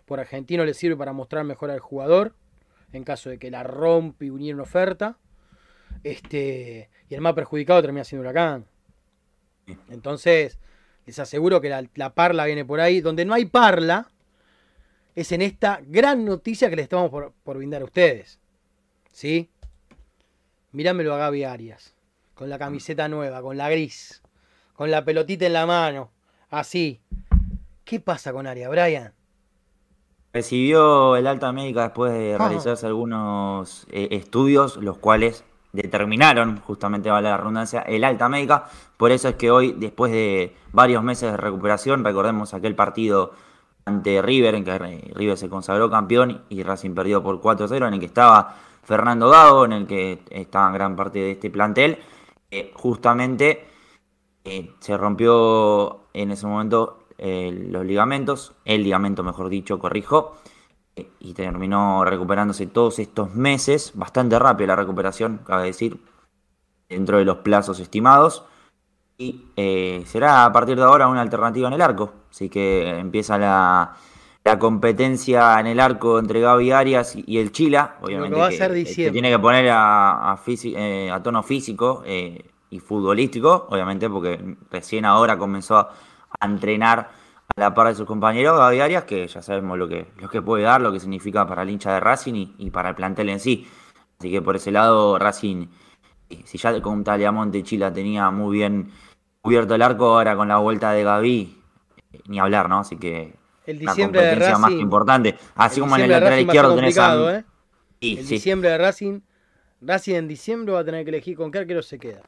[0.05, 2.33] Por Argentino le sirve para mostrar mejor al jugador.
[2.93, 5.17] En caso de que la rompe y uniera una oferta.
[6.03, 8.65] Este, y el más perjudicado termina siendo Huracán.
[9.89, 10.57] Entonces,
[11.05, 13.01] les aseguro que la, la parla viene por ahí.
[13.01, 14.09] Donde no hay parla
[15.15, 18.39] es en esta gran noticia que les estamos por, por brindar a ustedes.
[19.11, 19.49] ¿Sí?
[20.71, 21.95] Mirámelo a Gaby Arias.
[22.37, 24.21] Con la camiseta nueva, con la gris.
[24.73, 26.11] Con la pelotita en la mano.
[26.51, 27.01] Así.
[27.83, 29.13] ¿Qué pasa con Arias, Brian?
[30.33, 32.47] Recibió el alta médica después de Ajá.
[32.47, 38.65] realizarse algunos eh, estudios, los cuales determinaron, justamente vale la redundancia, el alta médica.
[38.97, 43.31] Por eso es que hoy, después de varios meses de recuperación, recordemos aquel partido
[43.85, 44.77] ante River, en que
[45.15, 49.65] River se consagró campeón y Racing perdió por 4-0, en el que estaba Fernando Gago,
[49.65, 51.97] en el que estaba gran parte de este plantel.
[52.49, 53.67] Eh, justamente
[54.43, 60.37] eh, se rompió en ese momento eh, los ligamentos, el ligamento mejor dicho, corrijo,
[61.19, 65.99] y terminó recuperándose todos estos meses, bastante rápida la recuperación, cabe decir,
[66.89, 68.45] dentro de los plazos estimados,
[69.15, 69.45] y
[70.05, 73.95] será a partir de ahora una alternativa en el arco, así que empieza la,
[74.47, 78.57] la competencia en el arco entre Gaby Arias y, el Chila, obviamente va a que-
[78.57, 79.11] ser que diciembre.
[79.11, 85.37] tiene que poner a, eh, a tono físico eh, y futbolístico, obviamente porque recién ahora
[85.37, 85.91] comenzó a,
[86.39, 87.09] a entrenar
[87.55, 90.41] a la par de sus compañeros Gaby Arias, que ya sabemos lo que, lo que
[90.41, 93.29] puede dar, lo que significa para el hincha de Racing y, y para el plantel
[93.29, 93.67] en sí.
[94.19, 95.67] Así que por ese lado Racing,
[96.29, 98.91] eh, si ya con Taliamonte Chila tenía muy bien
[99.41, 101.57] cubierto el arco ahora con la vuelta de Gaby,
[102.27, 102.79] ni hablar, ¿no?
[102.79, 103.35] Así que
[103.67, 104.83] El diciembre de competencia más que Racing.
[104.83, 105.35] importante.
[105.55, 107.37] Así como en el de lateral izquierdo tenés a...
[107.37, 107.43] ¿eh?
[108.01, 108.33] Sí, El sí.
[108.35, 109.19] diciembre de Racing.
[109.81, 112.21] Racing en diciembre va a tener que elegir con qué arquero se queda.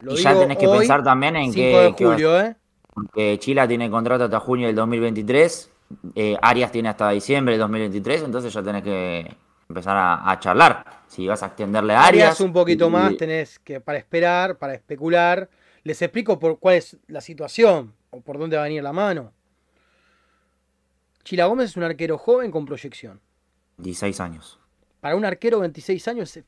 [0.00, 2.40] Lo Y ya tenés que hoy, pensar también en 5 que, de que va- julio,
[2.40, 2.56] ¿eh?
[2.92, 5.70] porque Chila tiene contrato hasta junio del 2023,
[6.14, 9.36] eh, Arias tiene hasta diciembre del 2023, entonces ya tenés que
[9.68, 10.84] empezar a, a charlar.
[11.08, 12.24] Si vas a extenderle a Arias.
[12.28, 15.48] Arias un poquito y- más tenés que para esperar, para especular.
[15.84, 19.32] Les explico por cuál es la situación o por dónde va a venir la mano.
[21.24, 23.20] Chila Gómez es un arquero joven con proyección.
[23.78, 24.60] 16 años.
[25.00, 26.44] Para un arquero de 26 años es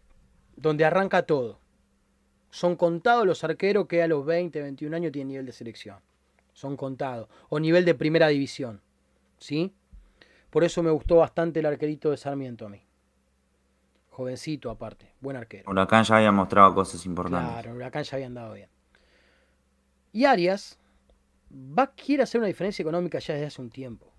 [0.54, 1.58] donde arranca todo.
[2.50, 5.98] Son contados los arqueros que a los 20, 21 años tienen nivel de selección.
[6.52, 7.28] Son contados.
[7.48, 8.82] O nivel de primera división.
[9.38, 9.74] ¿Sí?
[10.50, 12.82] Por eso me gustó bastante el arquerito de Sarmiento a mí.
[14.10, 15.12] Jovencito aparte.
[15.20, 15.70] Buen arquero.
[15.70, 17.50] Huracán ya había mostrado cosas importantes.
[17.50, 18.68] Claro, Huracán ya había andado bien.
[20.12, 20.78] Y Arias
[21.50, 24.15] va, quiere hacer una diferencia económica ya desde hace un tiempo.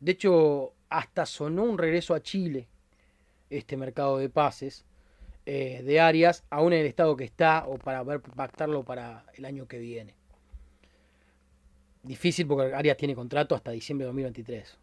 [0.00, 2.68] De hecho, hasta sonó un regreso a Chile,
[3.50, 4.84] este mercado de pases,
[5.46, 9.44] eh, de Arias, aún en el estado que está, o para ver pactarlo para el
[9.44, 10.14] año que viene.
[12.02, 14.78] Difícil porque Arias tiene contrato hasta diciembre de 2023.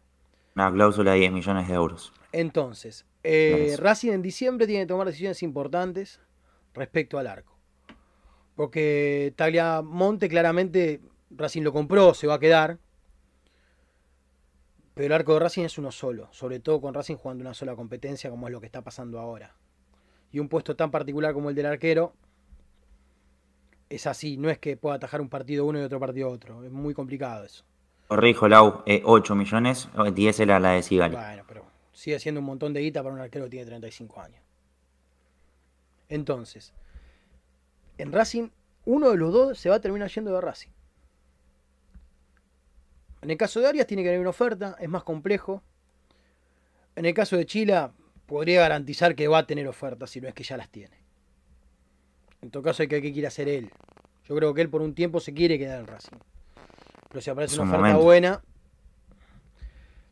[0.54, 2.12] Una cláusula de 10 millones de euros.
[2.32, 3.76] Entonces, eh.
[3.78, 6.20] Racing en diciembre tiene que tomar decisiones importantes
[6.74, 7.56] respecto al arco.
[8.54, 12.78] Porque Tagliamonte claramente Racing lo compró, se va a quedar.
[14.96, 17.76] Pero el arco de Racing es uno solo, sobre todo con Racing jugando una sola
[17.76, 19.54] competencia como es lo que está pasando ahora.
[20.32, 22.14] Y un puesto tan particular como el del arquero
[23.90, 26.72] es así, no es que pueda atajar un partido uno y otro partido otro, es
[26.72, 27.62] muy complicado eso.
[28.08, 31.14] Corrijo, Lau, eh, 8 millones, eh, 10 era la de Sigali.
[31.14, 34.40] Bueno, pero sigue siendo un montón de guita para un arquero que tiene 35 años.
[36.08, 36.72] Entonces,
[37.98, 38.48] en Racing,
[38.86, 40.70] uno de los dos se va a terminar yendo de Racing.
[43.22, 45.62] En el caso de Arias tiene que haber una oferta, es más complejo.
[46.94, 47.92] En el caso de Chila,
[48.26, 50.96] podría garantizar que va a tener ofertas, si no es que ya las tiene.
[52.42, 53.70] En todo caso, hay que ver qué quiere hacer él.
[54.28, 56.16] Yo creo que él por un tiempo se quiere quedar en Racing.
[57.08, 58.04] Pero si aparece Es una un oferta momento.
[58.04, 58.42] buena,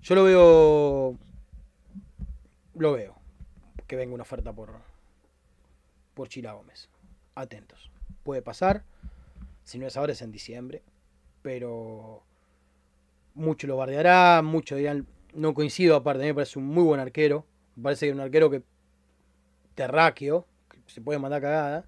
[0.03, 1.19] yo lo veo.
[2.75, 3.17] Lo veo.
[3.87, 4.73] Que venga una oferta por.
[6.15, 6.89] Por Chila Gómez.
[7.35, 7.91] Atentos.
[8.23, 8.85] Puede pasar.
[9.65, 10.83] Si no es ahora, es en diciembre.
[11.43, 12.25] Pero.
[13.35, 14.41] Mucho lo bardeará.
[14.43, 15.07] Muchos dirán.
[15.35, 16.21] No coincido, aparte.
[16.23, 17.45] A mí me parece un muy buen arquero.
[17.77, 18.63] Me parece que es un arquero que.
[19.75, 20.47] Terráqueo.
[20.69, 21.85] Que se puede mandar cagada.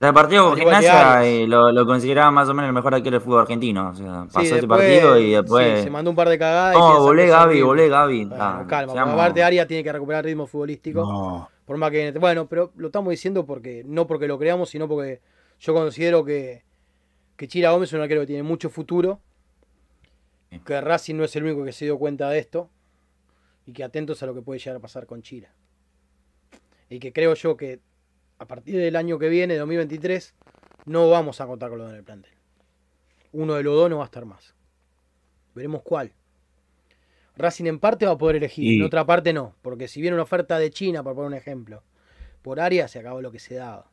[0.00, 3.20] El partido con Gimnasia eh, lo, lo consideraba más o menos el mejor arquero del
[3.20, 3.90] fútbol argentino.
[3.90, 5.78] O sea, pasó Sí, ese partido y después.
[5.80, 6.74] sí, se mandó un par de cagadas.
[6.74, 8.24] No, volé Gaby, volé Gaby.
[8.24, 11.02] Bueno, Ah, calma, porque aparte Arias tiene que recuperar ritmo futbolístico.
[11.02, 12.12] No, Por más que.
[12.12, 15.20] Bueno, pero lo estamos diciendo porque no porque lo creamos, sino porque
[15.58, 16.64] yo considero que,
[17.36, 19.20] que Chira Gómez es un arquero que tiene mucho futuro.
[20.58, 22.70] Que Racing no es el único que se dio cuenta de esto.
[23.66, 25.54] Y que atentos a lo que puede llegar a pasar con Chira.
[26.88, 27.80] Y que creo yo que
[28.38, 30.34] a partir del año que viene, 2023,
[30.86, 32.32] no vamos a contar con los dos en el plantel.
[33.32, 34.54] Uno de los dos no va a estar más.
[35.54, 36.12] Veremos cuál.
[37.36, 39.54] Racing en parte va a poder elegir, Y- en otra parte no.
[39.62, 41.84] Porque si viene una oferta de China, por poner un ejemplo,
[42.42, 43.88] por área se acabó lo que se daba.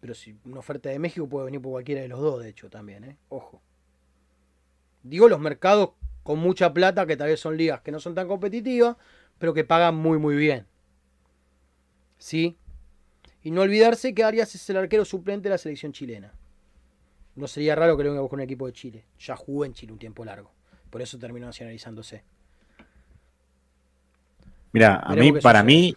[0.00, 2.70] Pero si una oferta de México puede venir por cualquiera de los dos, de hecho,
[2.70, 3.16] también, ¿eh?
[3.28, 3.60] Ojo.
[5.04, 5.90] Digo los mercados
[6.24, 8.96] con mucha plata, que tal vez son ligas que no son tan competitivas,
[9.38, 10.66] pero que pagan muy, muy bien.
[12.18, 12.56] ¿Sí?
[13.42, 16.32] Y no olvidarse que Arias es el arquero suplente de la selección chilena.
[17.36, 19.04] No sería raro que lo venga a buscar un equipo de Chile.
[19.18, 20.50] Ya jugó en Chile un tiempo largo.
[20.88, 22.24] Por eso terminó nacionalizándose.
[24.72, 25.64] Mira, a mí, para sucede.
[25.64, 25.96] mí,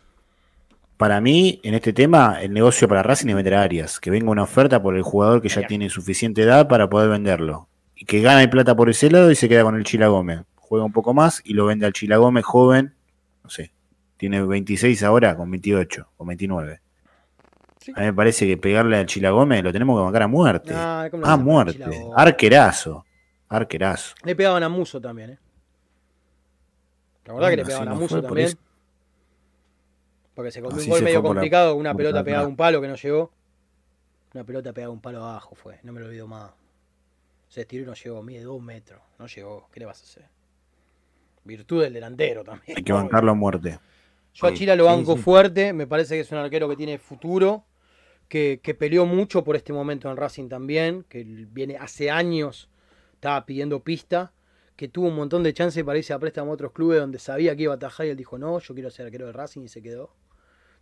[0.97, 4.29] para mí, en este tema, el negocio para Racing es vender a Arias, que venga
[4.29, 7.69] una oferta por el jugador que ya tiene suficiente edad para poder venderlo.
[7.99, 10.41] Y que gane plata por ese lado y se queda con el Chila Gómez.
[10.55, 12.93] Juega un poco más y lo vende al Chila Gómez joven,
[13.43, 13.71] no sé,
[14.17, 16.79] tiene 26 ahora con 28 o 29.
[17.79, 17.91] Sí.
[17.95, 20.73] A mí me parece que pegarle al Chila Gómez lo tenemos que bancar a muerte.
[20.73, 21.83] Nah, ¿cómo a muerte.
[22.15, 23.03] Arquerazo.
[23.49, 24.15] Arquerazo.
[24.23, 25.39] Le pegaban a Muso también, ¿eh?
[27.25, 28.57] La verdad que le pegaban a no Muso fue también.
[30.35, 32.87] Porque se comió un gol medio la- complicado, una pelota pegada a un palo que
[32.87, 33.31] no llegó.
[34.33, 36.51] Una pelota pegada a un palo abajo fue, no me lo olvido más.
[37.57, 40.29] Se estiró y no llegó, mide dos metros, no llegó, ¿qué le vas a hacer?
[41.43, 42.77] Virtud del delantero también.
[42.77, 43.79] Hay que bancarlo a muerte.
[44.35, 45.23] Yo a Chila lo sí, banco sí.
[45.23, 47.65] fuerte, me parece que es un arquero que tiene futuro,
[48.27, 52.69] que, que peleó mucho por este momento en Racing también, que viene hace años,
[53.15, 54.33] estaba pidiendo pista,
[54.75, 57.55] que tuvo un montón de chances para irse a préstamo a otros clubes donde sabía
[57.55, 59.67] que iba a atajar y él dijo no, yo quiero ser arquero de Racing y
[59.67, 60.13] se quedó.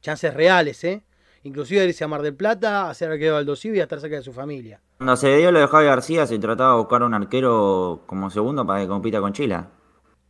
[0.02, 1.04] Chances reales, ¿eh?
[1.46, 4.24] Inclusive irse a Mar del Plata, hacer arquero Aldo Civi y a estar cerca de
[4.24, 4.82] su familia.
[4.98, 8.66] Cuando se dio lo de Javi García, se trataba de buscar un arquero como segundo
[8.66, 9.70] para que compita con Chila.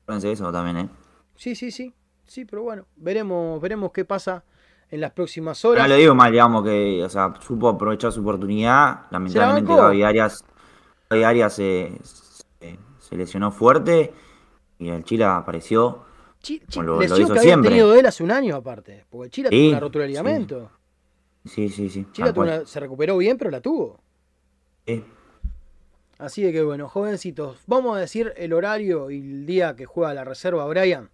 [0.03, 0.89] Acuérdense de eso también, ¿eh?
[1.35, 1.93] Sí, sí, sí.
[2.27, 4.43] Sí, pero bueno, veremos, veremos qué pasa
[4.89, 5.83] en las próximas horas.
[5.83, 9.01] No lo digo mal, digamos que, o sea, supo aprovechar su oportunidad.
[9.11, 9.83] Lamentablemente bancó.
[9.83, 10.43] Gaby Arias,
[11.09, 14.11] Gaby Arias se, se- se lesionó fuerte
[14.79, 16.03] y el Chila apareció.
[16.41, 17.69] Chi- Como lo- lo hizo que había siempre.
[17.69, 20.69] tenido él hace un año aparte, porque Chila Sí, tuvo una rotura de ligamento.
[20.71, 20.74] Sí,
[21.45, 22.05] sí, sí.
[22.33, 22.33] Cual.
[22.37, 23.99] una- se recuperó bien, pero la tuvo.
[24.85, 25.03] Sí.
[26.17, 30.13] Así de que bueno, jovencitos, vamos a decir el horario y el día que juega
[30.13, 31.09] la reserva Brian,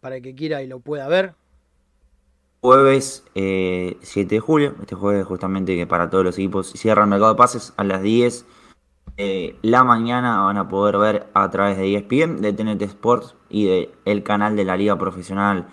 [0.00, 1.34] para el que quiera y lo pueda ver.
[2.60, 7.10] Jueves eh, 7 de julio, este jueves justamente que para todos los equipos cierra el
[7.10, 8.46] mercado de pases a las 10
[9.18, 13.66] eh, la mañana van a poder ver a través de ESPN, de TNT Sports y
[13.66, 15.68] de el canal de la Liga Profesional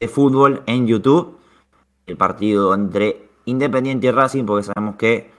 [0.00, 1.38] de Fútbol en YouTube
[2.06, 5.30] el partido entre Independiente y Racing porque sabemos que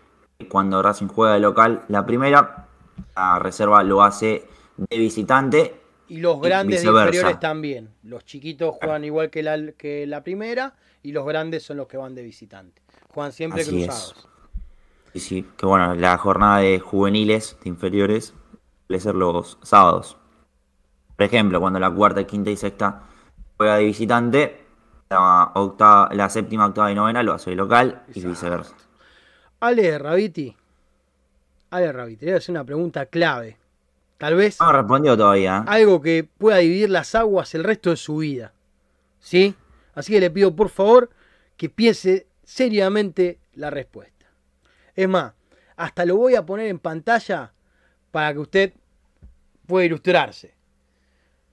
[0.50, 2.68] cuando Racing juega de local la primera,
[3.16, 4.48] la reserva lo hace
[4.78, 7.06] de visitante Y los Y grandes de viceversa.
[7.08, 7.96] inferiores también.
[8.04, 11.98] Los chiquitos juegan igual que la, que la primera y los grandes son los que
[11.98, 12.82] van de visitante.
[13.10, 13.88] Juegan siempre Así es.
[13.88, 14.30] cruzados.
[15.14, 18.34] Sí, sí, que bueno, la jornada de juveniles, de inferiores,
[18.88, 20.18] suele ser los sábados.
[21.16, 23.04] Por ejemplo, cuando la cuarta, quinta y sexta
[23.58, 24.63] juega de visitante,
[25.10, 28.76] la, octava, la séptima, octava y novena lo hace de local y viceversa.
[29.60, 30.56] Ale Rabiti.
[31.72, 33.58] Ale Rabiti, le voy a hacer una pregunta clave.
[34.18, 35.60] Tal vez No respondió todavía.
[35.60, 35.70] ¿eh?
[35.70, 38.54] algo que pueda dividir las aguas el resto de su vida.
[39.20, 39.56] ¿Sí?
[39.96, 41.10] Así que le pido por favor
[41.58, 44.26] que piense seriamente la respuesta.
[44.96, 45.34] Es más,
[45.76, 47.52] hasta lo voy a poner en pantalla
[48.12, 48.74] para que usted
[49.66, 50.54] pueda ilustrarse.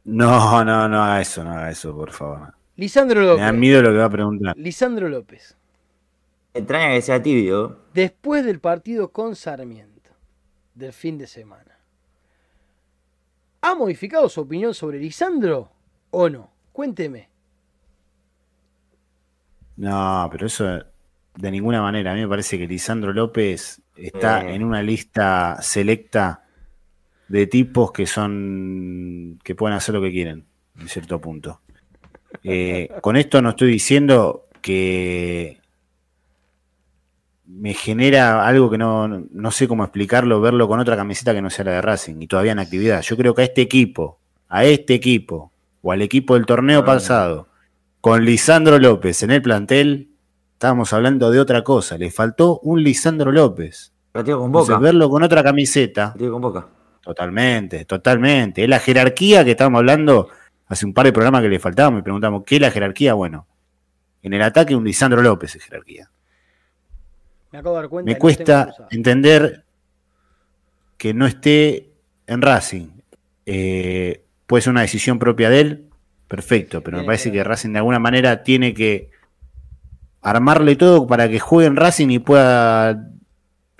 [0.04, 2.54] No, no, no haga eso, no haga eso, por favor.
[2.80, 3.60] Lisandro Me da López.
[3.60, 4.56] miedo lo que va a preguntar.
[4.56, 5.54] Lisandro López.
[6.54, 7.78] Extraña que sea tibio.
[7.92, 10.10] Después del partido con Sarmiento
[10.74, 11.78] del fin de semana,
[13.60, 15.70] ¿ha modificado su opinión sobre Lisandro
[16.10, 16.50] o no?
[16.72, 17.28] Cuénteme.
[19.76, 20.64] No, pero eso
[21.36, 22.12] de ninguna manera.
[22.12, 24.54] A mí me parece que Lisandro López está Eh.
[24.54, 26.44] en una lista selecta
[27.28, 30.46] de tipos que son que pueden hacer lo que quieren,
[30.78, 31.60] en cierto punto.
[32.44, 35.60] Eh, con esto no estoy diciendo que
[37.46, 41.50] me genera algo que no, no sé cómo explicarlo, verlo con otra camiseta que no
[41.50, 43.02] sea la de Racing y todavía en actividad.
[43.02, 45.52] Yo creo que a este equipo, a este equipo
[45.82, 47.48] o al equipo del torneo pasado,
[48.00, 50.10] con Lisandro López en el plantel,
[50.52, 51.98] estábamos hablando de otra cosa.
[51.98, 53.92] Le faltó un Lisandro López.
[54.12, 54.78] Con Entonces, Boca.
[54.78, 56.66] verlo con otra camiseta, con Boca.
[57.02, 58.62] totalmente, totalmente.
[58.62, 60.28] Es la jerarquía que estábamos hablando
[60.70, 63.14] hace un par de programas que le faltábamos y preguntamos, ¿qué es la jerarquía?
[63.14, 63.46] Bueno,
[64.22, 66.10] en el ataque un Lisandro López es jerarquía.
[67.50, 68.10] Me acabo de dar cuenta.
[68.10, 69.64] Me cuesta entender
[70.96, 71.90] que no esté
[72.28, 72.86] en Racing.
[73.46, 75.88] Eh, puede ser una decisión propia de él,
[76.28, 79.10] perfecto, pero me parece que Racing de alguna manera tiene que
[80.22, 83.10] armarle todo para que juegue en Racing y pueda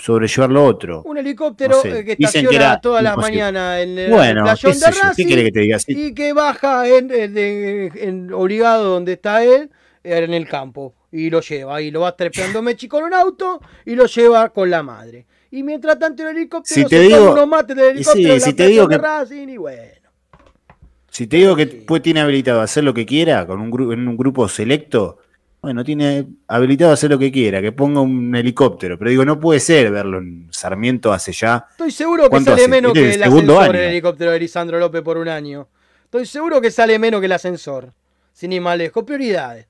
[0.01, 1.03] sobrellevar lo otro.
[1.05, 4.11] Un helicóptero No sé, eh, que dicen estaciona que era todas las mañanas en el
[4.11, 5.79] Bueno, playón qué de ¿qué Racing quiere que te diga?
[5.79, 5.93] Sí.
[6.07, 9.71] y que baja en, en- en- en- obligado donde está él
[10.03, 13.95] en el campo y lo lleva y lo va trepeando Mechi con un auto y
[13.95, 15.27] lo lleva con la madre.
[15.51, 18.41] Y mientras tanto el helicóptero Si se te toma digo- unos mates del helicóptero sí,
[18.41, 19.83] si te digo de que- Racing y bueno.
[21.11, 21.85] Si te digo que Sí.
[21.87, 25.19] pues, tiene habilitado a hacer lo que quiera con un grupo en un grupo selecto,
[25.63, 29.39] bueno, tiene habilitado a hacer lo que quiera, que ponga un helicóptero, pero digo, no
[29.39, 31.67] puede ser verlo en Sarmiento hace ya.
[31.71, 32.71] Estoy seguro que ¿Cuánto sale hace?
[32.71, 33.73] menos Este es que el ascensor año.
[33.73, 35.69] el helicóptero de Lisandro López por un año.
[36.05, 37.93] Estoy seguro que sale menos que el ascensor.
[38.33, 39.05] Sin ir más lejos.
[39.05, 39.67] Prioridades.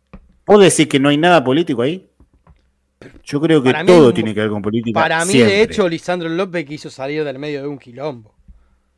[0.47, 2.07] ¿Vos decís que no hay nada político ahí?
[3.25, 5.01] Yo creo que Para todo tiene que ver con política.
[5.01, 5.55] Para mí, siempre.
[5.57, 8.35] de hecho, Lisandro López quiso salir del medio de un quilombo.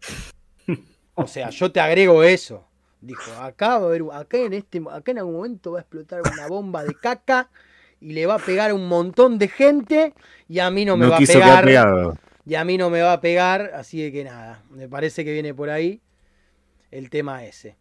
[1.14, 2.66] O sea, yo te agrego eso.
[3.02, 6.22] Dijo, acá va a haber, acá en este, acá en algún momento va a explotar
[6.22, 7.50] una bomba de caca
[8.00, 10.14] y le va a pegar a un montón de gente
[10.48, 11.68] y a mí no me no va a quiso pegar.
[12.44, 14.62] Y a mí no me va a pegar, así de que nada.
[14.70, 16.00] Me parece que viene por ahí
[16.92, 17.76] el tema ese.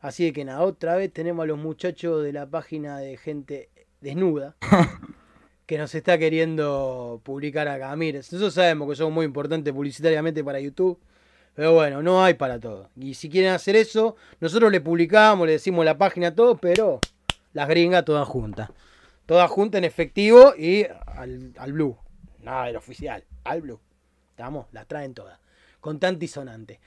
[0.00, 3.70] Así de que nada, otra vez tenemos a los muchachos de la página de gente
[4.02, 4.56] desnuda
[5.66, 7.96] que nos está queriendo publicar acá.
[7.96, 10.98] Mire, nosotros sabemos que somos muy importantes publicitariamente para YouTube.
[11.56, 12.90] Pero bueno, no hay para todo.
[12.94, 17.00] Y si quieren hacer eso, nosotros le publicamos, le decimos la página, todo, pero
[17.54, 18.70] las gringas todas juntas.
[19.24, 21.96] Todas juntas en efectivo y al, al blue.
[22.42, 23.80] Nada del oficial, al blue.
[24.30, 24.66] ¿Estamos?
[24.72, 25.40] Las traen todas.
[25.80, 26.78] Contante y sonante.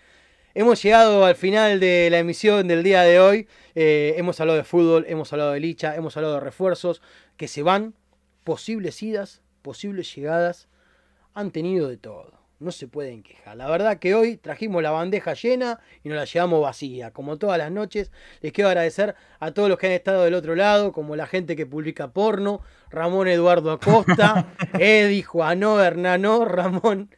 [0.54, 3.48] Hemos llegado al final de la emisión del día de hoy.
[3.74, 7.02] Eh, hemos hablado de fútbol, hemos hablado de licha, hemos hablado de refuerzos
[7.38, 7.96] que se van
[8.44, 10.68] posibles idas, posibles llegadas,
[11.34, 12.39] han tenido de todo.
[12.60, 13.56] No se pueden quejar.
[13.56, 17.12] La verdad que hoy trajimos la bandeja llena y nos la llevamos vacía.
[17.12, 18.12] Como todas las noches,
[18.42, 21.56] les quiero agradecer a todos los que han estado del otro lado, como la gente
[21.56, 22.60] que publica porno,
[22.90, 27.10] Ramón Eduardo Acosta, Eddie, Juanó, Hernano, Ramón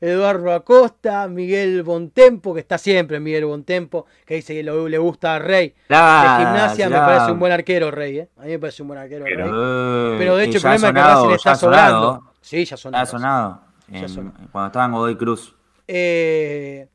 [0.00, 5.36] Eduardo Acosta, Miguel Bontempo, que está siempre Miguel Bontempo, que dice que lo- le gusta
[5.36, 5.74] a Rey.
[5.86, 8.18] La- de gimnasia me parece un buen arquero, Rey.
[8.18, 8.28] ¿eh?
[8.36, 9.36] A mí me parece un buen arquero, Rey.
[9.38, 12.32] Eh, Pero de hecho el problema es que sonado, Racing está sonado, sobrando.
[12.40, 12.96] Sí, ya sonó.
[12.96, 13.67] Ya ha sonado.
[13.90, 14.08] En-
[14.52, 15.54] cuando estaba en Godoy Cruz.
[15.86, 16.88] Eh,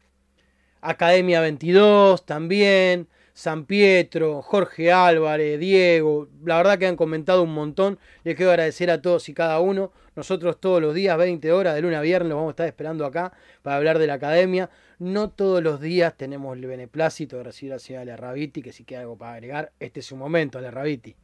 [0.82, 7.98] Academia 22 también, San Pietro, Jorge Álvarez, Diego, la verdad que han comentado un montón,
[8.24, 11.82] les quiero agradecer a todos y cada uno, nosotros todos los días, 20 horas, de
[11.82, 13.32] lunes a viernes, los vamos a estar esperando acá
[13.64, 17.76] para hablar de la Academia, no todos los días tenemos el beneplácito de recibir a
[17.76, 21.16] la señora Lerraviti, que si queda algo para agregar, este es su momento, Lerraviti.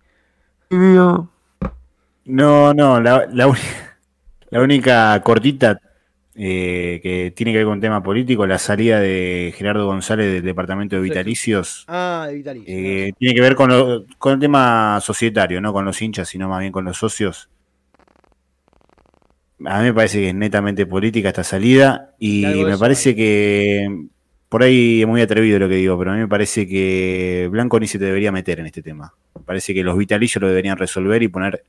[2.25, 3.59] No, no, la, la uni-
[4.51, 5.79] la única cortita
[6.35, 10.95] eh, que tiene que ver con tema político, la salida de Gerardo González del Departamento
[10.95, 11.01] de.
[11.01, 12.73] Vitalicios, Ah, de Vitalicio.
[12.75, 16.47] eh, tiene que ver con, lo- con el tema societario, no con los hinchas, sino
[16.47, 17.49] más bien con los socios.
[19.65, 24.05] A mí me parece que es netamente política esta salida y me parece que,
[24.47, 27.77] por ahí es muy atrevido lo que digo, pero a mí me parece que Blanco
[27.79, 29.13] ni se te debería meter en este tema.
[29.35, 31.63] Me parece que los vitalicios lo deberían resolver y poner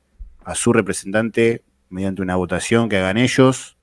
[0.44, 3.76] a su representante mediante una votación que hagan ellos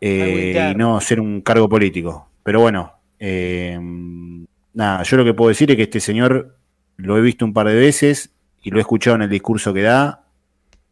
[0.00, 2.28] eh, y no ser un cargo político.
[2.42, 3.78] Pero bueno, eh,
[4.74, 6.56] nada, yo lo que puedo decir es que este señor
[6.96, 8.32] lo he visto un par de veces
[8.62, 10.24] y lo he escuchado en el discurso que da,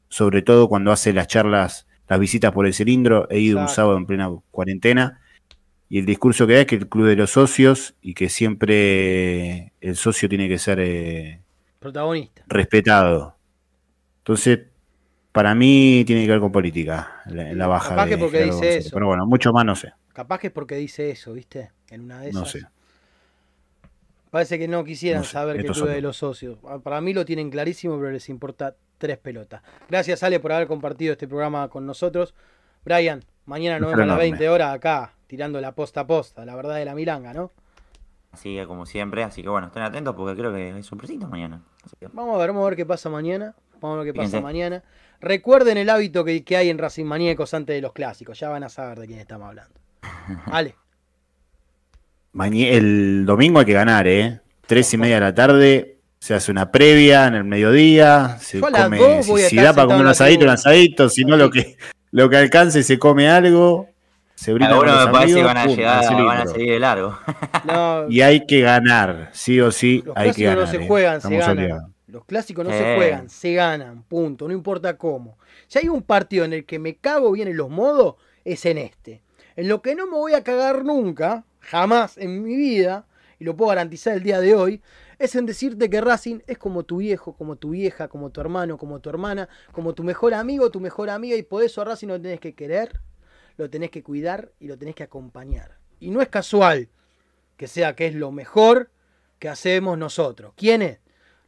[0.09, 3.29] sobre todo cuando hace las charlas, las visitas por el cilindro.
[3.31, 5.21] He ido un sábado en plena cuarentena
[5.89, 9.73] y el discurso que da es que el club de los socios y que siempre
[9.81, 11.41] el socio tiene que ser eh,
[11.79, 12.45] Protagonista.
[12.47, 13.37] respetado.
[14.19, 14.61] Entonces,
[15.33, 17.91] para mí tiene que ver con política, la, la baja.
[17.91, 18.87] Capaz que de porque Gerardo dice González.
[18.87, 18.95] eso.
[18.95, 19.93] Pero bueno, mucho más no sé.
[20.13, 21.71] Capaz que es porque dice eso, ¿viste?
[21.91, 22.41] En una de esas.
[22.41, 22.67] No sé.
[24.31, 26.59] Parece que no quisieran No sé, saber que esto el club de los socios.
[26.67, 29.63] Ah, Para mí lo tienen clarísimo, pero les importa tres pelotas.
[29.91, 32.35] Gracias, Ale, por haber compartido este programa con nosotros.
[32.85, 34.23] Brian, mañana nos vemos a las enorme.
[34.31, 37.53] 20 horas acá, tirando la posta a posta, la verdad de la milanga, ¿no?
[38.33, 41.61] Así que como siempre, así que bueno, estén atentos porque creo que hay sorpresitas mañana.
[42.01, 43.55] Que- Vamos a ver, vamos a ver qué pasa mañana.
[43.81, 44.43] Vamos a ver qué pasa Fíjense.
[44.43, 44.83] mañana.
[45.23, 48.39] Recuerden el hábito que, que hay en Racing Maníacos antes de los clásicos.
[48.39, 49.81] Ya van a saber de quién estamos hablando.
[50.47, 50.75] Ale,
[52.35, 54.41] el domingo hay que ganar, ¿eh?
[54.67, 58.71] Tres y media de la tarde, se hace una previa en el mediodía, se Yo
[58.71, 61.25] come, dos si, voy a si estar da para comer un asadito, un asadito, si
[61.25, 61.77] no lo que,
[62.11, 63.89] lo que alcance se come algo,
[64.35, 66.47] se brinda con Algunos los me parece que amigos, van a pum, llegar, van a
[66.47, 67.19] seguir de largo.
[67.65, 70.75] no, Y hay que ganar, sí o sí, Los hay que clásicos no ganar.
[70.75, 70.87] se ¿eh?
[70.89, 71.95] juegan, se ganan.
[72.13, 75.39] Los clásicos no se juegan, se ganan, punto, no importa cómo.
[75.67, 78.79] Si hay un partido en el que me cago bien en los modos, es en
[78.79, 79.23] este.
[79.57, 83.07] En lo que no me voy a cagar nunca, jamás en mi vida,
[83.39, 84.83] y lo puedo garantizar el día de hoy,
[85.19, 88.77] es en decirte que Racing es como tu viejo, como tu vieja, como tu hermano,
[88.77, 92.09] como tu hermana, como tu mejor amigo, tu mejor amiga, y por eso a Racing
[92.09, 93.01] lo tenés que querer,
[93.57, 95.79] lo tenés que cuidar y lo tenés que acompañar.
[95.99, 96.89] Y no es casual
[97.57, 98.91] que sea que es lo mejor
[99.39, 100.53] que hacemos nosotros.
[100.57, 100.99] ¿Quiénes?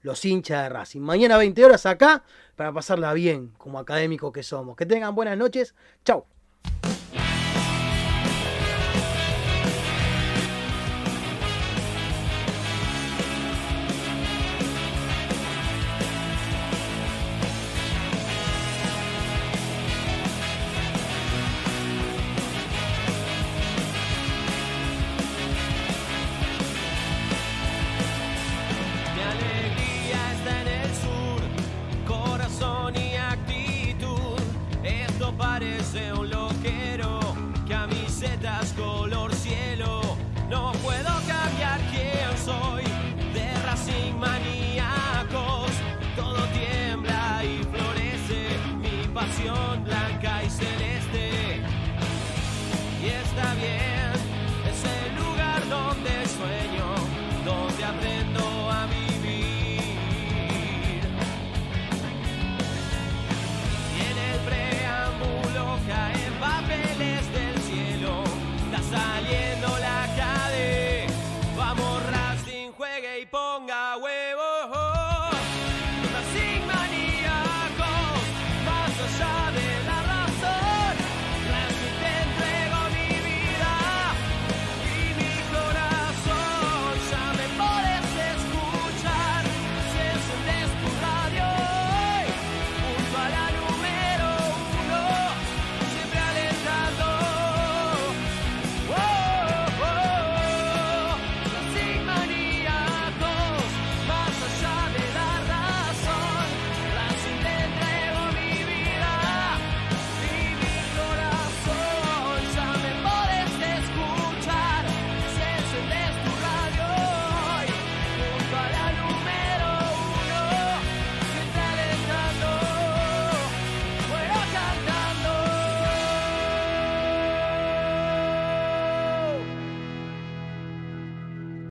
[0.05, 1.01] Los hinchas de Racing.
[1.01, 2.25] Mañana 20 horas acá
[2.57, 4.77] para pasarla bien como académicos que somos.
[4.77, 5.75] Que tengan buenas noches.
[6.05, 6.27] Chau.